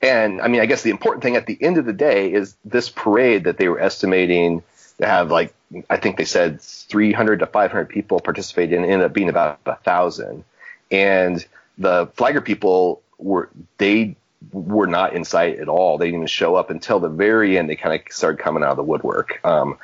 And 0.00 0.40
I 0.40 0.46
mean, 0.46 0.60
I 0.60 0.66
guess 0.66 0.82
the 0.82 0.90
important 0.90 1.24
thing 1.24 1.34
at 1.34 1.46
the 1.46 1.58
end 1.60 1.76
of 1.76 1.86
the 1.86 1.92
day 1.92 2.32
is 2.32 2.54
this 2.64 2.88
parade 2.88 3.44
that 3.44 3.58
they 3.58 3.68
were 3.68 3.80
estimating 3.80 4.62
to 4.98 5.06
have 5.06 5.30
like, 5.30 5.52
I 5.90 5.96
think 5.96 6.18
they 6.18 6.24
said 6.24 6.60
300 6.60 7.40
to 7.40 7.46
500 7.46 7.88
people 7.88 8.20
participate 8.20 8.72
in, 8.72 8.84
ended 8.84 9.06
up 9.06 9.12
being 9.12 9.28
about 9.28 9.58
a 9.66 9.74
thousand. 9.74 10.44
And 10.92 11.44
the 11.78 12.08
flagger 12.14 12.40
people 12.40 13.02
were, 13.18 13.48
they 13.78 14.14
were 14.52 14.86
not 14.86 15.14
in 15.14 15.24
sight 15.24 15.58
at 15.58 15.68
all. 15.68 15.98
They 15.98 16.06
didn't 16.06 16.16
even 16.16 16.26
show 16.26 16.54
up 16.54 16.70
until 16.70 17.00
the 17.00 17.08
very 17.08 17.58
end. 17.58 17.68
They 17.68 17.76
kind 17.76 18.00
of 18.00 18.12
started 18.12 18.42
coming 18.42 18.62
out 18.62 18.70
of 18.70 18.76
the 18.76 18.82
woodwork. 18.84 19.40
Um, 19.44 19.78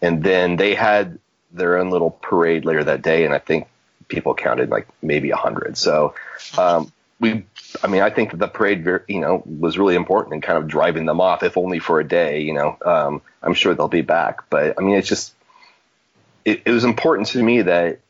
and 0.00 0.22
then 0.22 0.56
they 0.56 0.74
had 0.74 1.18
their 1.52 1.78
own 1.78 1.90
little 1.90 2.10
parade 2.10 2.64
later 2.64 2.84
that 2.84 3.02
day, 3.02 3.24
and 3.24 3.34
I 3.34 3.38
think 3.38 3.68
people 4.08 4.34
counted 4.34 4.70
like 4.70 4.88
maybe 5.02 5.30
a 5.30 5.36
hundred. 5.36 5.76
So 5.76 6.14
um, 6.56 6.92
we, 7.20 7.44
I 7.82 7.86
mean, 7.86 8.02
I 8.02 8.10
think 8.10 8.36
the 8.36 8.48
parade, 8.48 8.86
you 9.08 9.20
know, 9.20 9.42
was 9.44 9.78
really 9.78 9.94
important 9.94 10.34
in 10.34 10.40
kind 10.40 10.58
of 10.58 10.68
driving 10.68 11.06
them 11.06 11.20
off, 11.20 11.42
if 11.42 11.56
only 11.56 11.78
for 11.78 12.00
a 12.00 12.04
day. 12.06 12.40
You 12.40 12.54
know, 12.54 12.78
um, 12.84 13.22
I'm 13.42 13.54
sure 13.54 13.74
they'll 13.74 13.88
be 13.88 14.02
back, 14.02 14.48
but 14.50 14.74
I 14.78 14.82
mean, 14.82 14.96
it's 14.96 15.08
just 15.08 15.34
it, 16.44 16.62
it 16.64 16.70
was 16.70 16.84
important 16.84 17.28
to 17.28 17.42
me 17.42 17.62
that. 17.62 18.00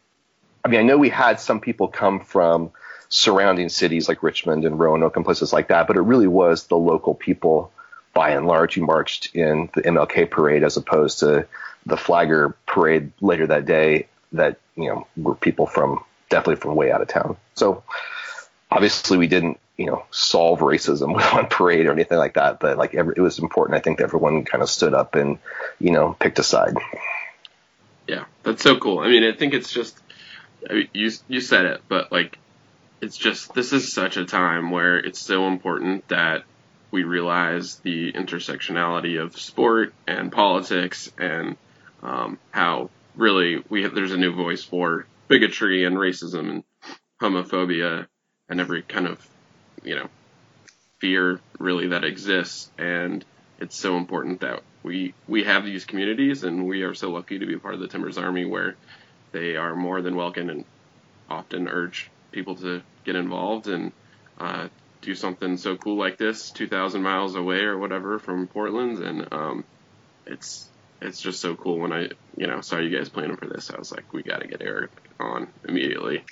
I 0.65 0.69
mean, 0.69 0.81
I 0.81 0.83
know 0.83 0.99
we 0.99 1.09
had 1.09 1.41
some 1.41 1.61
people 1.61 1.89
come 1.89 2.21
from 2.21 2.73
surrounding 3.09 3.69
cities 3.69 4.09
like 4.09 4.23
Richmond 4.23 4.65
and 4.65 4.79
Roanoke 4.79 5.17
and 5.17 5.25
places 5.25 5.53
like 5.53 5.69
that, 5.69 5.87
but 5.87 5.97
it 5.97 6.03
really 6.03 6.27
was 6.27 6.67
the 6.67 6.77
local 6.77 7.15
people 7.15 7.73
by 8.13 8.31
and 8.31 8.47
large 8.47 8.75
who 8.75 8.85
marched 8.85 9.35
in 9.35 9.71
the 9.75 9.83
MLK 9.83 10.31
parade 10.31 10.63
as 10.65 10.77
opposed 10.77 11.21
to 11.21 11.47
the 11.87 11.97
flagger 11.97 12.55
parade 12.67 13.13
later 13.21 13.47
that 13.47 13.65
day 13.65 14.09
that, 14.33 14.59
you 14.77 14.89
know, 14.89 15.07
were 15.17 15.35
people 15.35 15.67
from 15.67 16.05
definitely 16.29 16.57
from 16.57 16.75
way 16.75 16.93
out 16.93 17.01
of 17.01 17.09
town. 17.09 17.37
So 17.55 17.83
obviously 18.71 19.17
we 19.17 19.27
didn't, 19.27 19.59
you 19.77 19.87
know, 19.87 20.05
solve 20.11 20.61
racism 20.61 21.15
with 21.17 21.25
one 21.33 21.47
parade 21.47 21.87
or 21.87 21.93
anything 21.93 22.19
like 22.19 22.35
that, 22.35 22.61
but 22.61 22.77
like 22.77 22.95
every, 22.95 23.15
it 23.17 23.21
was 23.21 23.39
important. 23.39 23.79
I 23.79 23.81
think 23.81 23.99
that 23.99 24.05
everyone 24.05 24.45
kind 24.45 24.63
of 24.63 24.69
stood 24.69 24.93
up 24.93 25.15
and, 25.15 25.39
you 25.79 25.93
know, 25.93 26.15
picked 26.19 26.39
a 26.39 26.43
side. 26.43 26.77
Yeah, 28.07 28.25
that's 28.43 28.63
so 28.63 28.79
cool. 28.79 28.99
I 28.99 29.09
mean, 29.09 29.25
I 29.25 29.33
think 29.33 29.55
it's 29.55 29.73
just, 29.73 29.99
I 30.69 30.73
mean, 30.75 30.89
you, 30.93 31.11
you 31.29 31.41
said 31.41 31.67
it, 31.67 31.83
but 31.89 32.11
like 32.11 32.39
it's 33.01 33.17
just 33.17 33.55
this 33.55 33.73
is 33.73 33.93
such 33.93 34.17
a 34.17 34.25
time 34.25 34.71
where 34.71 34.97
it's 34.99 35.21
so 35.21 35.47
important 35.47 36.09
that 36.09 36.45
we 36.91 37.05
realize 37.05 37.77
the 37.81 38.13
intersectionality 38.13 39.23
of 39.23 39.39
sport 39.39 39.93
and 40.07 40.33
politics 40.33 41.13
and 41.19 41.57
um, 42.03 42.39
how 42.51 42.91
really 43.15 43.63
we 43.69 43.83
have, 43.83 43.95
there's 43.95 44.13
a 44.13 44.17
new 44.17 44.35
voice 44.35 44.63
for 44.63 45.07
bigotry 45.29 45.85
and 45.85 45.97
racism 45.97 46.51
and 46.51 46.65
homophobia 47.21 48.07
and 48.49 48.61
every 48.61 48.83
kind 48.83 49.07
of 49.07 49.29
you 49.85 49.95
know 49.95 50.09
fear 50.99 51.41
really 51.59 51.89
that 51.89 52.05
exists. 52.05 52.71
And 52.79 53.25
it's 53.61 53.77
so 53.77 53.97
important 53.97 54.41
that 54.41 54.63
we 54.83 55.15
we 55.27 55.45
have 55.45 55.65
these 55.65 55.85
communities 55.85 56.45
and 56.45 56.67
we 56.67 56.83
are 56.83 56.95
so 56.95 57.11
lucky 57.11 57.39
to 57.39 57.47
be 57.47 57.57
part 57.57 57.75
of 57.75 57.81
the 57.81 57.89
Timbers 57.89 58.19
Army 58.19 58.45
where 58.45 58.77
they 59.33 59.57
are 59.57 59.77
more 59.77 60.01
than 60.01 60.17
welcome 60.17 60.49
and 60.49 60.65
often 61.29 61.69
urge 61.69 62.11
people 62.33 62.57
to 62.57 62.83
get 63.05 63.17
involved 63.17 63.69
and 63.69 63.93
uh, 64.39 64.69
do 65.03 65.15
something 65.15 65.57
so 65.57 65.77
cool 65.77 65.97
like 65.97 66.19
this 66.19 66.51
2,000 66.51 67.03
miles 67.03 67.35
away 67.35 67.61
or 67.61 67.79
whatever 67.79 68.19
from 68.19 68.47
Portland 68.47 68.99
and 68.99 69.33
um, 69.33 69.65
it's 70.27 70.69
it's 71.01 71.21
just 71.21 71.41
so 71.41 71.55
cool 71.55 71.79
when 71.79 71.93
I 71.93 72.09
you 72.37 72.47
know 72.47 72.61
saw 72.61 72.79
you 72.79 72.97
guys 72.97 73.09
planning 73.09 73.37
for 73.37 73.47
this 73.47 73.71
I 73.71 73.79
was 73.79 73.93
like 73.93 74.13
we 74.13 74.23
got 74.23 74.41
to 74.41 74.49
get 74.49 74.63
Eric 74.63 74.91
on 75.21 75.49
immediately. 75.67 76.25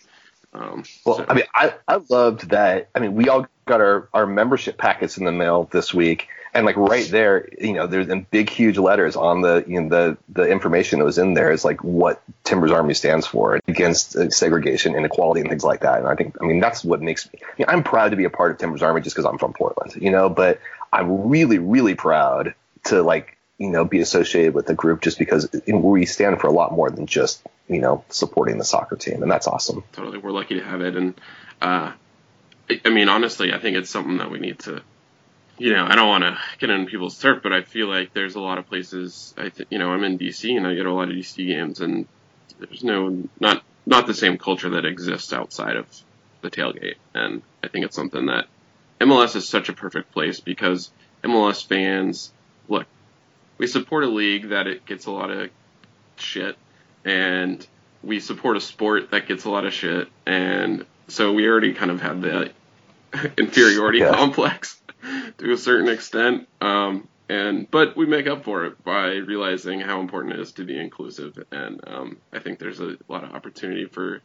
Um, 0.52 0.84
well, 1.04 1.18
so. 1.18 1.26
I 1.28 1.34
mean, 1.34 1.44
I, 1.54 1.74
I 1.86 2.00
loved 2.08 2.50
that. 2.50 2.88
I 2.94 3.00
mean, 3.00 3.14
we 3.14 3.28
all 3.28 3.46
got 3.66 3.80
our, 3.80 4.08
our 4.14 4.26
membership 4.26 4.78
packets 4.78 5.18
in 5.18 5.24
the 5.24 5.32
mail 5.32 5.68
this 5.70 5.92
week, 5.92 6.28
and 6.56 6.64
like 6.64 6.76
right 6.76 7.06
there, 7.10 7.48
you 7.60 7.74
know, 7.74 7.86
there's 7.86 8.08
in 8.08 8.26
big, 8.30 8.48
huge 8.48 8.78
letters 8.78 9.14
on 9.14 9.42
the 9.42 9.62
you 9.66 9.82
know 9.82 9.88
the 9.88 10.18
the 10.30 10.50
information 10.50 10.98
that 10.98 11.04
was 11.04 11.18
in 11.18 11.34
there 11.34 11.52
is 11.52 11.64
like 11.66 11.84
what 11.84 12.22
Timbers 12.44 12.70
Army 12.70 12.94
stands 12.94 13.26
for 13.26 13.60
against 13.68 14.16
uh, 14.16 14.30
segregation, 14.30 14.94
inequality, 14.96 15.42
and 15.42 15.50
things 15.50 15.64
like 15.64 15.80
that. 15.80 15.98
And 15.98 16.08
I 16.08 16.14
think, 16.14 16.36
I 16.40 16.46
mean, 16.46 16.60
that's 16.60 16.82
what 16.82 17.02
makes 17.02 17.30
me. 17.30 17.40
You 17.58 17.66
know, 17.66 17.72
I'm 17.72 17.82
proud 17.82 18.10
to 18.12 18.16
be 18.16 18.24
a 18.24 18.30
part 18.30 18.52
of 18.52 18.58
Timbers 18.58 18.82
Army 18.82 19.02
just 19.02 19.14
because 19.14 19.26
I'm 19.26 19.36
from 19.36 19.52
Portland, 19.52 19.96
you 20.02 20.10
know, 20.10 20.30
but 20.30 20.60
I'm 20.92 21.28
really, 21.28 21.58
really 21.58 21.94
proud 21.94 22.54
to 22.84 23.02
like 23.02 23.36
you 23.58 23.68
know 23.68 23.84
be 23.84 24.00
associated 24.00 24.54
with 24.54 24.66
the 24.66 24.74
group 24.74 25.02
just 25.02 25.18
because 25.18 25.48
we 25.66 26.06
stand 26.06 26.40
for 26.40 26.46
a 26.46 26.52
lot 26.52 26.72
more 26.72 26.90
than 26.90 27.06
just 27.06 27.42
you 27.68 27.80
know 27.80 28.02
supporting 28.08 28.56
the 28.56 28.64
soccer 28.64 28.96
team, 28.96 29.22
and 29.22 29.30
that's 29.30 29.46
awesome. 29.46 29.84
Totally, 29.92 30.16
we're 30.16 30.30
lucky 30.30 30.54
to 30.54 30.64
have 30.64 30.80
it, 30.80 30.96
and 30.96 31.20
uh, 31.60 31.92
I 32.82 32.88
mean, 32.88 33.10
honestly, 33.10 33.52
I 33.52 33.58
think 33.58 33.76
it's 33.76 33.90
something 33.90 34.16
that 34.16 34.30
we 34.30 34.38
need 34.38 34.60
to 34.60 34.82
you 35.58 35.72
know, 35.72 35.86
I 35.86 35.94
don't 35.94 36.08
want 36.08 36.24
to 36.24 36.38
get 36.58 36.70
on 36.70 36.86
people's 36.86 37.18
turf, 37.18 37.42
but 37.42 37.52
I 37.52 37.62
feel 37.62 37.88
like 37.88 38.12
there's 38.12 38.34
a 38.34 38.40
lot 38.40 38.58
of 38.58 38.66
places. 38.66 39.34
I 39.36 39.48
th- 39.48 39.68
you 39.70 39.78
know, 39.78 39.90
I'm 39.90 40.04
in 40.04 40.18
DC 40.18 40.56
and 40.56 40.66
I 40.66 40.74
get 40.74 40.86
a 40.86 40.92
lot 40.92 41.08
of 41.08 41.16
DC 41.16 41.46
games, 41.46 41.80
and 41.80 42.06
there's 42.58 42.84
no 42.84 43.24
not 43.40 43.62
not 43.86 44.06
the 44.06 44.14
same 44.14 44.36
culture 44.38 44.70
that 44.70 44.84
exists 44.84 45.32
outside 45.32 45.76
of 45.76 45.86
the 46.42 46.50
tailgate. 46.50 46.96
And 47.14 47.42
I 47.62 47.68
think 47.68 47.86
it's 47.86 47.96
something 47.96 48.26
that 48.26 48.46
MLS 49.00 49.36
is 49.36 49.48
such 49.48 49.68
a 49.68 49.72
perfect 49.72 50.12
place 50.12 50.40
because 50.40 50.90
MLS 51.24 51.66
fans 51.66 52.32
look. 52.68 52.86
We 53.58 53.66
support 53.66 54.04
a 54.04 54.08
league 54.08 54.50
that 54.50 54.66
it 54.66 54.84
gets 54.84 55.06
a 55.06 55.10
lot 55.10 55.30
of 55.30 55.50
shit, 56.16 56.56
and 57.04 57.66
we 58.02 58.20
support 58.20 58.58
a 58.58 58.60
sport 58.60 59.10
that 59.12 59.26
gets 59.26 59.46
a 59.46 59.50
lot 59.50 59.64
of 59.64 59.72
shit, 59.72 60.08
and 60.26 60.84
so 61.08 61.32
we 61.32 61.48
already 61.48 61.72
kind 61.72 61.90
of 61.90 62.02
have 62.02 62.20
the 62.20 62.50
inferiority 63.38 64.00
yeah. 64.00 64.12
complex 64.12 64.78
to 65.38 65.52
a 65.52 65.56
certain 65.56 65.88
extent. 65.88 66.48
Um, 66.60 67.08
and 67.28 67.68
but 67.70 67.96
we 67.96 68.06
make 68.06 68.26
up 68.26 68.44
for 68.44 68.66
it 68.66 68.84
by 68.84 69.14
realizing 69.14 69.80
how 69.80 70.00
important 70.00 70.34
it 70.34 70.40
is 70.40 70.52
to 70.52 70.64
be 70.64 70.78
inclusive, 70.78 71.42
and 71.50 71.80
um, 71.86 72.18
I 72.32 72.38
think 72.38 72.58
there's 72.58 72.80
a 72.80 72.96
lot 73.08 73.24
of 73.24 73.34
opportunity 73.34 73.86
for 73.86 74.22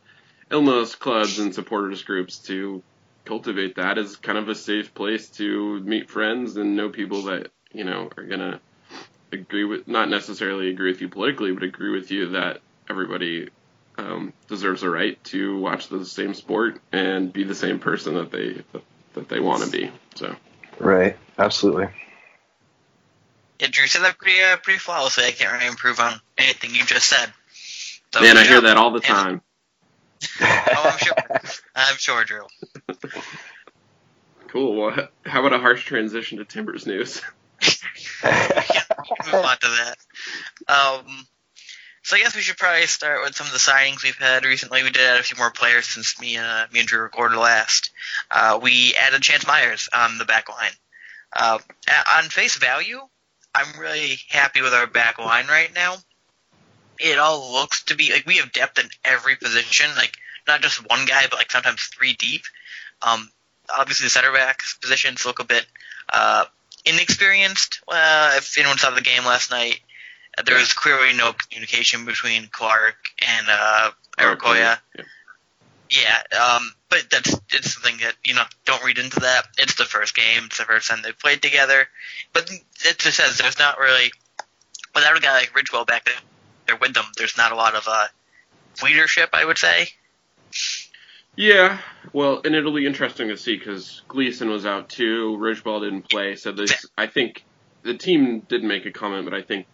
MLS 0.51 0.97
clubs 0.97 1.39
and 1.39 1.53
supporters 1.53 2.03
groups 2.03 2.37
to 2.39 2.83
cultivate 3.25 3.75
that 3.75 3.97
as 3.97 4.15
kind 4.15 4.37
of 4.37 4.49
a 4.49 4.55
safe 4.55 4.93
place 4.93 5.29
to 5.29 5.79
meet 5.79 6.09
friends 6.09 6.57
and 6.57 6.75
know 6.75 6.89
people 6.89 7.23
that 7.23 7.49
you 7.73 7.83
know 7.83 8.09
are 8.17 8.23
gonna 8.23 8.59
agree 9.31 9.63
with 9.63 9.87
not 9.87 10.09
necessarily 10.09 10.69
agree 10.69 10.91
with 10.91 11.01
you 11.01 11.09
politically, 11.09 11.51
but 11.53 11.63
agree 11.63 11.91
with 11.91 12.11
you 12.11 12.29
that 12.29 12.61
everybody 12.87 13.49
um, 13.97 14.31
deserves 14.47 14.83
a 14.83 14.89
right 14.89 15.21
to 15.23 15.57
watch 15.57 15.87
the 15.87 16.05
same 16.05 16.35
sport 16.35 16.79
and 16.91 17.33
be 17.33 17.45
the 17.45 17.55
same 17.55 17.79
person 17.79 18.13
that 18.15 18.29
they 18.29 18.61
that 19.13 19.27
they 19.27 19.39
want 19.39 19.63
to 19.63 19.69
be. 19.71 19.91
So. 20.15 20.35
Right. 20.81 21.17
Absolutely. 21.37 21.87
Yeah, 23.59 23.67
Drew 23.69 23.87
said 23.87 24.01
that 24.03 24.17
pretty 24.17 24.41
uh, 24.41 24.57
pretty 24.57 24.79
flawlessly. 24.79 25.25
I 25.25 25.31
can't 25.31 25.53
really 25.53 25.67
improve 25.67 25.99
on 25.99 26.19
anything 26.37 26.73
you 26.73 26.83
just 26.83 27.07
said. 27.07 27.31
So, 28.13 28.21
Man, 28.21 28.37
I 28.37 28.43
hear 28.43 28.61
that 28.61 28.77
all 28.77 28.91
the 28.91 28.99
time. 28.99 29.41
oh, 30.41 30.81
I'm 30.83 30.97
sure. 30.97 31.13
I'm 31.75 31.95
sure, 31.97 32.23
Drew. 32.23 32.45
Cool. 34.47 34.75
Well, 34.75 35.07
how 35.25 35.39
about 35.39 35.53
a 35.53 35.59
harsh 35.59 35.85
transition 35.85 36.39
to 36.39 36.45
Timbers 36.45 36.85
news? 36.85 37.21
yeah, 38.23 38.83
move 39.25 39.45
on 39.45 39.57
to 39.59 39.67
that. 39.69 39.97
Um, 40.67 41.25
so 42.03 42.15
I 42.15 42.19
guess 42.19 42.35
we 42.35 42.41
should 42.41 42.57
probably 42.57 42.87
start 42.87 43.21
with 43.23 43.35
some 43.35 43.47
of 43.47 43.53
the 43.53 43.59
signings 43.59 44.03
we've 44.03 44.17
had 44.17 44.43
recently. 44.43 44.83
We 44.83 44.89
did 44.89 45.03
add 45.03 45.19
a 45.19 45.23
few 45.23 45.37
more 45.37 45.51
players 45.51 45.85
since 45.85 46.19
me 46.19 46.35
and 46.35 46.45
uh, 46.45 46.65
me 46.71 46.79
and 46.79 46.87
Drew 46.87 47.01
recorded 47.01 47.37
last. 47.37 47.91
Uh, 48.29 48.59
we 48.61 48.95
added 48.95 49.21
Chance 49.21 49.45
Myers 49.45 49.87
on 49.93 50.17
the 50.17 50.25
back 50.25 50.49
line. 50.49 50.71
Uh, 51.37 51.59
on 52.15 52.23
face 52.25 52.57
value, 52.57 52.99
I'm 53.53 53.79
really 53.79 54.17
happy 54.29 54.61
with 54.61 54.73
our 54.73 54.87
back 54.87 55.19
line 55.19 55.47
right 55.47 55.73
now. 55.73 55.95
It 56.99 57.19
all 57.19 57.53
looks 57.53 57.83
to 57.85 57.95
be 57.95 58.11
like 58.11 58.25
we 58.25 58.37
have 58.37 58.51
depth 58.51 58.79
in 58.79 58.89
every 59.03 59.35
position, 59.35 59.87
like 59.95 60.13
not 60.47 60.61
just 60.61 60.89
one 60.89 61.05
guy, 61.05 61.23
but 61.29 61.37
like 61.37 61.51
sometimes 61.51 61.83
three 61.83 62.13
deep. 62.13 62.43
Um, 63.01 63.29
obviously, 63.75 64.05
the 64.05 64.11
center 64.11 64.31
back 64.31 64.61
positions 64.81 65.25
look 65.25 65.39
a 65.39 65.45
bit 65.45 65.65
uh, 66.11 66.45
inexperienced. 66.85 67.81
Uh, 67.87 68.33
if 68.37 68.57
anyone 68.57 68.77
saw 68.77 68.91
the 68.91 69.01
game 69.01 69.25
last 69.25 69.51
night, 69.51 69.79
there 70.45 70.57
was 70.57 70.73
clearly 70.73 71.15
no 71.15 71.33
communication 71.33 72.05
between 72.05 72.47
Clarke 72.51 73.09
and 73.21 73.47
uh, 73.49 73.91
Arokoyo. 74.17 74.77
Yeah. 74.95 75.03
yeah, 75.89 76.55
um, 76.55 76.71
but 76.89 77.05
that's 77.11 77.39
it's 77.51 77.73
something 77.73 77.97
that 77.97 78.15
you 78.25 78.33
know 78.33 78.43
don't 78.65 78.83
read 78.83 78.97
into 78.97 79.19
that. 79.21 79.43
It's 79.57 79.75
the 79.75 79.85
first 79.85 80.15
game. 80.15 80.43
It's 80.45 80.57
the 80.57 80.65
first 80.65 80.89
time 80.89 81.01
they 81.03 81.11
played 81.11 81.41
together. 81.41 81.87
But 82.33 82.49
it 82.49 82.97
just 82.99 83.17
says 83.17 83.37
there's 83.37 83.59
not 83.59 83.79
really 83.79 84.11
without 84.95 85.17
a 85.17 85.21
guy 85.21 85.33
like 85.33 85.53
Ridgewell 85.53 85.85
back 85.85 86.07
there 86.67 86.77
with 86.77 86.93
them. 86.93 87.05
There's 87.17 87.37
not 87.37 87.51
a 87.51 87.55
lot 87.55 87.75
of 87.75 87.87
uh, 87.87 88.07
leadership, 88.83 89.29
I 89.33 89.45
would 89.45 89.57
say. 89.57 89.87
Yeah, 91.35 91.79
well, 92.11 92.41
and 92.43 92.55
it'll 92.55 92.73
be 92.73 92.85
interesting 92.85 93.29
to 93.29 93.37
see 93.37 93.57
because 93.57 94.01
Gleeson 94.07 94.49
was 94.49 94.65
out 94.65 94.89
too. 94.89 95.37
Ridgewell 95.37 95.81
didn't 95.81 96.09
play, 96.09 96.35
so 96.35 96.51
this 96.51 96.85
I 96.97 97.07
think 97.07 97.43
the 97.83 97.93
team 97.93 98.41
did 98.41 98.63
make 98.63 98.85
a 98.85 98.91
comment, 98.91 99.25
but 99.25 99.33
I 99.33 99.41
think 99.41 99.65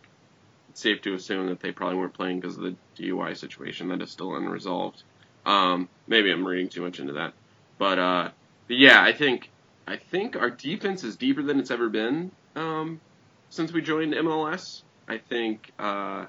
safe 0.77 1.01
to 1.01 1.13
assume 1.13 1.47
that 1.47 1.59
they 1.59 1.71
probably 1.71 1.97
weren't 1.97 2.13
playing 2.13 2.39
because 2.39 2.57
of 2.57 2.63
the 2.63 2.75
DUI 2.97 3.35
situation 3.37 3.89
that 3.89 4.01
is 4.01 4.11
still 4.11 4.35
unresolved. 4.35 5.03
Um, 5.45 5.89
maybe 6.07 6.31
I'm 6.31 6.45
reading 6.45 6.69
too 6.69 6.81
much 6.81 6.99
into 6.99 7.13
that, 7.13 7.33
but, 7.77 7.99
uh, 7.99 8.29
but 8.67 8.77
yeah, 8.77 9.01
I 9.01 9.13
think 9.13 9.49
I 9.87 9.95
think 9.95 10.35
our 10.35 10.49
defense 10.49 11.05
is 11.05 11.15
deeper 11.15 11.41
than 11.41 11.59
it's 11.59 11.71
ever 11.71 11.87
been 11.87 12.31
um, 12.55 12.99
since 13.49 13.71
we 13.71 13.81
joined 13.81 14.13
MLS. 14.13 14.81
I 15.07 15.17
think 15.17 15.71
uh, 15.79 16.25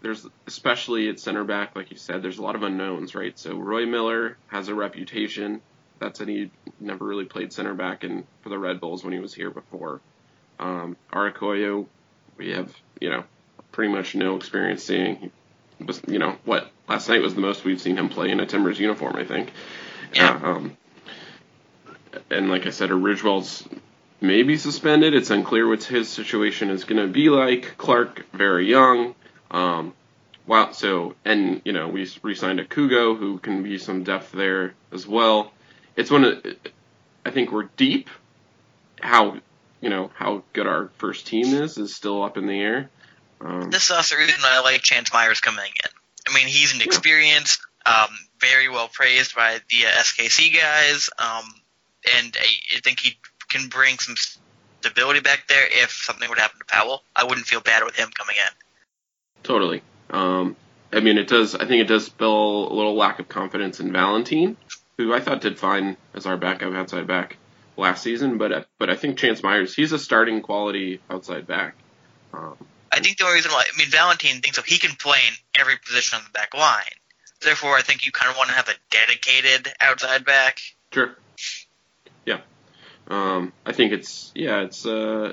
there's 0.00 0.26
especially 0.46 1.10
at 1.10 1.20
center 1.20 1.44
back, 1.44 1.76
like 1.76 1.90
you 1.90 1.98
said, 1.98 2.22
there's 2.22 2.38
a 2.38 2.42
lot 2.42 2.56
of 2.56 2.62
unknowns, 2.62 3.14
right? 3.14 3.38
So 3.38 3.54
Roy 3.56 3.84
Miller 3.84 4.38
has 4.46 4.68
a 4.68 4.74
reputation. 4.74 5.60
That's 5.98 6.20
that 6.20 6.28
he 6.28 6.50
never 6.80 7.04
really 7.04 7.26
played 7.26 7.52
center 7.52 7.74
back 7.74 8.02
in 8.04 8.24
for 8.40 8.48
the 8.48 8.58
Red 8.58 8.80
Bulls 8.80 9.04
when 9.04 9.12
he 9.12 9.18
was 9.18 9.34
here 9.34 9.50
before. 9.50 10.00
Um, 10.58 10.96
Arakoyo, 11.12 11.86
we 12.38 12.52
have 12.52 12.74
you 12.98 13.10
know 13.10 13.24
pretty 13.72 13.92
much 13.92 14.14
no 14.14 14.36
experience 14.36 14.84
seeing. 14.84 15.30
You 16.06 16.18
know 16.18 16.36
what? 16.44 16.70
Last 16.88 17.08
night 17.08 17.22
was 17.22 17.34
the 17.34 17.40
most 17.40 17.64
we've 17.64 17.80
seen 17.80 17.96
him 17.96 18.08
play 18.08 18.30
in 18.30 18.40
a 18.40 18.46
Timbers 18.46 18.78
uniform. 18.78 19.16
I 19.16 19.24
think. 19.24 19.52
Yeah. 20.14 20.40
Uh, 20.42 20.48
um, 20.48 20.76
and 22.30 22.50
like 22.50 22.66
I 22.66 22.70
said, 22.70 22.90
Ridgewell's 22.90 23.66
maybe 24.20 24.56
suspended. 24.56 25.14
It's 25.14 25.30
unclear 25.30 25.68
what 25.68 25.84
his 25.84 26.08
situation 26.08 26.70
is 26.70 26.84
going 26.84 27.00
to 27.00 27.12
be 27.12 27.30
like. 27.30 27.78
Clarke, 27.78 28.26
very 28.32 28.68
young. 28.68 29.14
Um, 29.50 29.94
wow. 30.46 30.72
So, 30.72 31.14
and 31.24 31.62
you 31.64 31.72
know, 31.72 31.88
we 31.88 32.10
re-signed 32.22 32.60
a 32.60 32.64
Kugo 32.64 33.16
who 33.16 33.38
can 33.38 33.62
be 33.62 33.78
some 33.78 34.04
depth 34.04 34.32
there 34.32 34.74
as 34.92 35.06
well. 35.06 35.52
It's 35.96 36.10
one 36.10 36.24
of, 36.24 36.46
I 37.24 37.30
think 37.30 37.52
we're 37.52 37.68
deep. 37.76 38.10
How, 39.00 39.38
you 39.80 39.88
know, 39.88 40.10
how 40.14 40.42
good 40.52 40.66
our 40.66 40.90
first 40.98 41.26
team 41.26 41.46
is 41.46 41.78
is 41.78 41.94
still 41.94 42.22
up 42.22 42.36
in 42.36 42.46
the 42.46 42.60
air. 42.60 42.90
Um, 43.40 43.70
this 43.70 43.84
is 43.84 43.90
also 43.90 44.16
the 44.16 44.20
reason 44.22 44.40
I 44.44 44.60
like 44.60 44.82
Chance 44.82 45.12
Myers 45.12 45.40
coming 45.40 45.64
in. 45.64 45.90
I 46.28 46.34
mean, 46.34 46.46
he's 46.46 46.74
an 46.74 46.82
experienced, 46.82 47.60
um, 47.86 48.08
very 48.40 48.68
well 48.68 48.88
praised 48.88 49.34
by 49.34 49.58
the 49.70 49.86
uh, 49.86 50.02
SKC 50.02 50.54
guys, 50.54 51.10
um, 51.18 51.44
and 52.18 52.36
I, 52.38 52.46
I 52.76 52.80
think 52.80 53.00
he 53.00 53.18
can 53.48 53.68
bring 53.68 53.98
some 53.98 54.14
stability 54.80 55.20
back 55.20 55.46
there 55.48 55.66
if 55.66 55.90
something 55.90 56.28
would 56.28 56.38
happen 56.38 56.58
to 56.58 56.64
Powell. 56.66 57.02
I 57.14 57.24
wouldn't 57.24 57.46
feel 57.46 57.60
bad 57.60 57.84
with 57.84 57.96
him 57.96 58.10
coming 58.12 58.36
in. 58.36 59.42
Totally. 59.42 59.82
Um, 60.10 60.56
I 60.92 61.00
mean, 61.00 61.18
it 61.18 61.28
does. 61.28 61.54
I 61.54 61.66
think 61.66 61.82
it 61.82 61.88
does 61.88 62.06
spell 62.06 62.68
a 62.70 62.74
little 62.74 62.96
lack 62.96 63.18
of 63.20 63.28
confidence 63.28 63.80
in 63.80 63.92
Valentin, 63.92 64.56
who 64.98 65.14
I 65.14 65.20
thought 65.20 65.40
did 65.40 65.58
fine 65.58 65.96
as 66.14 66.26
our 66.26 66.36
backup 66.36 66.74
outside 66.74 67.06
back 67.06 67.36
last 67.76 68.02
season. 68.02 68.38
But 68.38 68.66
but 68.78 68.90
I 68.90 68.96
think 68.96 69.18
Chance 69.18 69.42
Myers, 69.42 69.74
he's 69.74 69.92
a 69.92 69.98
starting 69.98 70.42
quality 70.42 71.00
outside 71.08 71.46
back. 71.46 71.74
Um, 72.32 72.56
I 72.92 73.00
think 73.00 73.18
the 73.18 73.24
only 73.24 73.36
reason 73.36 73.52
why 73.52 73.64
I 73.72 73.76
mean 73.78 73.88
Valentin 73.88 74.40
thinks 74.40 74.56
so 74.56 74.62
he 74.62 74.78
can 74.78 74.96
play 74.96 75.18
in 75.28 75.34
every 75.60 75.76
position 75.76 76.18
on 76.18 76.24
the 76.24 76.30
back 76.30 76.54
line. 76.54 76.82
Therefore, 77.40 77.76
I 77.76 77.82
think 77.82 78.04
you 78.04 78.12
kind 78.12 78.30
of 78.30 78.36
want 78.36 78.50
to 78.50 78.54
have 78.54 78.68
a 78.68 78.74
dedicated 78.90 79.72
outside 79.80 80.24
back. 80.24 80.60
Sure. 80.92 81.16
Yeah. 82.26 82.40
Um, 83.08 83.52
I 83.64 83.72
think 83.72 83.92
it's 83.92 84.30
yeah, 84.34 84.60
it's 84.60 84.84
uh, 84.84 85.32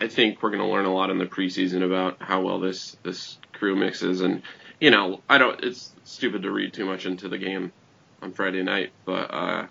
I 0.00 0.08
think 0.08 0.42
we're 0.42 0.50
going 0.50 0.62
to 0.62 0.68
learn 0.68 0.84
a 0.84 0.92
lot 0.92 1.10
in 1.10 1.18
the 1.18 1.26
preseason 1.26 1.84
about 1.84 2.16
how 2.20 2.40
well 2.40 2.58
this 2.58 2.96
this 3.02 3.38
crew 3.52 3.76
mixes, 3.76 4.20
and 4.20 4.42
you 4.80 4.90
know, 4.90 5.20
I 5.28 5.38
don't. 5.38 5.62
It's 5.62 5.92
stupid 6.04 6.42
to 6.42 6.50
read 6.50 6.72
too 6.72 6.84
much 6.84 7.06
into 7.06 7.28
the 7.28 7.38
game 7.38 7.72
on 8.20 8.32
Friday 8.32 8.62
night, 8.62 8.90
but 9.04 9.32
uh, 9.32 9.66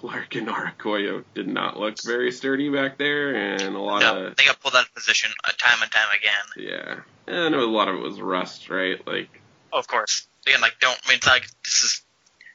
Clarke 0.00 0.36
and 0.36 0.48
Arokoyo 0.48 1.24
did 1.34 1.48
not 1.48 1.78
look 1.78 2.00
very 2.04 2.30
sturdy 2.30 2.68
back 2.70 2.98
there, 2.98 3.34
and 3.34 3.74
a 3.74 3.78
lot 3.80 4.00
No, 4.00 4.26
of 4.26 4.36
they 4.36 4.44
got 4.44 4.60
pulled 4.60 4.76
out 4.76 4.86
of 4.86 4.94
position 4.94 5.30
uh, 5.44 5.50
time 5.58 5.82
and 5.82 5.90
time 5.90 6.06
again. 6.16 6.68
yeah, 6.68 7.00
and 7.26 7.54
a 7.54 7.66
lot 7.66 7.88
of 7.88 7.96
it 7.96 8.02
was 8.02 8.20
rust, 8.20 8.70
right? 8.70 9.04
Like 9.06 9.28
Oh, 9.72 9.78
of 9.78 9.86
course. 9.88 10.26
Again, 10.46 10.60
like 10.60 10.78
don't. 10.80 10.98
I 11.04 11.08
mean, 11.08 11.16
it's 11.18 11.26
like 11.26 11.46
this 11.64 11.82
is 11.82 12.02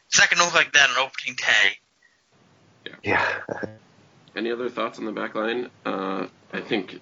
it's 0.08 0.20
not 0.20 0.30
gonna 0.30 0.46
look 0.46 0.56
like 0.56 0.72
that 0.74 0.90
on 0.90 0.98
opening 0.98 1.36
day. 1.36 2.92
Yeah. 3.04 3.40
Any 4.36 4.52
other 4.52 4.70
thoughts 4.70 4.98
on 5.00 5.06
the 5.06 5.12
back 5.12 5.36
line? 5.36 5.70
Uh, 5.86 6.28
I 6.52 6.62
think 6.62 7.00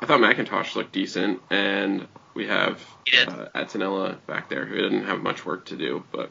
I 0.00 0.06
thought 0.06 0.20
McIntosh 0.20 0.74
looked 0.74 0.92
decent, 0.92 1.40
and 1.50 2.08
we 2.34 2.46
have 2.48 2.84
He 3.06 3.18
uh, 3.18 3.48
Attinella 3.54 4.16
back 4.26 4.48
there 4.48 4.64
who 4.64 4.74
didn't 4.76 5.04
have 5.04 5.20
much 5.20 5.44
work 5.46 5.66
to 5.66 5.76
do, 5.76 6.02
but 6.10 6.30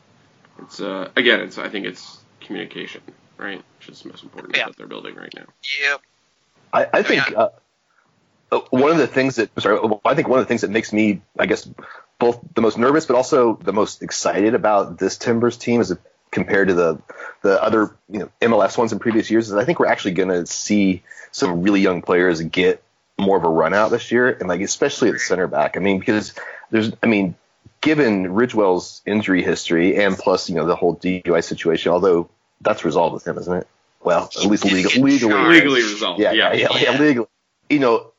it's 0.61 0.81
uh, 0.81 1.09
again, 1.15 1.39
it's 1.41 1.57
I 1.57 1.69
think 1.69 1.85
it's 1.85 2.17
communication, 2.41 3.01
right? 3.41 3.61
Which 3.79 3.89
is 3.89 4.01
the 4.01 4.09
most 4.09 4.23
important 4.23 4.55
Yeah. 4.55 4.67
that 4.67 4.77
they're 4.77 4.87
building 4.87 5.15
right 5.15 5.33
now. 5.35 5.45
Yep. 5.81 6.01
I, 6.73 6.87
I 6.93 7.03
think 7.03 7.29
Yeah. 7.29 7.37
uh, 7.37 7.49
uh, 8.51 8.59
one 8.69 8.91
of 8.91 8.97
the 8.97 9.07
things 9.07 9.35
that 9.37 9.49
sorry, 9.59 9.79
I 10.05 10.15
think 10.15 10.27
one 10.27 10.39
of 10.39 10.45
the 10.45 10.47
things 10.47 10.61
that 10.61 10.69
makes 10.69 10.93
me, 10.93 11.21
I 11.37 11.45
guess, 11.45 11.67
both 12.19 12.39
the 12.53 12.61
most 12.61 12.77
nervous 12.77 13.05
but 13.05 13.15
also 13.15 13.55
the 13.55 13.73
most 13.73 14.03
excited 14.03 14.53
about 14.53 14.99
this 14.99 15.17
Timbers 15.17 15.57
team 15.57 15.81
is 15.81 15.95
compared 16.29 16.69
to 16.69 16.73
the 16.73 17.01
the 17.41 17.61
other 17.61 17.95
you 18.09 18.19
know 18.19 18.31
MLS 18.41 18.77
ones 18.77 18.93
in 18.93 18.99
previous 18.99 19.29
years 19.29 19.49
is 19.49 19.55
I 19.55 19.65
think 19.65 19.79
we're 19.79 19.87
actually 19.87 20.13
going 20.13 20.29
to 20.29 20.45
see 20.45 21.03
some 21.31 21.61
really 21.61 21.81
young 21.81 22.01
players 22.01 22.41
get 22.41 22.83
more 23.19 23.37
of 23.37 23.43
a 23.43 23.49
run 23.49 23.73
out 23.73 23.91
this 23.91 24.11
year, 24.11 24.29
and 24.29 24.47
like 24.47 24.61
especially 24.61 25.09
at 25.09 25.19
center 25.19 25.47
back. 25.47 25.77
I 25.77 25.79
mean, 25.79 25.99
because 25.99 26.33
there's, 26.71 26.91
I 27.03 27.07
mean, 27.07 27.35
given 27.81 28.33
Ridgewell's 28.33 29.01
injury 29.05 29.43
history 29.43 30.03
and 30.03 30.17
plus 30.17 30.49
you 30.49 30.55
know 30.55 30.65
the 30.65 30.75
whole 30.75 30.95
DUI 30.95 31.43
situation, 31.43 31.91
although 31.91 32.29
that's 32.61 32.85
resolved 32.85 33.13
with 33.13 33.27
him, 33.27 33.37
isn't 33.37 33.53
it? 33.53 33.67
Well, 34.03 34.29
at 34.35 34.45
least 34.45 34.65
legal, 34.65 35.03
legally. 35.03 35.33
Legally 35.33 35.81
resolved. 35.83 36.19
yeah, 36.19 36.31
yeah, 36.31 36.53
yeah, 36.53 36.67
yeah, 36.71 36.79
Yeah. 36.93 36.99
legally. 36.99 37.27
You 37.69 37.79
know, 37.79 38.11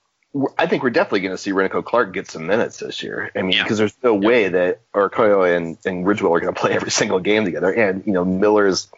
I 0.56 0.66
think 0.66 0.82
we're 0.82 0.90
definitely 0.90 1.20
going 1.20 1.34
to 1.34 1.38
see 1.38 1.50
Rennico 1.50 1.84
Clarke 1.84 2.12
get 2.14 2.30
some 2.30 2.46
minutes 2.46 2.78
this 2.78 3.02
year. 3.02 3.30
I 3.34 3.42
mean, 3.42 3.52
Yeah. 3.52 3.64
because 3.64 3.78
there's 3.78 3.94
no 4.02 4.14
way 4.14 4.48
that 4.48 4.80
Arokoyo 4.94 5.56
and, 5.56 5.76
and 5.84 6.06
Ridgewell 6.06 6.36
are 6.36 6.40
going 6.40 6.54
to 6.54 6.60
play 6.60 6.72
every 6.72 6.90
single 6.90 7.20
game 7.20 7.44
together. 7.44 7.72
And 7.72 8.06
you 8.06 8.12
know, 8.12 8.24
Miller's, 8.24 8.88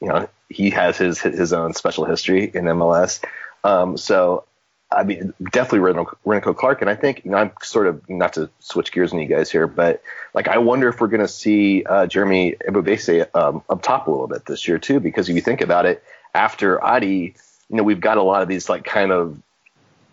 you 0.00 0.08
know, 0.08 0.28
he 0.50 0.70
has 0.70 0.98
his 0.98 1.20
his 1.20 1.52
own 1.52 1.72
special 1.74 2.04
history 2.04 2.44
in 2.52 2.64
MLS. 2.64 3.22
Um, 3.62 3.96
so. 3.96 4.44
I 4.94 5.02
mean, 5.04 5.34
definitely 5.50 5.80
Rennico, 5.92 6.14
Rennico 6.24 6.56
Clarke, 6.56 6.80
and 6.82 6.90
I 6.90 6.94
think 6.94 7.24
you 7.24 7.30
know, 7.30 7.38
I'm 7.38 7.52
sort 7.62 7.86
of 7.86 8.08
not 8.08 8.32
to 8.34 8.48
switch 8.60 8.92
gears 8.92 9.12
on 9.12 9.18
you 9.18 9.26
guys 9.26 9.50
here, 9.50 9.66
but 9.66 10.02
like 10.34 10.48
I 10.48 10.58
wonder 10.58 10.88
if 10.88 11.00
we're 11.00 11.08
going 11.08 11.20
to 11.20 11.28
see 11.28 11.84
uh, 11.84 12.06
Jeremy 12.06 12.56
Ebobisse 12.68 13.26
um, 13.34 13.62
up 13.68 13.82
top 13.82 14.06
a 14.06 14.10
little 14.10 14.26
bit 14.28 14.46
this 14.46 14.66
year 14.68 14.78
too, 14.78 15.00
because 15.00 15.28
if 15.28 15.34
you 15.36 15.42
think 15.42 15.60
about 15.60 15.86
it, 15.86 16.02
after 16.34 16.82
Adi, 16.82 17.34
you 17.68 17.76
know, 17.76 17.82
we've 17.82 18.00
got 18.00 18.16
a 18.18 18.22
lot 18.22 18.42
of 18.42 18.48
these 18.48 18.68
like 18.68 18.84
kind 18.84 19.12
of, 19.12 19.40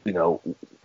you 0.06 0.14
know, 0.14 0.42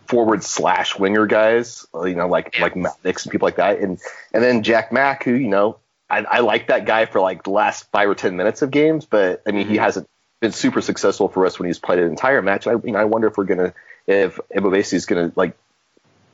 forward 0.06 0.44
slash 0.44 0.98
winger 0.98 1.26
guys, 1.26 1.86
you 1.94 2.14
know, 2.14 2.28
like 2.28 2.58
like 2.60 2.76
Maddox 2.76 3.24
and 3.24 3.32
people 3.32 3.46
like 3.46 3.56
that, 3.56 3.80
and 3.80 3.98
and 4.32 4.42
then 4.42 4.62
Jack 4.62 4.92
Mack, 4.92 5.24
who 5.24 5.32
you 5.32 5.48
know, 5.48 5.78
I, 6.08 6.18
I 6.18 6.38
like 6.40 6.68
that 6.68 6.86
guy 6.86 7.06
for 7.06 7.20
like 7.20 7.42
the 7.42 7.50
last 7.50 7.90
five 7.90 8.08
or 8.08 8.14
ten 8.14 8.36
minutes 8.36 8.62
of 8.62 8.70
games, 8.70 9.04
but 9.06 9.42
I 9.46 9.50
mean, 9.52 9.66
he 9.66 9.76
Mhm. 9.76 9.80
hasn't 9.80 10.08
been 10.40 10.52
super 10.52 10.80
successful 10.80 11.28
for 11.28 11.46
us 11.46 11.58
when 11.58 11.66
he's 11.66 11.78
played 11.78 11.98
an 11.98 12.08
entire 12.08 12.42
match. 12.42 12.66
I 12.66 12.72
you 12.72 12.92
know, 12.92 12.98
I 12.98 13.04
wonder 13.04 13.28
if 13.28 13.36
we're 13.36 13.44
gonna 13.44 13.74
if 14.06 14.38
Ebobisse 14.54 14.92
is 14.92 15.06
gonna 15.06 15.32
like, 15.36 15.56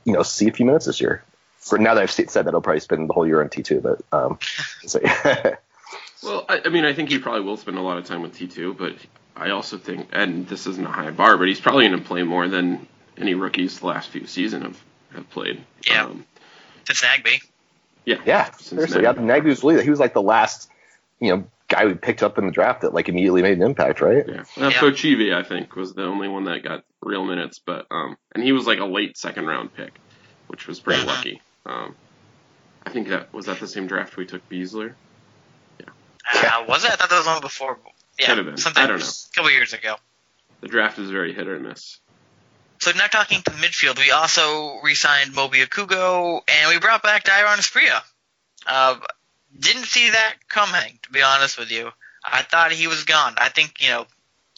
you 0.05 0.13
know, 0.13 0.23
see 0.23 0.49
a 0.49 0.53
few 0.53 0.67
minutes 0.67 0.87
this 0.87 1.01
year. 1.01 1.25
For 1.59 1.79
now 1.79 1.95
that 1.95 2.03
I've 2.03 2.11
said 2.11 2.29
that, 2.29 2.55
I'll 2.55 2.61
probably 2.61 2.81
spend 2.81 3.09
the 3.09 3.15
whole 3.15 3.27
year 3.27 3.41
on 3.41 3.49
T 3.49 3.63
two, 3.63 3.81
but 3.81 4.01
um, 4.13 4.39
so, 4.87 5.01
yeah. 5.03 5.57
Well, 6.23 6.45
I, 6.49 6.63
I 6.65 6.69
mean, 6.69 6.85
I 6.85 6.93
think 6.93 7.09
he 7.09 7.19
probably 7.19 7.43
will 7.43 7.57
spend 7.57 7.79
a 7.79 7.81
lot 7.81 7.99
of 7.99 8.05
time 8.05 8.23
with 8.23 8.37
T2, 8.37 8.77
but 8.77 8.95
I 9.37 9.51
also 9.51 9.77
think, 9.77 10.09
and 10.13 10.47
this 10.47 10.67
isn't 10.67 10.87
a 10.87 10.91
high 10.91 11.11
bar, 11.11 11.37
but 11.37 11.49
he's 11.49 11.61
probably 11.61 11.89
going 11.89 11.99
to 11.99 12.07
play 12.07 12.23
more 12.23 12.49
than 12.49 12.87
any 13.17 13.35
rookies 13.35 13.81
the 13.81 13.87
last 13.87 14.11
few 14.11 14.27
seasons 14.27 14.63
have, 14.63 14.81
have 15.15 15.31
played. 15.31 15.65
Yeah. 15.87 16.05
Um, 16.05 16.25
Since 16.85 17.03
Nagbe. 17.03 17.43
yeah. 18.05 18.21
Yeah, 18.25 18.51
seriously. 18.53 19.03
then. 19.03 19.27
Yeah, 19.29 19.37
Nagbe 19.37 19.47
was 19.47 19.65
really, 19.65 19.83
he 19.83 19.91
was 19.91 19.99
like 19.99 20.15
the 20.15 20.23
last, 20.23 20.71
you 21.19 21.35
know, 21.37 21.45
guy 21.73 21.87
we 21.87 21.95
picked 21.95 22.23
up 22.23 22.39
in 22.39 22.47
the 22.47 22.53
draft 22.53 22.83
that 22.83 22.95
like 22.95 23.09
immediately 23.09 23.43
made 23.43 23.57
an 23.59 23.63
impact, 23.63 24.01
right? 24.01 24.25
Yeah. 24.29 24.41
Uh, 24.57 24.69
Yeah. 24.69 24.71
Pochivi, 24.73 25.35
I 25.35 25.43
think, 25.43 25.75
was 25.77 25.95
the 25.95 26.05
only 26.05 26.29
one 26.29 26.45
that 26.45 26.63
got 26.63 26.85
real 27.03 27.25
minutes, 27.25 27.59
but 27.59 27.87
um, 27.91 28.17
and 28.35 28.43
he 28.45 28.53
was 28.53 28.67
like 28.67 28.79
a 28.79 28.85
late 28.85 29.17
second 29.17 29.47
round 29.47 29.75
pick, 29.75 29.93
which 30.49 30.67
was 30.67 30.81
pretty 30.81 31.05
lucky. 31.05 31.41
Um, 31.67 31.95
I 32.85 32.91
think 32.91 33.09
that 33.09 33.33
was 33.33 33.47
that 33.47 33.61
the 33.61 33.69
same 33.69 33.87
draft 33.87 34.17
we 34.17 34.27
took 34.27 34.47
Beasler. 34.49 34.95
Yeah. 35.81 35.87
Uh, 36.33 36.65
was 36.69 36.85
it? 36.85 36.91
I 36.91 36.97
thought 36.97 37.11
that 37.11 37.19
was 37.19 37.27
one 37.27 37.41
before. 37.41 37.79
Yeah, 38.19 38.27
Could 38.27 38.37
have 38.39 38.47
been. 38.47 38.57
Something 38.59 38.83
I 38.83 38.87
don't 38.87 39.01
know. 39.01 39.07
A 39.07 39.35
couple 39.35 39.51
years 39.51 39.73
ago. 39.73 39.97
The 40.61 40.69
draft 40.69 40.99
is 40.99 41.11
very 41.11 41.33
hit 41.33 41.49
or 41.49 41.59
miss. 41.59 41.99
So 42.81 42.91
now 42.97 43.07
talking 43.07 43.41
to 43.43 43.51
the 43.51 43.57
midfield, 43.59 43.99
we 43.99 44.11
also 44.11 44.81
re-signed 44.83 45.35
Moby 45.35 45.59
Okugo, 45.61 46.41
and 46.49 46.69
we 46.69 46.79
brought 46.81 47.03
back 47.03 47.25
Dairon 47.25 47.57
Asprilla. 47.57 48.03
Uh, 48.67 48.97
didn't 49.59 49.85
see 49.85 50.11
that 50.11 50.35
coming, 50.49 50.99
to 51.03 51.11
be 51.11 51.23
honest 51.23 51.59
with 51.59 51.71
you. 51.71 51.91
I 52.25 52.43
thought 52.43 52.73
he 52.73 52.87
was 52.87 53.05
gone. 53.05 53.35
I 53.37 53.49
think, 53.49 53.83
you 53.83 53.89
know, 53.89 54.07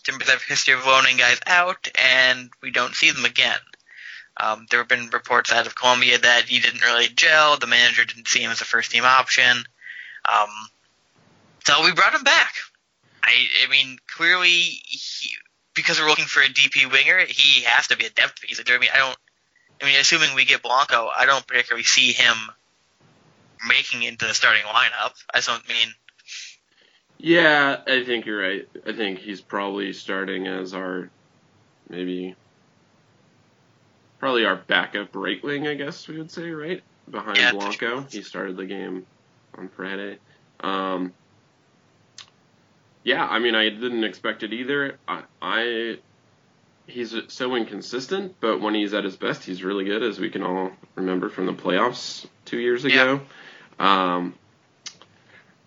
Timbers 0.04 0.28
have 0.28 0.42
a 0.42 0.48
history 0.48 0.74
of 0.74 0.84
loaning 0.84 1.16
guys 1.16 1.40
out, 1.46 1.88
and 1.98 2.50
we 2.62 2.70
don't 2.70 2.94
see 2.94 3.10
them 3.10 3.24
again. 3.24 3.58
Um, 4.36 4.66
there 4.68 4.80
have 4.80 4.88
been 4.88 5.08
reports 5.10 5.50
out 5.50 5.66
of 5.66 5.74
Colombia 5.74 6.18
that 6.18 6.44
he 6.44 6.60
didn't 6.60 6.82
really 6.82 7.08
gel. 7.08 7.56
The 7.56 7.66
manager 7.66 8.04
didn't 8.04 8.28
see 8.28 8.40
him 8.40 8.50
as 8.50 8.60
a 8.60 8.66
first-team 8.66 9.04
option. 9.04 9.64
Um, 10.26 10.48
so 11.66 11.84
we 11.84 11.92
brought 11.92 12.14
him 12.14 12.24
back. 12.24 12.54
I, 13.22 13.46
I 13.64 13.70
mean, 13.70 13.98
clearly, 14.06 14.50
he, 14.50 15.30
because 15.74 15.98
we're 15.98 16.08
looking 16.08 16.26
for 16.26 16.42
a 16.42 16.48
DP 16.48 16.90
winger, 16.90 17.20
he 17.26 17.62
has 17.62 17.88
to 17.88 17.96
be 17.96 18.04
a 18.04 18.10
depth 18.10 18.42
piece. 18.42 18.60
I 18.60 18.78
mean, 18.78 18.90
I 18.92 18.98
don't. 18.98 19.16
I 19.82 19.86
mean, 19.86 19.98
assuming 19.98 20.34
we 20.34 20.44
get 20.44 20.62
Blanco, 20.62 21.10
I 21.14 21.26
don't 21.26 21.46
particularly 21.46 21.84
see 21.84 22.12
him 22.12 22.36
making 23.68 24.02
it 24.02 24.08
into 24.08 24.26
the 24.26 24.34
starting 24.34 24.64
lineup. 24.64 25.12
I 25.32 25.40
don't 25.40 25.66
mean. 25.68 25.88
Yeah, 27.18 27.80
I 27.86 28.04
think 28.04 28.26
you're 28.26 28.40
right. 28.40 28.68
I 28.86 28.92
think 28.92 29.18
he's 29.18 29.40
probably 29.40 29.92
starting 29.92 30.46
as 30.46 30.74
our 30.74 31.08
maybe 31.88 32.34
probably 34.18 34.44
our 34.44 34.56
backup 34.56 35.14
right 35.14 35.42
wing, 35.42 35.66
I 35.66 35.74
guess 35.74 36.08
we 36.08 36.18
would 36.18 36.30
say, 36.30 36.50
right? 36.50 36.82
Behind 37.10 37.36
Yeah, 37.36 37.52
Blanco. 37.52 38.02
He 38.10 38.22
started 38.22 38.56
the 38.56 38.66
game 38.66 39.06
on 39.56 39.68
Friday. 39.68 40.18
Um 40.60 41.12
Yeah, 43.04 43.24
I 43.24 43.38
mean 43.38 43.54
I 43.54 43.68
didn't 43.68 44.04
expect 44.04 44.42
it 44.42 44.52
either. 44.52 44.98
I, 45.06 45.22
I 45.40 45.98
he's 46.86 47.14
so 47.28 47.54
inconsistent, 47.54 48.36
but 48.40 48.60
when 48.60 48.74
he's 48.74 48.94
at 48.94 49.04
his 49.04 49.16
best, 49.16 49.44
he's 49.44 49.62
really 49.62 49.84
good 49.84 50.02
as 50.02 50.18
we 50.18 50.30
can 50.30 50.42
all 50.42 50.70
remember 50.94 51.28
from 51.28 51.46
the 51.46 51.54
playoffs 51.54 52.26
2 52.46 52.58
years 52.58 52.84
ago. 52.84 53.20
Um 53.78 54.34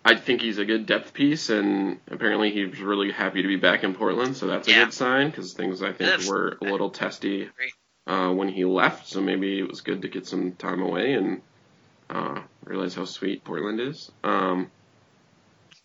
I 0.06 0.16
think 0.16 0.42
he's 0.42 0.58
a 0.58 0.64
good 0.64 0.86
depth 0.86 1.14
piece, 1.14 1.50
and 1.50 2.00
apparently 2.10 2.50
he's 2.52 2.80
really 2.80 3.12
happy 3.12 3.42
to 3.42 3.48
be 3.48 3.58
back 3.58 3.84
in 3.84 3.94
Portland, 3.94 4.38
so 4.38 4.48
that's 4.48 4.70
a 4.70 4.72
Yeah. 4.72 4.86
good 4.86 4.94
sign 4.94 5.30
because 5.30 5.52
things 5.52 5.82
I 5.82 5.92
think 5.92 6.20
is. 6.20 6.30
were 6.30 6.58
a 6.62 6.64
little 6.64 6.90
testy 6.90 7.50
uh, 8.08 8.30
when 8.32 8.48
he 8.48 8.64
left. 8.64 9.08
So 9.10 9.20
maybe 9.20 9.60
it 9.60 9.68
was 9.68 9.82
good 9.82 10.04
to 10.04 10.08
get 10.08 10.26
some 10.26 10.54
time 10.54 10.82
away 10.82 11.14
and 11.14 11.42
uh, 12.10 12.40
realize 12.64 12.96
how 12.96 13.04
sweet 13.04 13.44
Portland 13.44 13.82
is. 13.82 14.10
Um, 14.24 14.72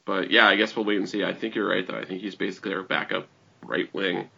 but 0.05 0.31
yeah, 0.31 0.47
I 0.47 0.55
guess 0.55 0.77
we'll 0.77 0.85
wait 0.85 0.99
and 0.99 1.09
see. 1.09 1.25
I 1.25 1.35
think 1.35 1.57
you're 1.57 1.69
right, 1.69 1.85
though. 1.85 1.99
I 1.99 2.05
think 2.05 2.21
he's 2.21 2.37
basically 2.37 2.75
our 2.75 2.83
backup 2.83 3.27
right 3.65 3.93
wing 3.93 4.31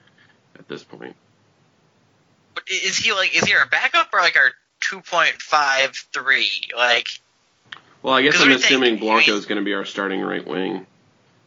at 0.58 0.66
this 0.66 0.82
point. 0.82 1.14
But 2.54 2.64
is 2.70 2.96
he 2.96 3.12
like? 3.12 3.36
Is 3.36 3.44
he 3.44 3.54
our 3.54 3.66
backup 3.66 4.08
or 4.14 4.20
like 4.20 4.36
our 4.36 4.52
two 4.80 5.00
point 5.02 5.34
five 5.42 5.94
three? 6.14 6.50
Like, 6.74 7.08
Well, 8.04 8.14
I 8.14 8.22
guess 8.22 8.34
I'm 8.40 8.50
what 8.50 8.60
think? 8.60 8.64
assuming 8.64 8.96
Blanco 8.98 9.32
is 9.32 9.46
going 9.46 9.58
to 9.58 9.64
be 9.64 9.72
our 9.74 9.84
starting 9.86 10.20
right 10.20 10.46
wing, 10.46 10.86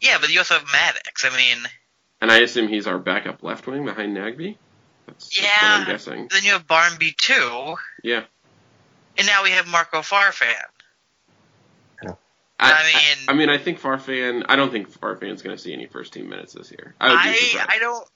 yeah, 0.01 0.17
but 0.19 0.29
you 0.31 0.39
also 0.39 0.55
have 0.55 0.65
Mattocks. 0.73 1.23
I 1.23 1.29
mean, 1.37 1.57
and 2.19 2.31
I 2.31 2.39
assume 2.39 2.67
he's 2.67 2.87
our 2.87 2.97
backup 2.97 3.43
left 3.43 3.67
wing 3.67 3.85
behind 3.85 4.17
Nagbe. 4.17 4.57
That's, 5.05 5.29
that's 5.29 5.37
what 5.39 5.43
Yeah. 5.43 5.59
I'm 5.61 5.85
guessing. 5.87 6.27
then 6.31 6.43
you 6.43 6.51
have 6.53 6.65
Barmby 6.67 7.13
too, 7.15 7.75
Yeah. 8.03 8.23
and 9.17 9.27
now 9.27 9.43
we 9.43 9.51
have 9.51 9.67
Marco 9.67 9.99
Farfan. 9.99 10.53
I, 12.59 12.71
I 12.71 12.83
mean- 12.85 13.29
I, 13.29 13.33
mean, 13.33 13.49
I 13.49 13.59
think 13.59 13.79
Farfan. 13.79 14.43
I 14.49 14.55
don't 14.55 14.71
think 14.71 14.89
Farfan's 14.91 15.43
going 15.43 15.55
to 15.55 15.61
see 15.61 15.73
any 15.73 15.85
first 15.85 16.11
team 16.13 16.27
minutes 16.27 16.53
this 16.53 16.71
year. 16.71 16.95
I 16.99 17.09
would 17.09 17.17
I 17.19 17.33
surprised. 17.35 17.69
I 17.71 17.77
don't. 17.77 18.07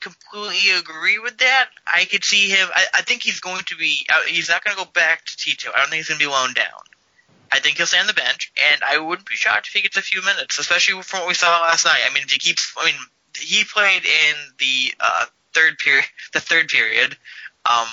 completely 0.00 0.70
agree 0.76 1.20
with 1.20 1.38
that. 1.38 1.68
I 1.86 2.04
could 2.06 2.24
see 2.24 2.48
him. 2.48 2.68
I, 2.74 2.84
I 2.96 3.02
think 3.02 3.22
he's 3.22 3.38
going 3.38 3.62
to 3.66 3.76
be. 3.76 4.04
Uh, 4.12 4.22
he's 4.26 4.48
not 4.48 4.64
going 4.64 4.76
to 4.76 4.84
go 4.84 4.90
back 4.92 5.24
to 5.26 5.36
T2. 5.36 5.68
I 5.72 5.78
don't 5.78 5.88
think 5.88 5.98
he's 6.00 6.08
going 6.08 6.18
to 6.18 6.26
be 6.26 6.30
loaned 6.30 6.56
down. 6.56 6.66
I 7.50 7.60
think 7.60 7.76
he'll 7.76 7.86
stay 7.86 7.98
on 7.98 8.06
the 8.06 8.14
bench, 8.14 8.52
and 8.72 8.82
I 8.84 8.98
wouldn't 8.98 9.28
be 9.28 9.34
shocked 9.34 9.68
if 9.68 9.72
he 9.72 9.80
gets 9.80 9.96
a 9.96 10.02
few 10.02 10.22
minutes, 10.22 10.58
especially 10.58 11.00
from 11.02 11.20
what 11.20 11.28
we 11.28 11.34
saw 11.34 11.60
last 11.60 11.84
night. 11.84 12.00
I 12.08 12.12
mean, 12.12 12.22
if 12.24 12.30
he 12.30 12.38
keeps. 12.38 12.74
I 12.76 12.86
mean, 12.86 12.94
he 13.38 13.64
played 13.64 14.04
in 14.04 14.34
the 14.58 14.94
uh, 15.00 15.26
third 15.54 15.78
period. 15.78 16.04
The 16.32 16.40
third 16.40 16.68
period. 16.68 17.16
Um, 17.68 17.86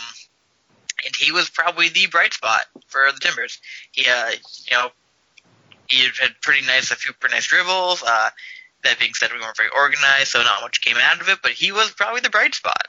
and 1.06 1.16
he 1.16 1.32
was 1.32 1.50
probably 1.50 1.90
the 1.90 2.08
bright 2.08 2.34
spot 2.34 2.62
for 2.88 3.08
the 3.14 3.20
Timbers. 3.20 3.60
He, 3.92 4.06
uh, 4.10 4.32
you 4.70 4.78
know, 4.78 4.90
he 5.90 6.04
had 6.04 6.36
pretty 6.42 6.66
nice, 6.66 6.92
a 6.92 6.96
few 6.96 7.14
pretty 7.14 7.36
nice 7.36 7.48
dribbles. 7.48 8.04
Uh, 8.04 8.30
that 8.84 9.00
being 9.00 9.14
said, 9.14 9.32
we 9.34 9.40
weren't 9.40 9.58
very 9.58 9.70
organized, 9.76 10.28
so 10.28 10.44
not 10.44 10.62
much 10.62 10.82
came 10.82 10.98
out 11.02 11.22
of 11.22 11.30
it. 11.30 11.40
But 11.42 11.52
he 11.52 11.72
was 11.72 11.92
probably 11.92 12.22
the 12.22 12.30
bright 12.30 12.56
spot. 12.56 12.88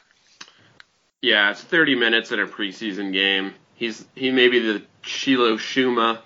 Yeah, 1.22 1.50
it's 1.50 1.62
30 1.62 1.94
minutes 1.94 2.32
in 2.32 2.40
a 2.40 2.46
preseason 2.46 3.12
game. 3.12 3.54
He's 3.74 4.04
he 4.14 4.30
may 4.30 4.48
be 4.48 4.58
the 4.58 4.82
Schillo 5.02 5.56
Tshuma 5.56 6.20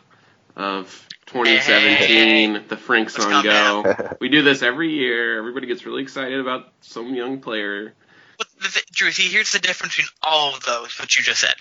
of 0.61 1.09
2017, 1.27 2.55
Hey, 2.55 2.59
the 2.68 2.77
Franks 2.77 3.16
Let's 3.16 3.27
on 3.27 3.44
calm 3.44 3.83
go. 3.83 4.16
we 4.20 4.29
do 4.29 4.42
this 4.42 4.62
every 4.62 4.90
year. 4.90 5.38
Everybody 5.38 5.66
gets 5.66 5.87
really 5.87 6.03
excited 6.03 6.38
about 6.38 6.73
some 6.81 7.14
young 7.14 7.40
player. 7.40 7.94
But 8.38 8.49
the 8.61 8.68
th- 8.68 8.87
Drew, 8.92 9.11
see, 9.11 9.29
here's 9.29 9.53
the 9.53 9.59
difference 9.59 9.96
between 9.96 10.11
all 10.23 10.55
of 10.55 10.64
those, 10.64 10.99
what 10.99 11.16
you 11.16 11.23
just 11.23 11.40
said. 11.40 11.55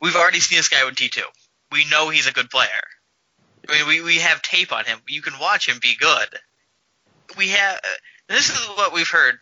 We've 0.00 0.16
already 0.16 0.40
seen 0.40 0.58
this 0.58 0.68
guy 0.68 0.84
with 0.84 0.94
T2. 0.94 1.22
We 1.72 1.84
know 1.90 2.10
he's 2.10 2.26
a 2.26 2.32
good 2.32 2.50
player. 2.50 2.68
I 3.68 3.78
mean, 3.78 3.88
we, 3.88 4.00
we 4.02 4.18
have 4.18 4.42
tape 4.42 4.72
on 4.72 4.84
him. 4.84 4.98
You 5.08 5.22
can 5.22 5.38
watch 5.40 5.68
him 5.68 5.78
be 5.80 5.96
good. 5.98 6.28
We 7.38 7.48
have. 7.48 7.80
This 8.28 8.50
is 8.50 8.66
what 8.76 8.92
we've 8.92 9.08
heard 9.08 9.38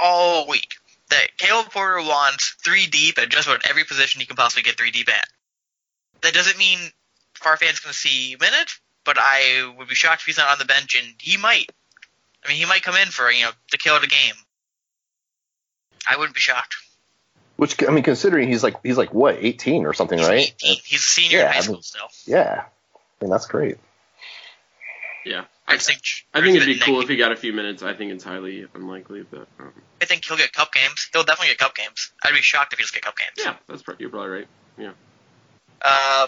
all 0.00 0.46
week 0.48 0.74
that 1.10 1.36
Caleb 1.36 1.70
Porter 1.70 2.02
wants 2.02 2.56
three 2.64 2.86
deep 2.86 3.18
at 3.18 3.28
just 3.28 3.48
about 3.48 3.66
every 3.68 3.84
position 3.84 4.20
he 4.20 4.26
can 4.26 4.36
possibly 4.36 4.62
get 4.62 4.76
three 4.76 4.90
deep 4.90 5.08
at. 5.08 5.26
That 6.22 6.34
doesn't 6.34 6.58
mean 6.58 6.78
Farfan's 7.44 7.80
going 7.80 7.92
to 7.92 7.98
see 7.98 8.36
minutes, 8.40 8.80
but 9.04 9.16
I 9.20 9.72
would 9.78 9.88
be 9.88 9.94
shocked 9.94 10.22
if 10.22 10.26
he's 10.26 10.38
not 10.38 10.50
on 10.50 10.58
the 10.58 10.64
bench, 10.64 10.96
and 11.00 11.14
he 11.20 11.36
might. 11.36 11.70
I 12.44 12.48
mean, 12.48 12.56
he 12.58 12.64
might 12.66 12.82
come 12.82 12.96
in 12.96 13.08
for 13.08 13.30
you 13.30 13.44
know 13.44 13.50
to 13.70 13.78
kill 13.78 14.00
the 14.00 14.06
game. 14.06 14.34
I 16.08 16.16
wouldn't 16.16 16.34
be 16.34 16.40
shocked. 16.40 16.76
Which 17.56 17.82
I 17.86 17.90
mean, 17.92 18.02
considering 18.04 18.48
he's 18.48 18.62
like 18.62 18.76
he's 18.82 18.98
like 18.98 19.14
what 19.14 19.36
18 19.40 19.86
or 19.86 19.94
something, 19.94 20.18
He's 20.18 20.28
right? 20.28 20.54
18. 20.62 20.76
He's 20.84 21.00
a 21.00 21.02
senior 21.02 21.38
Yeah, 21.38 21.46
in 21.46 21.52
high 21.52 21.58
I 21.58 21.60
school 21.60 21.74
mean- 21.76 21.82
still. 21.82 22.08
Yeah, 22.26 22.64
I 22.94 22.98
mean 23.24 23.30
that's 23.30 23.46
great. 23.46 23.78
Yeah, 25.24 25.44
I 25.66 25.78
think. 25.78 26.00
I 26.34 26.42
think 26.42 26.56
it'd 26.56 26.66
be 26.66 26.78
cool 26.78 27.00
if 27.00 27.08
he 27.08 27.16
got 27.16 27.32
a 27.32 27.36
few 27.36 27.54
minutes. 27.54 27.82
I 27.82 27.94
think 27.94 28.12
it's 28.12 28.24
highly 28.24 28.66
unlikely, 28.74 29.24
but 29.30 29.48
um, 29.58 29.72
I 30.02 30.04
think 30.04 30.24
he'll 30.26 30.36
get 30.36 30.52
cup 30.52 30.72
games. 30.74 31.08
He'll 31.14 31.22
definitely 31.24 31.48
get 31.48 31.58
cup 31.58 31.74
games. 31.74 32.12
I'd 32.22 32.34
be 32.34 32.42
shocked 32.42 32.74
if 32.74 32.78
he 32.78 32.82
just 32.82 32.92
get 32.92 33.04
cup 33.04 33.16
games. 33.16 33.30
yeah, 33.38 33.54
that's 33.66 33.80
pro- 33.82 33.94
you're 33.98 34.10
probably 34.10 34.28
right. 34.30 34.48
Yeah. 34.76 34.90
Uh, 35.80 36.26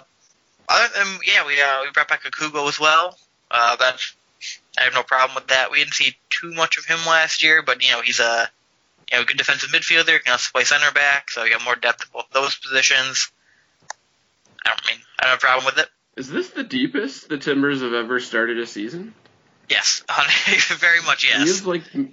other 0.69 0.89
than 0.95 1.19
yeah, 1.27 1.47
we 1.47 1.61
uh, 1.61 1.83
we 1.85 1.91
brought 1.93 2.09
back 2.09 2.25
Okugo 2.25 2.69
as 2.69 2.81
well. 2.81 3.17
Uh, 3.51 3.77
that's 3.77 4.15
I 4.79 4.85
have 4.85 4.95
no 4.95 5.03
problem 5.03 5.35
with 5.35 5.49
that. 5.49 5.71
We 5.71 5.79
didn't 5.79 5.95
see 5.95 6.17
too 6.31 6.53
much 6.53 6.79
of 6.79 6.85
him 6.85 6.99
last 7.07 7.43
year, 7.43 7.63
but 7.63 7.83
you 7.83 7.93
know 7.93 8.03
he's 8.03 8.21
a 8.21 8.49
you 9.11 9.19
know 9.19 9.25
good 9.25 9.39
defensive 9.39 9.71
midfielder. 9.71 10.23
Can 10.23 10.33
also 10.33 10.51
play 10.53 10.65
center 10.65 10.93
back, 10.93 11.31
so 11.31 11.45
you 11.45 11.53
got 11.53 11.65
more 11.65 11.77
depth 11.77 12.03
at 12.03 12.13
both 12.13 12.27
those 12.33 12.57
positions. 12.57 13.31
I 14.65 14.71
don't 14.71 14.87
mean 14.87 14.99
I 15.19 15.25
don't 15.25 15.31
have 15.31 15.39
a 15.39 15.41
problem 15.41 15.67
with 15.67 15.79
it. 15.79 15.89
Is 16.17 16.29
this 16.29 16.51
the 16.51 16.65
deepest 16.65 17.29
the 17.29 17.39
Timbers 17.39 17.83
have 17.83 17.93
ever 17.93 18.21
started 18.21 18.59
a 18.59 18.67
season? 18.67 19.15
Yes, 19.69 20.03
very 20.79 21.03
much 21.03 21.25
We 21.25 21.29
yes. 21.31 21.59
have 21.59 21.67
like 21.67 21.83
you 21.95 22.13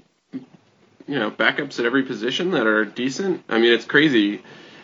know 1.08 1.32
backups 1.32 1.80
at 1.80 1.86
every 1.86 2.04
position 2.04 2.52
that 2.52 2.68
are 2.68 2.86
decent. 2.86 3.44
I 3.50 3.60
mean, 3.60 3.74
it's 3.74 3.86
crazy. 3.86 4.42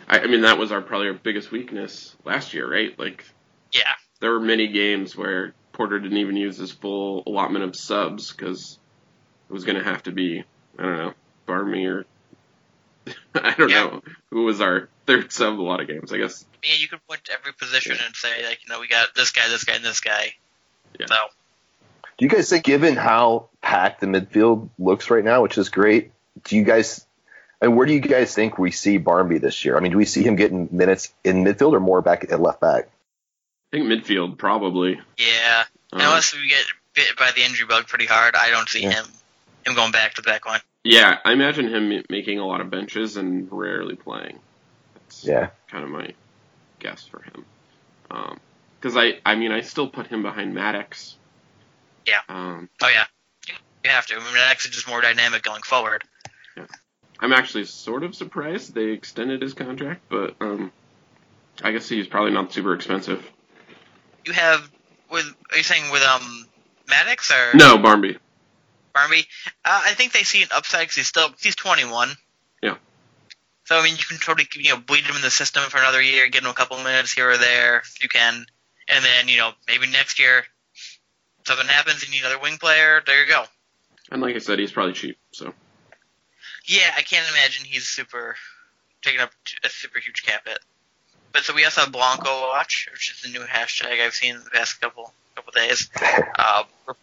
I, 0.08 0.20
I 0.20 0.26
mean, 0.26 0.42
that 0.42 0.58
was 0.58 0.72
our 0.72 0.80
probably 0.80 1.08
our 1.08 1.14
biggest 1.14 1.50
weakness 1.50 2.14
last 2.24 2.54
year, 2.54 2.70
right? 2.70 2.98
Like 2.98 3.24
Yeah, 3.72 3.92
there 4.20 4.32
were 4.32 4.40
many 4.40 4.68
games 4.68 5.16
where 5.16 5.54
Porter 5.72 5.98
didn't 6.00 6.18
even 6.18 6.36
use 6.36 6.56
his 6.56 6.70
full 6.72 7.22
allotment 7.26 7.64
of 7.64 7.76
subs 7.76 8.32
because 8.32 8.78
it 9.48 9.52
was 9.52 9.64
going 9.64 9.78
to 9.78 9.84
have 9.84 10.02
to 10.04 10.12
be 10.12 10.44
I 10.78 10.82
don't 10.82 10.96
know 10.96 11.12
Barmby 11.46 11.86
or 11.86 12.04
I 13.34 13.54
don't 13.54 13.70
Yeah. 13.70 13.84
know 13.84 14.02
who 14.30 14.44
was 14.44 14.60
our 14.60 14.88
third 15.06 15.32
sub 15.32 15.58
a 15.58 15.62
lot 15.62 15.80
of 15.80 15.86
games. 15.88 16.12
I 16.12 16.18
guess 16.18 16.44
yeah, 16.62 16.74
you 16.78 16.88
could 16.88 17.04
point 17.06 17.24
to 17.24 17.32
every 17.32 17.52
position 17.52 17.96
and 18.04 18.14
say 18.14 18.46
like 18.46 18.60
you 18.66 18.72
know 18.72 18.80
we 18.80 18.88
got 18.88 19.14
this 19.14 19.30
guy, 19.30 19.48
this 19.48 19.64
guy, 19.64 19.74
and 19.76 19.84
this 19.84 20.00
guy. 20.00 20.34
Yeah. 20.98 21.06
So 21.06 21.14
Do 22.18 22.24
you 22.24 22.28
guys 22.28 22.50
think, 22.50 22.64
given 22.64 22.96
how 22.96 23.48
packed 23.62 24.00
the 24.00 24.06
midfield 24.06 24.68
looks 24.78 25.08
right 25.10 25.24
now, 25.24 25.42
which 25.42 25.56
is 25.56 25.68
great, 25.68 26.12
do 26.44 26.56
you 26.56 26.64
guys, 26.64 27.06
and 27.62 27.76
where 27.76 27.86
do 27.86 27.92
you 27.94 28.00
guys 28.00 28.34
think 28.34 28.58
we 28.58 28.70
see 28.72 28.98
Barmby 28.98 29.38
this 29.38 29.64
year? 29.64 29.76
I 29.76 29.80
mean, 29.80 29.92
do 29.92 29.98
we 29.98 30.04
see 30.04 30.22
him 30.22 30.36
getting 30.36 30.68
minutes 30.72 31.12
in 31.24 31.44
midfield 31.44 31.72
or 31.72 31.80
more 31.80 32.02
back 32.02 32.24
at 32.30 32.40
left 32.40 32.60
back? 32.60 32.90
I 33.72 33.76
think 33.76 33.86
midfield 33.86 34.36
probably. 34.38 35.00
yeah, 35.16 35.64
Um, 35.92 36.00
unless 36.00 36.34
we 36.34 36.48
get 36.48 36.64
bit 36.94 37.16
by 37.16 37.30
the 37.34 37.44
injury 37.44 37.66
bug 37.66 37.86
pretty 37.86 38.06
hard, 38.06 38.34
I 38.34 38.50
don't 38.50 38.68
see 38.68 38.82
Yeah. 38.82 38.90
him 39.02 39.04
him 39.66 39.74
going 39.74 39.92
back 39.92 40.14
to 40.14 40.22
the 40.22 40.26
back 40.26 40.46
line. 40.46 40.60
yeah, 40.82 41.18
I 41.24 41.32
imagine 41.32 41.68
him 41.68 42.02
making 42.08 42.38
a 42.38 42.46
lot 42.46 42.60
of 42.62 42.70
benches 42.70 43.16
and 43.18 43.46
rarely 43.52 43.94
playing. 43.94 44.40
That's 44.94 45.22
Yeah. 45.24 45.50
kind 45.68 45.84
of 45.84 45.90
my 45.90 46.14
guess 46.78 47.06
for 47.06 47.22
him. 47.22 47.44
Because 48.80 48.96
I, 48.96 49.20
I 49.26 49.34
mean, 49.34 49.52
I 49.52 49.60
still 49.60 49.88
put 49.88 50.06
him 50.06 50.22
behind 50.22 50.54
Mattocks. 50.54 51.14
Yeah. 52.06 52.22
Um, 52.28 52.68
Oh 52.82 52.88
yeah, 52.88 53.04
you 53.46 53.54
you 53.84 53.90
have 53.90 54.06
to. 54.06 54.16
I 54.16 54.18
mean, 54.18 54.32
that 54.34 54.50
actually 54.50 54.72
just 54.72 54.88
more 54.88 55.00
dynamic 55.02 55.42
going 55.42 55.62
forward. 55.62 56.02
Yeah. 56.56 56.64
I'm 57.20 57.34
actually 57.34 57.66
sort 57.66 58.02
of 58.02 58.14
surprised 58.16 58.74
they 58.74 58.86
extended 58.86 59.42
his 59.42 59.52
contract, 59.54 60.00
but 60.08 60.34
um, 60.40 60.72
I 61.62 61.70
guess 61.72 61.88
he's 61.88 62.06
probably 62.08 62.32
not 62.32 62.52
super 62.52 62.74
expensive. 62.74 63.24
You 64.24 64.32
have 64.32 64.68
with 65.10 65.26
are 65.50 65.56
you 65.56 65.62
saying 65.62 65.90
with 65.90 66.02
um 66.02 66.46
Mattocks 66.88 67.30
or 67.30 67.56
No, 67.56 67.78
Barmby. 67.78 68.16
Barnaby? 68.92 69.26
Uh, 69.64 69.82
I 69.86 69.94
think 69.94 70.12
they 70.12 70.24
see 70.24 70.42
an 70.42 70.48
upside 70.52 70.82
because 70.82 70.96
he's 70.96 71.06
still 71.06 71.30
he's 71.40 71.56
21. 71.56 72.10
Yeah. 72.62 72.76
So 73.64 73.78
I 73.78 73.84
mean, 73.84 73.92
you 73.96 74.04
can 74.04 74.18
totally 74.18 74.48
you 74.54 74.70
know 74.70 74.78
bleed 74.80 75.04
him 75.04 75.16
in 75.16 75.22
the 75.22 75.30
system 75.30 75.62
for 75.64 75.78
another 75.78 76.02
year, 76.02 76.28
get 76.28 76.42
him 76.42 76.50
a 76.50 76.54
couple 76.54 76.76
minutes 76.78 77.12
here 77.12 77.30
or 77.30 77.36
there 77.38 77.78
if 77.78 78.02
you 78.02 78.08
can, 78.08 78.46
and 78.88 79.04
then 79.04 79.28
you 79.28 79.38
know 79.38 79.52
maybe 79.68 79.86
next 79.86 80.18
year 80.18 80.44
something 81.46 81.66
happens, 81.66 82.02
and 82.02 82.12
you 82.12 82.20
need 82.20 82.26
another 82.26 82.40
wing 82.42 82.58
player. 82.58 83.02
There 83.06 83.22
you 83.22 83.28
go. 83.28 83.44
And 84.10 84.20
like 84.20 84.34
I 84.34 84.38
said, 84.38 84.58
he's 84.58 84.72
probably 84.72 84.92
cheap. 84.92 85.16
So 85.32 85.54
Yeah, 86.66 86.90
I 86.96 87.02
can't 87.02 87.28
imagine 87.30 87.64
he's 87.64 87.86
super 87.86 88.36
taking 89.02 89.20
up 89.20 89.30
a 89.64 89.68
super 89.68 89.98
huge 90.00 90.22
cap 90.22 90.46
hit. 90.46 90.58
But 91.32 91.42
so 91.44 91.54
we 91.54 91.64
also 91.64 91.82
have 91.82 91.92
Blanco 91.92 92.24
Watch, 92.48 92.88
which 92.92 93.12
is 93.14 93.22
the 93.22 93.28
new 93.38 93.44
hashtag 93.44 94.00
I've 94.04 94.14
seen 94.14 94.34
in 94.36 94.44
the 94.44 94.50
past 94.50 94.80
couple 94.80 95.12
couple 95.36 95.52
days. 95.52 95.88
Uh, 96.38 96.64
re- 96.88 96.94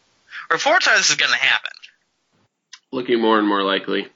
reports 0.52 0.88
are 0.88 0.98
this 0.98 1.10
is 1.10 1.16
going 1.16 1.32
to 1.32 1.38
happen. 1.38 1.72
looking 2.92 3.22
more 3.22 3.40
and 3.40 3.48
more 3.48 3.64
likely. 3.64 4.08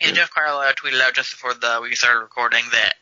And 0.00 0.10
Yeah. 0.10 0.22
Jeff 0.22 0.30
Carlisle 0.30 0.72
tweeted 0.74 1.00
out 1.00 1.14
just 1.14 1.32
before 1.32 1.54
the 1.54 1.80
we 1.82 1.94
started 1.96 2.20
recording 2.20 2.62
that 2.72 2.94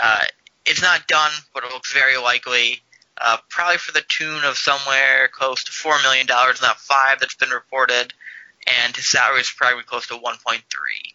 uh, 0.00 0.20
it's 0.64 0.82
not 0.82 1.06
done, 1.08 1.32
but 1.52 1.64
it 1.64 1.72
looks 1.72 1.92
very 1.92 2.16
likely. 2.16 2.78
Uh, 3.22 3.36
probably 3.50 3.76
for 3.76 3.92
the 3.92 4.02
tune 4.08 4.44
of 4.44 4.56
somewhere 4.56 5.28
close 5.32 5.64
to 5.64 5.72
four 5.72 6.00
million 6.02 6.26
dollars, 6.26 6.62
not 6.62 6.78
five. 6.78 7.18
That's 7.20 7.34
been 7.34 7.50
reported, 7.50 8.14
and 8.84 8.94
his 8.96 9.04
salary 9.06 9.40
is 9.40 9.50
probably 9.54 9.82
close 9.82 10.06
to 10.06 10.14
one 10.16 10.36
point 10.46 10.62
three. 10.70 11.14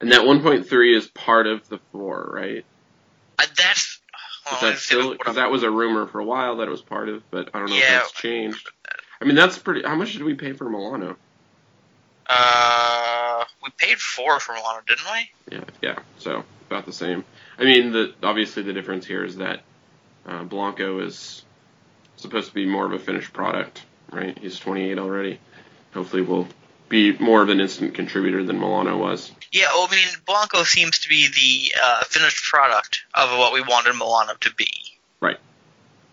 And 0.00 0.12
that 0.12 0.20
1.3 0.22 0.96
is 0.96 1.06
part 1.06 1.46
of 1.46 1.66
the 1.70 1.78
four, 1.92 2.28
right? 2.34 2.66
Uh, 3.38 3.44
that's 3.56 4.00
that 4.46 4.52
me 4.52 4.58
see 4.60 4.66
what- 4.66 4.78
still 4.78 5.12
because 5.12 5.34
that 5.36 5.50
was 5.50 5.62
a 5.62 5.70
rumor 5.70 6.06
for 6.06 6.20
a 6.20 6.24
while 6.24 6.56
that 6.58 6.68
it 6.68 6.70
was 6.70 6.82
part 6.82 7.08
of, 7.08 7.28
but 7.30 7.50
I 7.54 7.58
don't 7.58 7.70
know 7.70 7.76
Yeah. 7.76 7.82
if 7.96 8.02
that's 8.02 8.12
changed. 8.12 8.68
I 9.20 9.24
mean, 9.24 9.34
that's 9.34 9.58
pretty. 9.58 9.82
How 9.82 9.94
much 9.94 10.12
did 10.12 10.22
we 10.22 10.34
pay 10.34 10.52
for 10.52 10.66
Melano? 10.66 11.16
Uh, 12.28 13.44
we 13.62 13.70
paid 13.78 13.98
four 13.98 14.40
for 14.40 14.52
Melano, 14.54 14.86
didn't 14.86 15.04
we? 15.12 15.56
Yeah, 15.56 15.64
yeah. 15.82 15.98
So 16.18 16.44
about 16.68 16.86
the 16.86 16.92
same. 16.92 17.24
I 17.58 17.64
mean, 17.64 17.92
the 17.92 18.14
obviously 18.22 18.62
the 18.62 18.72
difference 18.72 19.06
here 19.06 19.24
is 19.24 19.36
that 19.36 19.62
uh, 20.26 20.42
Blanco 20.44 21.00
is 21.00 21.44
supposed 22.16 22.48
to 22.48 22.54
be 22.54 22.66
more 22.66 22.84
of 22.84 22.92
a 22.92 22.98
finished 22.98 23.32
product, 23.32 23.82
right? 24.10 24.36
He's 24.38 24.58
28 24.58 24.98
already. 24.98 25.38
Hopefully, 25.94 26.22
will 26.22 26.48
be 26.88 27.16
more 27.18 27.42
of 27.42 27.48
an 27.48 27.60
instant 27.60 27.94
contributor 27.94 28.44
than 28.44 28.58
Melano 28.58 28.98
was. 28.98 29.32
Yeah, 29.52 29.66
well, 29.74 29.88
I 29.90 29.94
mean, 29.94 30.06
Blanco 30.26 30.62
seems 30.62 31.00
to 31.00 31.08
be 31.08 31.28
the 31.28 31.80
uh, 31.82 32.04
finished 32.04 32.44
product 32.44 33.02
of 33.14 33.30
what 33.38 33.52
we 33.52 33.60
wanted 33.60 33.94
Melano 33.94 34.38
to 34.40 34.54
be. 34.54 34.68
Right. 35.20 35.38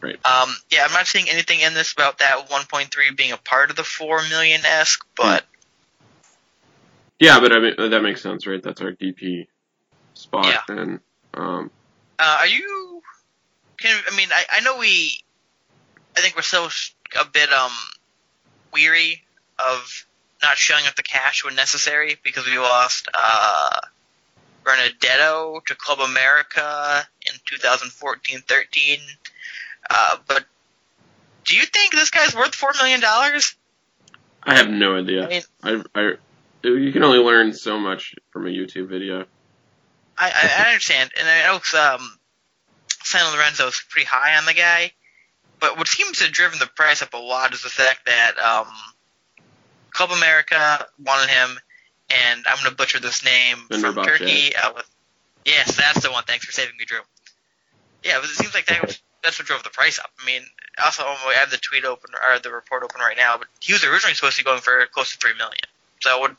Right. 0.01 0.19
Um, 0.26 0.55
yeah, 0.69 0.84
I'm 0.86 0.93
not 0.93 1.07
seeing 1.07 1.30
anything 1.30 1.61
in 1.61 1.74
this 1.74 1.93
about 1.93 2.19
that 2.19 2.49
1.3 2.49 3.17
being 3.17 3.32
a 3.32 3.38
part 3.38 3.69
of 3.69 3.76
the 3.76 3.84
4 3.84 4.24
million 4.30 4.61
esque, 4.65 5.05
but 5.15 5.45
Yeah, 7.19 7.39
but 7.39 7.53
I 7.53 7.59
mean 7.59 7.89
that 7.89 8.01
makes 8.01 8.21
sense, 8.21 8.45
right? 8.45 8.61
That's 8.61 8.82
our 8.82 8.91
DP 8.91 9.47
spot, 10.13 10.45
Yeah. 10.45 10.76
and 10.76 10.99
um, 11.36 11.71
uh, 12.19 12.38
are 12.41 12.47
you? 12.47 13.01
Can 13.78 13.97
I 14.11 14.15
mean, 14.15 14.30
I, 14.32 14.43
I 14.51 14.59
know 14.61 14.78
we, 14.78 15.19
I 16.17 16.21
think 16.21 16.36
we're 16.36 16.41
still 16.41 16.69
a 17.19 17.26
bit 17.26 17.51
um 17.51 17.71
weary 18.74 19.24
of 19.59 20.05
not 20.43 20.57
showing 20.57 20.85
up 20.87 20.95
the 20.95 21.03
cash 21.03 21.43
when 21.43 21.55
necessary 21.55 22.17
because 22.23 22.45
we 22.45 22.57
lost 22.59 23.07
uh 23.17 23.79
Benedetto 24.65 25.61
to 25.65 25.75
Club 25.75 25.99
America 25.99 27.05
in 27.27 27.33
2014-13. 27.59 28.99
Uh, 29.89 30.17
but 30.27 30.45
do 31.45 31.55
you 31.57 31.65
think 31.65 31.91
this 31.93 32.09
guy's 32.09 32.33
worth 32.35 32.55
four 32.55 32.71
million 32.77 33.01
dollars? 33.01 33.55
I 34.41 34.55
have 34.55 34.69
no 34.69 34.95
idea. 34.97 35.25
I 35.25 35.27
mean- 35.27 35.41
I, 35.63 35.83
I, 35.95 36.13
you 36.63 36.91
can 36.93 37.03
only 37.03 37.19
learn 37.19 37.53
so 37.53 37.77
much 37.77 38.15
from 38.31 38.45
a 38.47 38.49
YouTube 38.49 38.87
video. 38.87 39.25
I, 40.17 40.29
I, 40.29 40.63
I 40.63 40.67
understand, 40.69 41.11
and 41.19 41.27
I 41.27 41.47
know 41.47 41.55
um, 41.95 42.17
San 43.03 43.33
Lorenzo 43.33 43.67
is 43.67 43.83
pretty 43.89 44.07
high 44.07 44.37
on 44.37 44.45
the 44.45 44.53
guy, 44.53 44.91
but 45.59 45.77
what 45.77 45.87
seems 45.87 46.19
to 46.19 46.25
have 46.25 46.33
driven 46.33 46.59
the 46.59 46.67
price 46.67 47.01
up 47.01 47.13
a 47.13 47.17
lot 47.17 47.53
is 47.53 47.63
the 47.63 47.69
fact 47.69 48.05
that 48.05 48.37
um, 48.39 48.67
Club 49.93 50.11
America 50.11 50.85
wanted 51.03 51.29
him, 51.29 51.59
and 52.09 52.45
I'm 52.47 52.57
going 52.57 52.69
to 52.69 52.75
butcher 52.75 52.99
this 52.99 53.23
name 53.23 53.57
from 53.79 53.95
Turkey. 54.03 54.55
Uh, 54.55 54.73
with, 54.75 54.89
yes, 55.45 55.75
that's 55.75 56.01
the 56.01 56.11
one. 56.11 56.23
Thanks 56.23 56.45
for 56.45 56.51
saving 56.51 56.75
me, 56.77 56.85
Drew. 56.85 56.99
Yeah, 58.03 58.17
but 58.19 58.25
it 58.29 58.35
seems 58.35 58.53
like 58.53 58.65
that 58.65 58.81
was, 58.85 59.01
that's 59.23 59.39
what 59.39 59.47
drove 59.47 59.63
the 59.63 59.69
price 59.69 59.99
up. 59.99 60.09
I 60.21 60.25
mean, 60.25 60.41
also 60.83 61.03
I 61.03 61.35
have 61.39 61.51
the 61.51 61.57
tweet 61.57 61.85
open 61.85 62.09
or 62.13 62.39
the 62.39 62.51
report 62.51 62.83
open 62.83 62.99
right 62.99 63.15
now, 63.17 63.37
but 63.37 63.47
he 63.61 63.73
was 63.73 63.83
originally 63.83 64.15
supposed 64.15 64.37
to 64.37 64.43
be 64.43 64.45
going 64.45 64.59
for 64.61 64.85
close 64.91 65.11
to 65.13 65.17
three 65.17 65.33
million. 65.37 65.61
So 66.01 66.19
what 66.19 66.35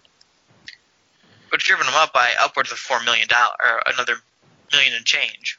what's 1.49 1.65
driven 1.65 1.87
him 1.87 1.95
up 1.95 2.13
by 2.13 2.29
upwards 2.41 2.73
of 2.73 2.79
four 2.79 3.03
million 3.05 3.29
dollar 3.29 3.55
or 3.65 3.83
another 3.95 4.17
million 4.73 4.95
and 4.95 5.05
change. 5.05 5.59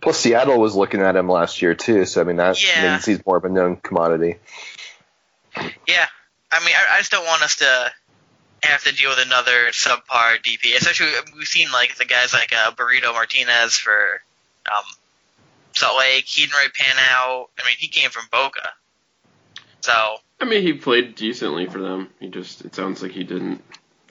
Plus, 0.00 0.18
Seattle 0.18 0.58
was 0.58 0.74
looking 0.74 1.00
at 1.02 1.16
him 1.16 1.28
last 1.28 1.60
year 1.60 1.74
too, 1.74 2.04
so 2.06 2.20
I 2.20 2.24
mean 2.24 2.36
that 2.36 2.62
Yeah. 2.62 2.90
means 2.90 3.04
he's 3.04 3.24
more 3.26 3.36
of 3.36 3.44
a 3.44 3.48
known 3.48 3.76
commodity. 3.76 4.36
Yeah, 5.86 6.06
I 6.52 6.60
mean, 6.64 6.74
I, 6.74 6.96
I 6.96 6.98
just 6.98 7.10
don't 7.10 7.26
want 7.26 7.42
us 7.42 7.56
to 7.56 7.90
have 8.62 8.82
to 8.84 8.92
deal 8.92 9.10
with 9.10 9.20
another 9.24 9.68
subpar 9.70 10.42
DP. 10.42 10.76
Especially 10.76 11.08
we've 11.36 11.46
seen 11.46 11.70
like 11.72 11.96
the 11.96 12.04
guys 12.04 12.32
like 12.32 12.52
uh, 12.52 12.70
Burrito 12.72 13.12
Martinez 13.12 13.76
for 13.76 14.20
um, 14.66 14.84
Salt 15.74 15.98
Lake. 15.98 16.24
He 16.26 16.42
didn't 16.42 16.54
really 16.56 16.70
pan 16.70 16.96
out. 17.10 17.48
I 17.58 17.66
mean, 17.66 17.76
he 17.78 17.88
came 17.88 18.10
from 18.10 18.24
Boca, 18.32 18.70
so 19.80 19.92
I 20.40 20.44
mean, 20.44 20.62
he 20.62 20.72
played 20.72 21.14
decently 21.14 21.66
for 21.66 21.78
them. 21.80 22.08
He 22.20 22.28
just, 22.28 22.64
it 22.64 22.74
sounds 22.74 23.02
like 23.02 23.12
he 23.12 23.24
didn't 23.24 23.62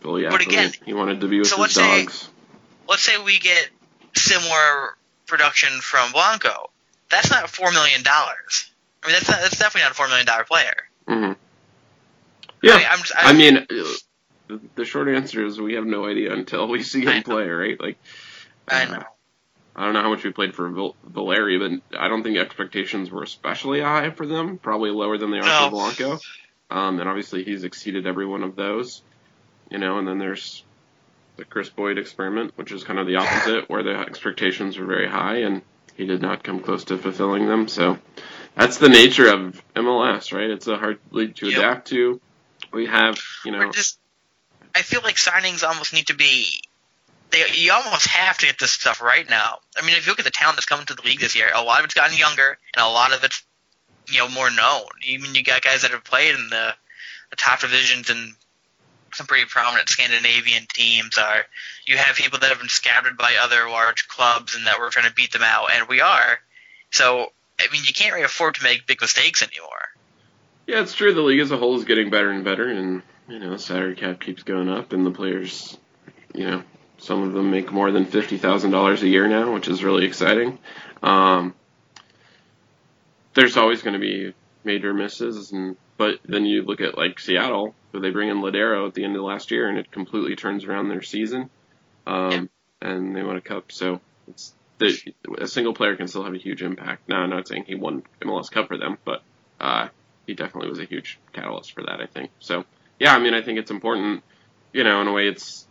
fully 0.01 0.27
But 0.27 0.41
again- 0.41 0.73
he 0.85 0.93
wanted 0.93 1.21
to 1.21 1.27
be 1.27 1.39
with 1.39 1.47
so 1.47 1.55
his 1.55 1.61
let's 1.61 1.73
say- 1.75 2.01
dogs. 2.03 2.29
let's 2.87 3.01
say 3.01 3.17
we 3.21 3.39
get 3.39 3.69
similar 4.15 4.95
production 5.25 5.79
from 5.81 6.11
Blanco. 6.11 6.69
That's 7.09 7.29
not 7.31 7.49
four 7.49 7.71
million 7.71 8.03
dollars. 8.03 8.69
I 9.03 9.07
mean, 9.07 9.13
that's 9.13 9.29
not, 9.29 9.39
that's 9.41 9.57
definitely 9.57 9.83
not 9.83 9.91
a 9.91 9.95
four 9.95 10.07
million 10.07 10.25
dollar 10.25 10.43
player. 10.43 10.73
hmm 11.07 11.31
Yeah, 12.67 12.87
I, 12.91 12.97
just- 12.97 13.13
I 13.15 13.33
mean, 13.33 13.57
uh, 13.57 14.57
the, 14.75 14.85
short 14.85 15.07
answer 15.09 15.45
is 15.45 15.59
we 15.59 15.73
have 15.73 15.85
no 15.85 16.05
idea 16.07 16.33
until 16.33 16.67
we 16.67 16.83
see 16.83 17.05
him 17.05 17.23
play, 17.23 17.47
right? 17.47 17.79
Like, 17.79 17.97
I 18.67 18.83
uh, 18.83 18.91
know. 18.91 19.03
I 19.75 19.83
don't 19.85 19.93
know 19.93 20.01
how 20.01 20.09
much 20.09 20.23
we 20.23 20.31
played 20.31 20.55
for 20.55 20.69
Val- 20.69 20.95
Valeri, 21.05 21.59
but 21.59 21.99
I 21.99 22.07
don't 22.07 22.23
think 22.23 22.37
expectations 22.37 23.11
were 23.11 23.21
especially 23.23 23.79
high 23.81 24.09
for 24.09 24.25
them. 24.25 24.57
Probably 24.57 24.89
lower 24.89 25.17
than 25.19 25.29
they 25.31 25.37
are 25.37 25.43
No. 25.45 25.65
for 25.65 25.71
Blanco. 25.71 26.19
Um, 26.71 26.99
and 26.99 27.07
obviously 27.07 27.43
he's 27.43 27.63
exceeded 27.63 28.07
every 28.07 28.25
one 28.25 28.43
of 28.43 28.55
those. 28.55 29.03
You 29.69 29.77
know, 29.77 29.99
and 29.99 30.07
then 30.07 30.17
there's 30.17 30.63
the 31.35 31.45
Kris 31.45 31.69
Boyd 31.69 31.97
experiment, 31.99 32.53
which 32.55 32.71
is 32.71 32.83
kind 32.83 32.97
of 32.99 33.05
the 33.05 33.17
opposite, 33.17 33.69
where 33.69 33.83
the 33.83 33.91
expectations 33.91 34.77
were 34.79 34.85
very 34.87 35.07
high 35.07 35.37
and 35.41 35.61
he 35.95 36.05
did 36.07 36.21
not 36.21 36.43
come 36.43 36.59
close 36.61 36.85
to 36.85 36.97
fulfilling 36.97 37.45
them. 37.47 37.67
So 37.67 37.99
that's 38.55 38.77
the 38.79 38.89
nature 38.89 39.31
of 39.31 39.61
MLS, 39.75 40.33
right? 40.33 40.49
It's 40.49 40.67
a 40.67 40.77
hard 40.77 40.99
league 41.11 41.35
to 41.35 41.49
Yep. 41.49 41.57
adapt 41.57 41.87
to. 41.89 42.19
We 42.71 42.85
have, 42.87 43.19
you 43.45 43.51
know, 43.51 43.71
just. 43.71 43.99
I 44.75 44.81
feel 44.81 45.01
like 45.03 45.15
signings 45.15 45.67
almost 45.67 45.93
need 45.93 46.07
to 46.07 46.15
be. 46.15 46.45
They, 47.31 47.43
you 47.53 47.73
almost 47.73 48.07
have 48.07 48.37
to 48.37 48.45
get 48.45 48.59
this 48.59 48.71
stuff 48.71 49.01
right 49.01 49.29
now. 49.29 49.59
I 49.77 49.85
mean, 49.85 49.95
if 49.97 50.05
you 50.05 50.11
look 50.11 50.19
at 50.19 50.25
the 50.25 50.31
talent 50.31 50.55
that's 50.55 50.65
coming 50.65 50.85
to 50.85 50.93
the 50.93 51.01
league 51.01 51.19
this 51.19 51.35
year, 51.35 51.49
a 51.53 51.63
lot 51.63 51.79
of 51.79 51.85
it's 51.85 51.93
gotten 51.93 52.17
younger, 52.17 52.57
and 52.75 52.85
a 52.85 52.89
lot 52.89 53.13
of 53.13 53.23
it's 53.23 53.43
you 54.09 54.19
know 54.19 54.29
more 54.29 54.49
known. 54.49 54.85
Even 55.07 55.35
you 55.35 55.43
got 55.43 55.61
guys 55.61 55.81
that 55.81 55.91
have 55.91 56.03
played 56.03 56.35
in 56.35 56.49
the, 56.49 56.73
the 57.29 57.35
top 57.35 57.61
divisions 57.61 58.09
and 58.09 58.33
some 59.13 59.27
pretty 59.27 59.45
prominent 59.45 59.89
Scandinavian 59.89 60.65
teams. 60.73 61.17
Are 61.17 61.43
you 61.85 61.97
have 61.97 62.15
people 62.15 62.39
that 62.39 62.49
have 62.49 62.59
been 62.59 62.69
scouted 62.69 63.17
by 63.17 63.35
other 63.41 63.69
large 63.69 64.07
clubs 64.07 64.55
and 64.55 64.67
that 64.67 64.79
we're 64.79 64.89
trying 64.89 65.07
to 65.07 65.13
beat 65.13 65.31
them 65.31 65.43
out, 65.43 65.69
and 65.73 65.87
we 65.87 66.01
are. 66.01 66.39
So 66.91 67.31
I 67.59 67.67
mean, 67.71 67.81
you 67.85 67.93
can't 67.93 68.13
really 68.13 68.25
afford 68.25 68.55
to 68.55 68.63
make 68.63 68.85
big 68.85 69.01
mistakes 69.01 69.41
anymore. 69.41 69.86
Yeah, 70.67 70.81
it's 70.81 70.93
true. 70.93 71.13
The 71.13 71.21
league 71.21 71.39
as 71.39 71.51
a 71.51 71.57
whole 71.57 71.77
is 71.77 71.85
getting 71.85 72.09
better 72.09 72.29
and 72.29 72.43
better, 72.43 72.67
and 72.67 73.01
you 73.29 73.39
know, 73.39 73.55
salary 73.55 73.95
cap 73.95 74.19
keeps 74.19 74.43
going 74.43 74.69
up, 74.69 74.91
and 74.91 75.05
the 75.05 75.11
players, 75.11 75.77
you 76.35 76.45
know, 76.45 76.63
some 76.97 77.23
of 77.23 77.33
them 77.33 77.51
make 77.51 77.71
more 77.71 77.91
than 77.91 78.05
fifty 78.05 78.37
thousand 78.37 78.71
dollars 78.71 79.01
a 79.01 79.07
year 79.07 79.27
now, 79.29 79.53
which 79.53 79.69
is 79.69 79.83
really 79.83 80.05
exciting. 80.05 80.59
Um, 81.01 81.55
there's 83.33 83.55
always 83.55 83.81
going 83.81 83.93
to 83.93 83.99
be 83.99 84.33
major 84.65 84.93
misses, 84.93 85.53
and 85.53 85.77
but 85.95 86.19
then 86.25 86.45
you 86.45 86.63
look 86.63 86.81
at 86.81 86.97
like 86.97 87.19
Seattle, 87.19 87.73
where 87.91 88.01
they 88.01 88.09
bring 88.09 88.27
in 88.27 88.41
Lodeiro 88.41 88.87
at 88.87 88.93
the 88.93 89.05
end 89.05 89.15
of 89.15 89.21
last 89.21 89.51
year, 89.51 89.69
and 89.69 89.77
it 89.77 89.89
completely 89.89 90.35
turns 90.35 90.65
around 90.65 90.89
their 90.89 91.01
season, 91.01 91.49
um, 92.05 92.49
and 92.81 93.15
they 93.15 93.23
won 93.23 93.37
a 93.37 93.41
cup. 93.41 93.71
So 93.71 94.01
it's 94.27 94.53
the, 94.79 95.13
a 95.39 95.47
single 95.47 95.73
player 95.73 95.95
can 95.95 96.07
still 96.07 96.23
have 96.23 96.33
a 96.33 96.39
huge 96.39 96.61
impact. 96.61 97.07
Now, 97.07 97.21
I'm 97.21 97.29
not 97.29 97.47
saying 97.47 97.65
he 97.67 97.75
won 97.75 98.03
MLS 98.21 98.51
Cup 98.51 98.67
for 98.67 98.77
them, 98.77 98.97
but 99.05 99.21
uh, 99.59 99.87
he 100.27 100.35
definitely 100.35 100.69
was 100.69 100.79
a 100.79 100.85
huge 100.85 101.17
catalyst 101.33 101.71
for 101.71 101.81
that, 101.83 101.99
I 102.01 102.05
think. 102.05 102.29
So, 102.39 102.65
yeah, 102.99 103.15
I 103.15 103.19
mean, 103.19 103.33
I 103.33 103.41
think 103.41 103.57
it's 103.57 103.71
important, 103.71 104.23
you 104.73 104.83
know, 104.83 105.01
in 105.01 105.07
a 105.07 105.11
way 105.11 105.27
it's 105.27 105.65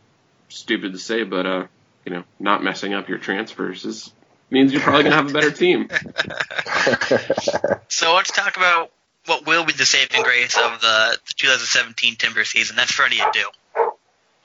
stupid 0.48 0.92
to 0.92 0.98
say, 0.98 1.22
but, 1.22 1.46
uh, 1.46 1.66
you 2.04 2.12
know, 2.12 2.24
not 2.40 2.64
messing 2.64 2.94
up 2.94 3.09
your 3.09 3.18
transfers 3.18 3.84
is, 3.84 4.12
means 4.50 4.72
you're 4.72 4.82
probably 4.82 5.04
going 5.04 5.12
to 5.12 5.16
have 5.16 5.30
a 5.30 5.32
better 5.32 5.50
team. 5.52 5.88
So 7.88 8.14
let's 8.14 8.30
talk 8.30 8.57
about 8.57 8.90
what 9.26 9.46
will 9.46 9.64
be 9.64 9.72
the 9.72 9.86
saving 9.86 10.22
grace 10.22 10.57
of 10.57 10.80
the, 10.80 11.18
the 11.26 11.34
2017 11.36 12.16
Timber 12.16 12.44
season. 12.44 12.76
That's 12.76 12.92
Freddie 12.92 13.16
Adu. 13.16 13.44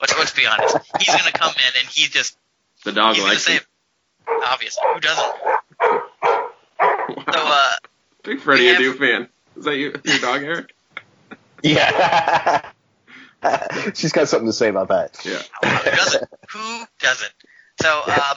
Let's 0.00 0.16
let's 0.18 0.32
be 0.32 0.46
honest. 0.46 0.76
He's 0.98 1.08
going 1.08 1.30
to 1.30 1.38
come 1.38 1.52
in 1.52 1.80
and 1.80 1.88
he's 1.88 2.08
just 2.08 2.36
The 2.84 2.92
dog 2.92 3.14
he's 3.14 3.24
likes 3.24 3.44
save. 3.44 3.66
Obviously, 4.46 4.82
who 4.94 5.00
doesn't? 5.00 5.34
Wow. 5.80 6.48
So 7.32 7.40
uh, 7.40 7.70
Big 8.24 8.40
Freddie 8.40 8.74
Adu 8.74 8.98
fan. 8.98 9.28
Is 9.56 9.64
that 9.64 9.76
you, 9.76 9.94
your 10.04 10.18
dog, 10.18 10.42
Eric? 10.42 10.74
yeah. 11.62 12.70
She's 13.94 14.12
got 14.12 14.28
something 14.28 14.46
to 14.48 14.52
say 14.52 14.68
about 14.68 14.88
that. 14.88 15.18
Yeah. 15.24 15.42
who 15.62 15.90
doesn't? 15.90 16.28
Who 16.52 16.84
doesn't? 17.00 17.32
So 17.80 18.02
um, 18.06 18.36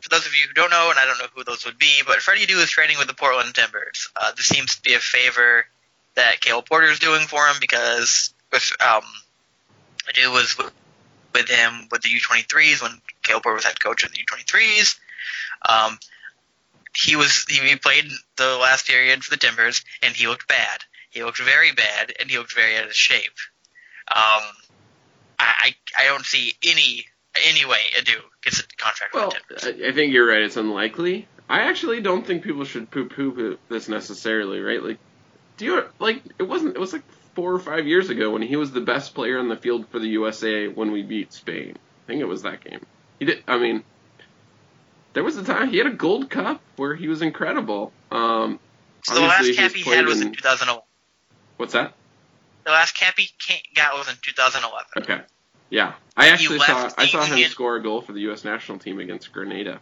for 0.00 0.08
those 0.10 0.26
of 0.26 0.34
you 0.34 0.46
who 0.48 0.54
don't 0.54 0.70
know, 0.70 0.90
and 0.90 0.98
I 0.98 1.04
don't 1.04 1.18
know 1.18 1.26
who 1.34 1.44
those 1.44 1.64
would 1.66 1.78
be, 1.78 2.02
but 2.06 2.16
Freddie 2.16 2.46
Adu 2.46 2.62
is 2.62 2.70
training 2.70 2.98
with 2.98 3.08
the 3.08 3.14
Portland 3.14 3.54
Timbers. 3.54 4.08
Uh, 4.16 4.32
this 4.36 4.46
seems 4.46 4.76
to 4.76 4.82
be 4.82 4.94
a 4.94 4.98
favor 4.98 5.66
that 6.14 6.40
Caleb 6.40 6.66
Porter 6.66 6.88
is 6.88 6.98
doing 6.98 7.26
for 7.26 7.46
him 7.46 7.56
because 7.60 8.32
with 8.52 8.72
um, 8.80 9.02
Adu 10.08 10.32
was 10.32 10.56
with, 10.56 10.72
with 11.34 11.48
him 11.48 11.88
with 11.90 12.02
the 12.02 12.08
U23s 12.08 12.82
when 12.82 13.00
Caleb 13.22 13.42
Porter 13.42 13.56
was 13.56 13.64
head 13.64 13.80
coach 13.80 14.04
of 14.04 14.12
the 14.12 14.18
U23s. 14.18 14.98
Um, 15.68 15.98
he 16.96 17.16
was 17.16 17.44
he, 17.48 17.76
played 17.76 18.10
the 18.36 18.56
last 18.56 18.86
period 18.86 19.22
for 19.22 19.30
the 19.30 19.36
Timbers 19.36 19.84
and 20.02 20.14
he 20.14 20.26
looked 20.26 20.48
bad. 20.48 20.80
He 21.10 21.22
looked 21.22 21.40
very 21.40 21.72
bad 21.72 22.12
and 22.20 22.30
he 22.30 22.38
looked 22.38 22.54
very 22.54 22.76
out 22.76 22.86
of 22.86 22.94
shape. 22.94 23.36
Um, 24.14 24.42
I 25.38 25.74
I 25.98 26.04
don't 26.04 26.24
see 26.24 26.54
any 26.64 27.06
any 27.46 27.64
way 27.64 27.78
Adu 27.98 28.16
gets 28.42 28.60
a 28.60 28.64
contract 28.76 29.14
Well, 29.14 29.28
with 29.28 29.42
the 29.48 29.70
Timbers. 29.70 29.88
I, 29.88 29.92
think 29.92 30.12
you're 30.12 30.26
right. 30.26 30.42
It's 30.42 30.56
unlikely. 30.56 31.28
I 31.48 31.62
actually 31.62 32.00
don't 32.00 32.26
think 32.26 32.42
people 32.42 32.64
should 32.64 32.90
poo-poo 32.90 33.58
this 33.68 33.88
necessarily, 33.88 34.60
right? 34.60 34.82
Like, 34.82 34.98
do 35.56 35.64
you 35.64 35.84
like? 35.98 36.22
It 36.38 36.44
wasn't. 36.44 36.76
It 36.76 36.80
was 36.80 36.92
like 36.92 37.02
four 37.34 37.52
or 37.52 37.58
five 37.58 37.86
years 37.86 38.10
ago 38.10 38.30
when 38.30 38.42
he 38.42 38.56
was 38.56 38.72
the 38.72 38.80
best 38.80 39.14
player 39.14 39.38
on 39.38 39.48
the 39.48 39.56
field 39.56 39.88
for 39.88 39.98
the 39.98 40.08
USA 40.08 40.68
when 40.68 40.92
we 40.92 41.02
beat 41.02 41.32
Spain. 41.32 41.76
I 41.76 42.06
think 42.06 42.20
it 42.20 42.26
was 42.26 42.42
that 42.42 42.64
game. 42.64 42.84
He 43.18 43.24
did. 43.24 43.42
I 43.46 43.58
mean, 43.58 43.84
there 45.12 45.24
was 45.24 45.36
a 45.36 45.44
time 45.44 45.70
he 45.70 45.78
had 45.78 45.86
a 45.86 45.90
Gold 45.90 46.30
Cup 46.30 46.60
where 46.76 46.94
he 46.94 47.08
was 47.08 47.22
incredible. 47.22 47.92
Um, 48.10 48.58
So 49.02 49.14
the 49.14 49.20
last 49.20 49.54
cap 49.56 49.72
he 49.72 49.82
had 49.82 50.06
was 50.06 50.20
in 50.20 50.28
in- 50.28 50.34
2011. 50.34 50.82
What's 51.56 51.72
that? 51.74 51.94
The 52.64 52.70
last 52.70 52.94
cap 52.94 53.18
he 53.18 53.28
got 53.74 53.94
was 53.96 54.08
in 54.08 54.16
2011. 54.22 54.86
Okay. 54.98 55.22
Yeah, 55.70 55.94
I 56.16 56.28
actually 56.30 56.58
saw 56.58 56.90
I 56.98 57.06
saw 57.06 57.22
him 57.22 57.30
Union- 57.34 57.50
score 57.50 57.76
a 57.76 57.82
goal 57.82 58.02
for 58.02 58.12
the 58.12 58.20
U.S. 58.22 58.44
national 58.44 58.78
team 58.78 58.98
against 58.98 59.30
Grenada. 59.32 59.80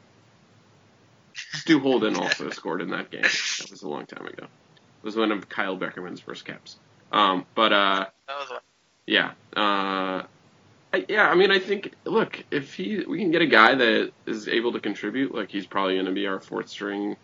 Stu 1.34 1.80
Holden 1.80 2.16
also 2.16 2.50
scored 2.50 2.82
in 2.82 2.90
that 2.90 3.10
game. 3.10 3.22
That 3.22 3.70
was 3.70 3.82
a 3.82 3.88
long 3.88 4.04
time 4.06 4.26
ago. 4.26 4.44
It 4.44 5.04
was 5.04 5.16
one 5.16 5.32
of 5.32 5.48
Kyle 5.48 5.78
Beckerman's 5.78 6.20
first 6.20 6.44
caps. 6.44 6.76
Um, 7.12 7.46
but 7.54 7.72
uh, 7.72 8.06
That 8.26 8.36
was 8.38 8.60
yeah, 9.06 9.30
uh, 9.56 10.24
I, 10.92 11.04
yeah. 11.08 11.28
I 11.28 11.34
mean, 11.34 11.50
I 11.50 11.58
think 11.58 11.92
look 12.04 12.42
if 12.50 12.74
he 12.74 13.04
we 13.04 13.18
can 13.18 13.30
get 13.30 13.42
a 13.42 13.46
guy 13.46 13.74
that 13.74 14.12
is 14.26 14.48
able 14.48 14.72
to 14.72 14.80
contribute, 14.80 15.34
like 15.34 15.50
he's 15.50 15.66
probably 15.66 15.94
going 15.94 16.06
to 16.06 16.12
be 16.12 16.26
our 16.26 16.40
fourth 16.40 16.68
string 16.68 17.16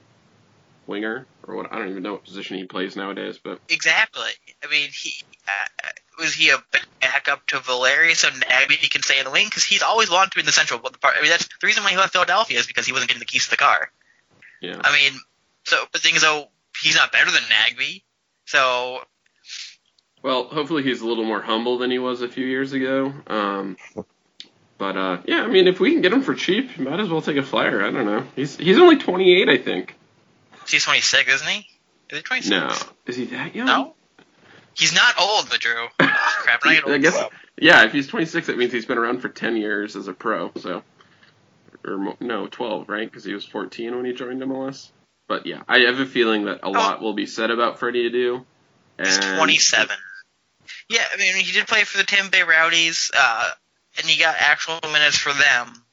winger 0.86 1.26
or 1.46 1.56
what. 1.56 1.72
I 1.72 1.78
don't 1.78 1.90
even 1.90 2.02
know 2.02 2.12
what 2.12 2.24
position 2.24 2.58
he 2.58 2.64
plays 2.64 2.96
nowadays, 2.96 3.38
but 3.42 3.60
exactly. 3.68 4.30
I 4.62 4.70
mean, 4.70 4.90
he 4.92 5.24
uh, 5.48 5.88
was 6.18 6.34
he 6.34 6.50
a 6.50 6.58
bad 6.72 6.84
back 7.24 7.28
up 7.28 7.46
to 7.46 7.60
Valeri 7.60 8.14
so 8.14 8.28
Nagbe 8.28 8.72
he 8.72 8.88
can 8.88 9.02
stay 9.02 9.18
in 9.18 9.24
the 9.24 9.30
wing 9.30 9.46
because 9.46 9.64
he's 9.64 9.82
always 9.82 10.10
wanted 10.10 10.30
to 10.30 10.36
be 10.36 10.40
in 10.40 10.46
the 10.46 10.52
central 10.52 10.80
part. 10.80 11.14
I 11.16 11.22
mean, 11.22 11.30
that's 11.30 11.46
the 11.46 11.66
reason 11.66 11.84
why 11.84 11.90
he 11.90 11.96
left 11.96 12.12
Philadelphia 12.12 12.58
is 12.58 12.66
because 12.66 12.86
he 12.86 12.92
wasn't 12.92 13.08
getting 13.08 13.20
the 13.20 13.26
keys 13.26 13.44
to 13.44 13.50
the 13.50 13.56
car. 13.56 13.90
Yeah. 14.60 14.80
I 14.82 14.92
mean, 14.92 15.20
so 15.64 15.84
the 15.92 15.98
thing 15.98 16.14
is, 16.16 16.22
though, 16.22 16.48
he's 16.82 16.96
not 16.96 17.12
better 17.12 17.30
than 17.30 17.42
Nagbe. 17.42 18.02
So 18.46 19.00
Well, 20.24 20.44
hopefully 20.44 20.82
he's 20.82 21.02
a 21.02 21.06
little 21.06 21.24
more 21.24 21.42
humble 21.42 21.76
than 21.76 21.90
he 21.90 21.98
was 21.98 22.22
a 22.22 22.28
few 22.28 22.46
years 22.46 22.72
ago. 22.72 23.12
Um, 23.26 23.76
but 24.78 24.96
uh, 24.96 25.18
yeah, 25.26 25.42
I 25.42 25.48
mean, 25.48 25.68
if 25.68 25.78
we 25.78 25.92
can 25.92 26.00
get 26.00 26.14
him 26.14 26.22
for 26.22 26.34
cheap, 26.34 26.78
might 26.78 26.98
as 26.98 27.10
well 27.10 27.20
take 27.20 27.36
a 27.36 27.42
flyer. 27.42 27.84
I 27.84 27.90
don't 27.90 28.06
know. 28.06 28.24
He's 28.34 28.56
he's 28.56 28.78
only 28.78 28.96
28, 28.96 29.50
I 29.50 29.58
think. 29.58 29.94
he's 30.66 30.82
26, 30.82 31.30
isn't 31.34 31.46
he? 31.46 31.58
Is 32.08 32.16
he 32.16 32.22
26? 32.22 32.50
No, 32.50 32.74
is 33.06 33.16
he 33.16 33.26
that 33.26 33.54
young? 33.54 33.66
No. 33.66 33.94
He's 34.72 34.94
not 34.94 35.14
old, 35.20 35.50
but 35.50 35.60
Drew. 35.60 35.88
Crap, 35.98 36.60
I'm 36.64 36.90
I 36.90 36.98
guess. 36.98 37.22
Yeah, 37.58 37.84
if 37.84 37.92
he's 37.92 38.06
26, 38.06 38.46
that 38.46 38.56
means 38.56 38.72
he's 38.72 38.86
been 38.86 38.98
around 38.98 39.20
for 39.20 39.28
10 39.28 39.58
years 39.58 39.94
as 39.94 40.08
a 40.08 40.14
pro. 40.14 40.52
So, 40.56 40.82
or 41.84 42.14
no, 42.18 42.46
12, 42.46 42.88
right? 42.88 43.08
Because 43.08 43.24
he 43.24 43.34
was 43.34 43.44
14 43.44 43.94
when 43.94 44.06
he 44.06 44.14
joined 44.14 44.40
MLS. 44.40 44.90
But 45.28 45.44
yeah, 45.44 45.62
I 45.68 45.80
have 45.80 46.00
a 46.00 46.06
feeling 46.06 46.46
that 46.46 46.60
a 46.62 46.70
lot 46.70 47.02
will 47.02 47.12
be 47.12 47.26
said 47.26 47.50
about 47.50 47.78
Freddie 47.78 48.10
Adu. 48.10 48.44
He's 48.98 49.18
and- 49.18 49.36
27. 49.36 49.94
Yeah, 50.88 51.04
I 51.12 51.16
mean, 51.16 51.36
he 51.36 51.52
did 51.52 51.66
play 51.66 51.84
for 51.84 51.98
the 51.98 52.04
Tampa 52.04 52.30
Bay 52.30 52.42
Rowdies, 52.42 53.10
uh, 53.16 53.50
and 53.98 54.06
he 54.06 54.20
got 54.20 54.36
actual 54.38 54.80
minutes 54.82 55.16
for 55.16 55.32
them. 55.32 55.84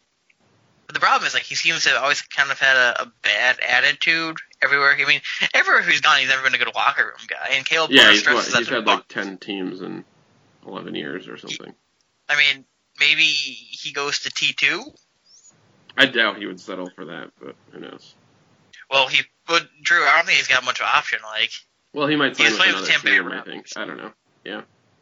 But 0.88 0.96
the 0.96 1.00
problem 1.00 1.26
is, 1.28 1.34
like, 1.34 1.44
he 1.44 1.56
seems 1.56 1.84
to 1.84 1.90
have 1.90 2.04
always 2.04 2.22
kind 2.22 2.52
of 2.52 2.60
had 2.60 2.76
a, 2.76 3.04
a 3.04 3.12
bad 3.22 3.60
attitude 3.60 4.38
everywhere. 4.62 4.96
I 5.00 5.06
mean, 5.06 5.22
everywhere 5.54 5.84
he's 5.84 6.02
gone, 6.02 6.20
he's 6.20 6.30
never 6.30 6.44
been 6.44 6.54
a 6.54 6.58
good 6.58 6.74
locker 6.76 7.06
room 7.06 7.28
guy. 7.28 7.56
And 7.56 7.66
Caleb 7.66 7.92
Yeah, 7.92 8.04
Porter 8.04 8.14
he's, 8.14 8.26
what, 8.28 8.46
he's 8.58 8.68
had 8.68 8.86
like 8.86 9.08
10 9.08 9.38
teams 9.38 9.82
in 9.82 10.04
11 10.68 10.96
years 10.96 11.28
or 11.28 11.38
something. 11.38 11.74
I 12.28 12.36
mean, 12.36 12.66
maybe 13.00 13.24
he 13.24 13.92
goes 13.94 14.20
to 14.20 14.32
T2. 14.32 14.84
I 15.98 16.06
doubt 16.06 16.38
he 16.38 16.46
would 16.46 16.60
settle 16.60 16.90
for 16.96 17.06
that, 17.06 17.32
but 17.40 17.56
who 17.72 17.80
knows? 17.80 18.16
Well, 18.90 19.08
he, 19.08 19.22
but 19.48 19.68
Drew, 19.82 20.04
I 20.04 20.18
don't 20.18 20.26
think 20.26 20.38
he's 20.38 20.48
got 20.48 20.66
much 20.66 20.80
of 20.80 20.86
an 20.86 20.92
option. 20.94 21.20
Like, 21.24 21.52
Well, 21.94 22.08
he 22.08 22.16
might 22.16 22.36
He 22.38 22.44
sign 22.44 22.74
was 22.74 22.82
with 22.82 22.90
another 22.90 23.10
team, 23.10 23.28
I 23.32 23.42
think. 23.42 23.68
I 23.76 23.86
don't 23.86 23.98
know. 23.98 24.12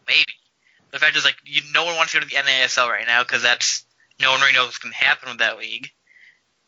Maybe. 0.07 0.25
The 0.91 0.99
fact 0.99 1.15
is, 1.15 1.25
like, 1.25 1.37
you, 1.45 1.61
no 1.73 1.85
one 1.85 1.95
wants 1.95 2.13
to 2.13 2.19
go 2.19 2.25
to 2.25 2.29
the 2.29 2.35
NASL 2.35 2.89
right 2.89 3.05
now 3.05 3.23
because 3.23 3.43
that's 3.43 3.85
no 4.19 4.31
one 4.31 4.41
really 4.41 4.53
knows 4.53 4.67
what's 4.67 4.79
going 4.79 4.93
to 4.93 4.97
happen 4.97 5.29
with 5.29 5.39
that 5.39 5.57
league. 5.57 5.89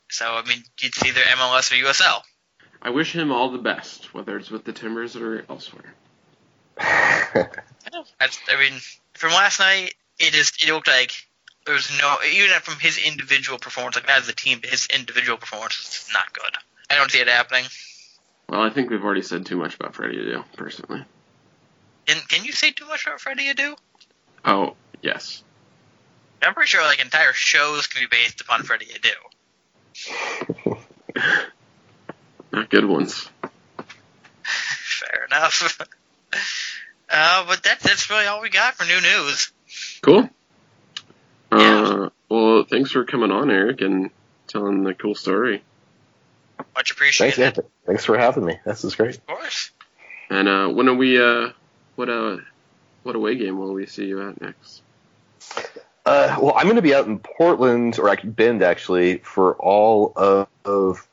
So, 0.09 0.25
I 0.25 0.43
mean, 0.47 0.63
it's 0.81 1.03
either 1.03 1.21
MLS 1.21 1.71
or 1.71 1.85
USL. 1.85 2.21
I 2.81 2.89
wish 2.89 3.13
him 3.13 3.31
all 3.31 3.51
the 3.51 3.57
best, 3.57 4.13
whether 4.13 4.37
it's 4.37 4.49
with 4.49 4.65
the 4.65 4.73
Timbers 4.73 5.15
or 5.15 5.45
elsewhere. 5.49 5.93
That's, 6.77 8.39
I 8.49 8.59
mean, 8.59 8.79
from 9.13 9.31
last 9.31 9.59
night, 9.59 9.93
it 10.19 10.33
just 10.33 10.63
it 10.63 10.71
looked 10.71 10.87
like 10.87 11.11
there 11.65 11.75
was 11.75 11.91
no 11.99 12.17
even 12.25 12.59
from 12.61 12.79
his 12.79 12.97
individual 12.97 13.59
performance, 13.59 13.95
like 13.95 14.09
as 14.09 14.27
a 14.27 14.33
team, 14.33 14.59
but 14.61 14.69
his 14.69 14.87
individual 14.87 15.37
performance 15.37 15.77
was 15.77 16.09
not 16.13 16.33
good. 16.33 16.57
I 16.89 16.95
don't 16.95 17.11
see 17.11 17.19
it 17.19 17.27
happening. 17.27 17.65
Well, 18.49 18.61
I 18.61 18.69
think 18.69 18.89
we've 18.89 19.03
already 19.03 19.21
said 19.21 19.45
too 19.45 19.57
much 19.57 19.75
about 19.75 19.95
Freddie 19.95 20.17
Adu, 20.17 20.43
personally. 20.57 21.05
Can, 22.05 22.17
can 22.27 22.45
you 22.45 22.51
say 22.51 22.71
too 22.71 22.85
much 22.87 23.05
about 23.05 23.21
Freddie 23.21 23.53
Adu? 23.53 23.77
Oh, 24.43 24.75
yes. 25.01 25.43
I'm 26.41 26.53
pretty 26.53 26.67
sure 26.67 26.81
like 26.83 27.01
entire 27.01 27.33
shows 27.33 27.87
can 27.87 28.01
be 28.03 28.07
based 28.07 28.41
upon 28.41 28.63
Freddie 28.63 28.87
Adu. 28.87 29.11
Not 32.51 32.69
good 32.69 32.85
ones. 32.85 33.29
Fair 34.43 35.25
enough. 35.25 35.79
uh, 37.09 37.45
but 37.47 37.63
that's 37.63 37.83
that's 37.83 38.09
really 38.09 38.25
all 38.25 38.41
we 38.41 38.49
got 38.49 38.75
for 38.75 38.85
new 38.85 38.99
news. 38.99 39.51
Cool. 40.01 40.29
Yeah. 41.51 41.81
Uh, 41.81 42.09
well, 42.29 42.63
thanks 42.63 42.91
for 42.91 43.05
coming 43.05 43.31
on, 43.31 43.51
Eric, 43.51 43.81
and 43.81 44.09
telling 44.47 44.83
the 44.83 44.93
cool 44.93 45.15
story. 45.15 45.63
Much 46.57 46.65
Thanks, 46.75 46.91
appreciated. 46.91 47.57
yeah. 47.57 47.63
Thanks 47.85 48.05
for 48.05 48.17
having 48.17 48.45
me. 48.45 48.57
This 48.65 48.83
is 48.83 48.95
great. 48.95 49.17
Of 49.17 49.27
course. 49.27 49.71
And 50.29 50.47
uh, 50.47 50.69
when 50.69 50.87
are 50.89 50.95
we? 50.95 51.21
Uh, 51.21 51.49
what 52.01 52.09
uh, 52.09 52.37
what 53.03 53.15
away 53.15 53.35
game 53.35 53.59
will 53.59 53.73
we 53.73 53.85
see 53.85 54.05
you 54.05 54.27
at 54.27 54.41
next? 54.41 54.81
Uh, 56.03 56.35
well, 56.41 56.55
I'm 56.57 56.63
going 56.63 56.77
to 56.77 56.81
be 56.81 56.95
out 56.95 57.05
in 57.05 57.19
Portland 57.19 57.99
or 57.99 58.15
Bend 58.23 58.63
actually 58.63 59.19
for 59.19 59.53
all 59.53 60.13
of, 60.15 60.47
of 60.65 61.07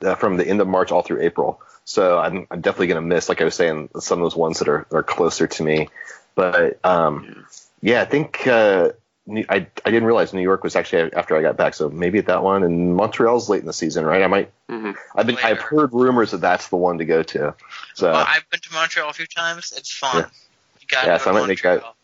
uh, 0.00 0.14
from 0.14 0.38
the 0.38 0.48
end 0.48 0.62
of 0.62 0.68
March 0.68 0.90
all 0.90 1.02
through 1.02 1.20
April. 1.20 1.60
So 1.84 2.18
I'm, 2.18 2.46
I'm 2.50 2.62
definitely 2.62 2.86
going 2.86 3.02
to 3.02 3.06
miss, 3.06 3.28
like 3.28 3.42
I 3.42 3.44
was 3.44 3.54
saying, 3.54 3.90
some 4.00 4.20
of 4.20 4.24
those 4.24 4.36
ones 4.36 4.60
that 4.60 4.68
are, 4.68 4.86
are 4.90 5.02
closer 5.02 5.46
to 5.46 5.62
me. 5.62 5.90
But 6.34 6.82
um, 6.82 7.26
Yeah. 7.28 7.42
yeah, 7.82 8.00
I 8.00 8.06
think 8.06 8.46
uh, 8.46 8.92
I 9.30 9.44
I 9.84 9.90
didn't 9.90 10.04
realize 10.04 10.32
New 10.32 10.42
York 10.42 10.64
was 10.64 10.74
actually 10.74 11.12
after 11.12 11.36
I 11.36 11.42
got 11.42 11.56
back. 11.56 11.74
So 11.74 11.88
maybe 11.88 12.18
at 12.18 12.26
that 12.26 12.42
one, 12.42 12.64
and 12.64 12.96
Montreal's 12.96 13.48
late 13.48 13.60
in 13.60 13.66
the 13.66 13.72
season, 13.72 14.04
right? 14.04 14.22
I 14.22 14.26
might. 14.26 14.50
hmm 14.68 14.92
I've 15.14 15.26
been 15.26 15.38
I've 15.38 15.60
heard 15.60 15.92
rumors 15.92 16.32
that 16.32 16.40
that's 16.40 16.68
the 16.68 16.76
one 16.76 16.98
to 16.98 17.04
go 17.04 17.22
to. 17.22 17.54
So 17.94 18.10
well, 18.10 18.26
I've 18.28 18.48
been 18.50 18.60
to 18.60 18.72
Montreal 18.72 19.08
a 19.10 19.12
few 19.12 19.26
times. 19.26 19.72
It's 19.76 19.92
fun. 19.92 20.16
Yeah. 20.16 20.28
You 20.80 20.86
gotta 20.88 21.06
Yeah, 21.06 21.18
go 21.18 21.24
so 21.24 21.30
I 21.30 21.32
to 21.34 21.40
might 21.40 21.46
make 21.48 21.64
Montreal. 21.64 21.96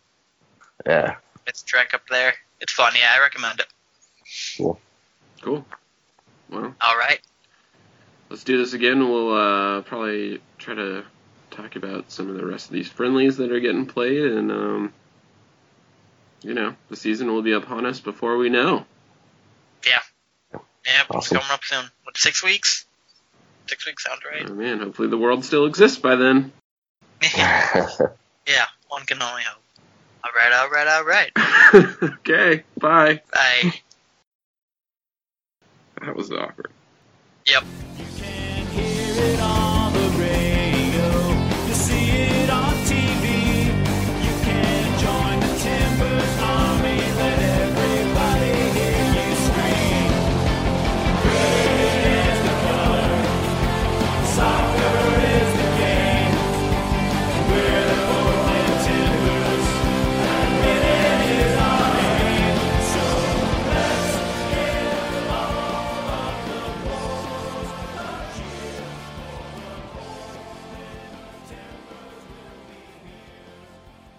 yeah, 0.87 1.17
It's 1.47 1.63
a 1.63 1.65
trek 1.65 1.93
up 1.93 2.03
there. 2.09 2.35
It's 2.61 2.73
fun. 2.73 2.93
Yeah, 2.97 3.11
I 3.17 3.21
recommend 3.21 3.61
it. 3.61 3.67
Cool. 4.57 4.81
Cool. 5.43 5.65
Well, 6.51 6.75
All 6.81 6.97
right. 6.97 7.21
let's 8.31 8.45
do 8.45 8.59
this 8.59 8.75
again. 8.75 9.01
We'll 9.01 9.33
uh, 9.35 9.83
probably 9.83 10.41
try 10.59 10.75
to 10.75 11.05
talk 11.51 11.75
about 11.77 12.11
some 12.13 12.31
of 12.31 12.37
the 12.37 12.47
rest 12.47 12.67
of 12.67 12.73
these 12.73 12.89
friendlies 12.89 13.37
that 13.39 13.51
are 13.53 13.61
getting 13.61 13.87
played, 13.87 14.25
and 14.25 14.51
um, 14.53 14.93
you 16.43 16.55
know, 16.55 16.75
the 16.89 16.97
season 16.97 17.29
will 17.29 17.43
be 17.43 17.53
upon 17.53 17.87
us 17.87 18.01
before 18.01 18.37
we 18.37 18.49
know. 18.49 18.85
Yeah, 19.87 20.01
Yeah, 20.87 21.05
it's 21.11 21.29
coming 21.29 21.45
up 21.51 21.65
soon. 21.65 21.85
What, 22.05 22.17
six 22.17 22.43
weeks? 22.43 22.87
Six 23.67 23.87
weeks 23.87 24.05
sounds 24.05 24.21
right. 24.25 24.47
Oh 24.49 24.55
man, 24.55 24.81
hopefully 24.81 25.09
the 25.09 25.19
world 25.19 25.45
still 25.45 25.67
exists 25.67 25.99
by 25.99 26.17
then. 26.17 26.53
yeah, 27.37 28.67
one 28.89 29.05
can 29.05 29.21
only 29.23 29.43
hope. 29.43 29.63
All 30.25 30.31
right, 30.35 30.53
all 30.53 30.71
right, 30.71 30.89
all 30.89 31.05
right. 31.05 31.31
okay, 32.21 32.65
bye. 32.79 33.21
Bye. 33.33 33.73
That 36.01 36.17
was 36.17 36.31
awkward. 36.31 36.71
Yep. 37.47 37.65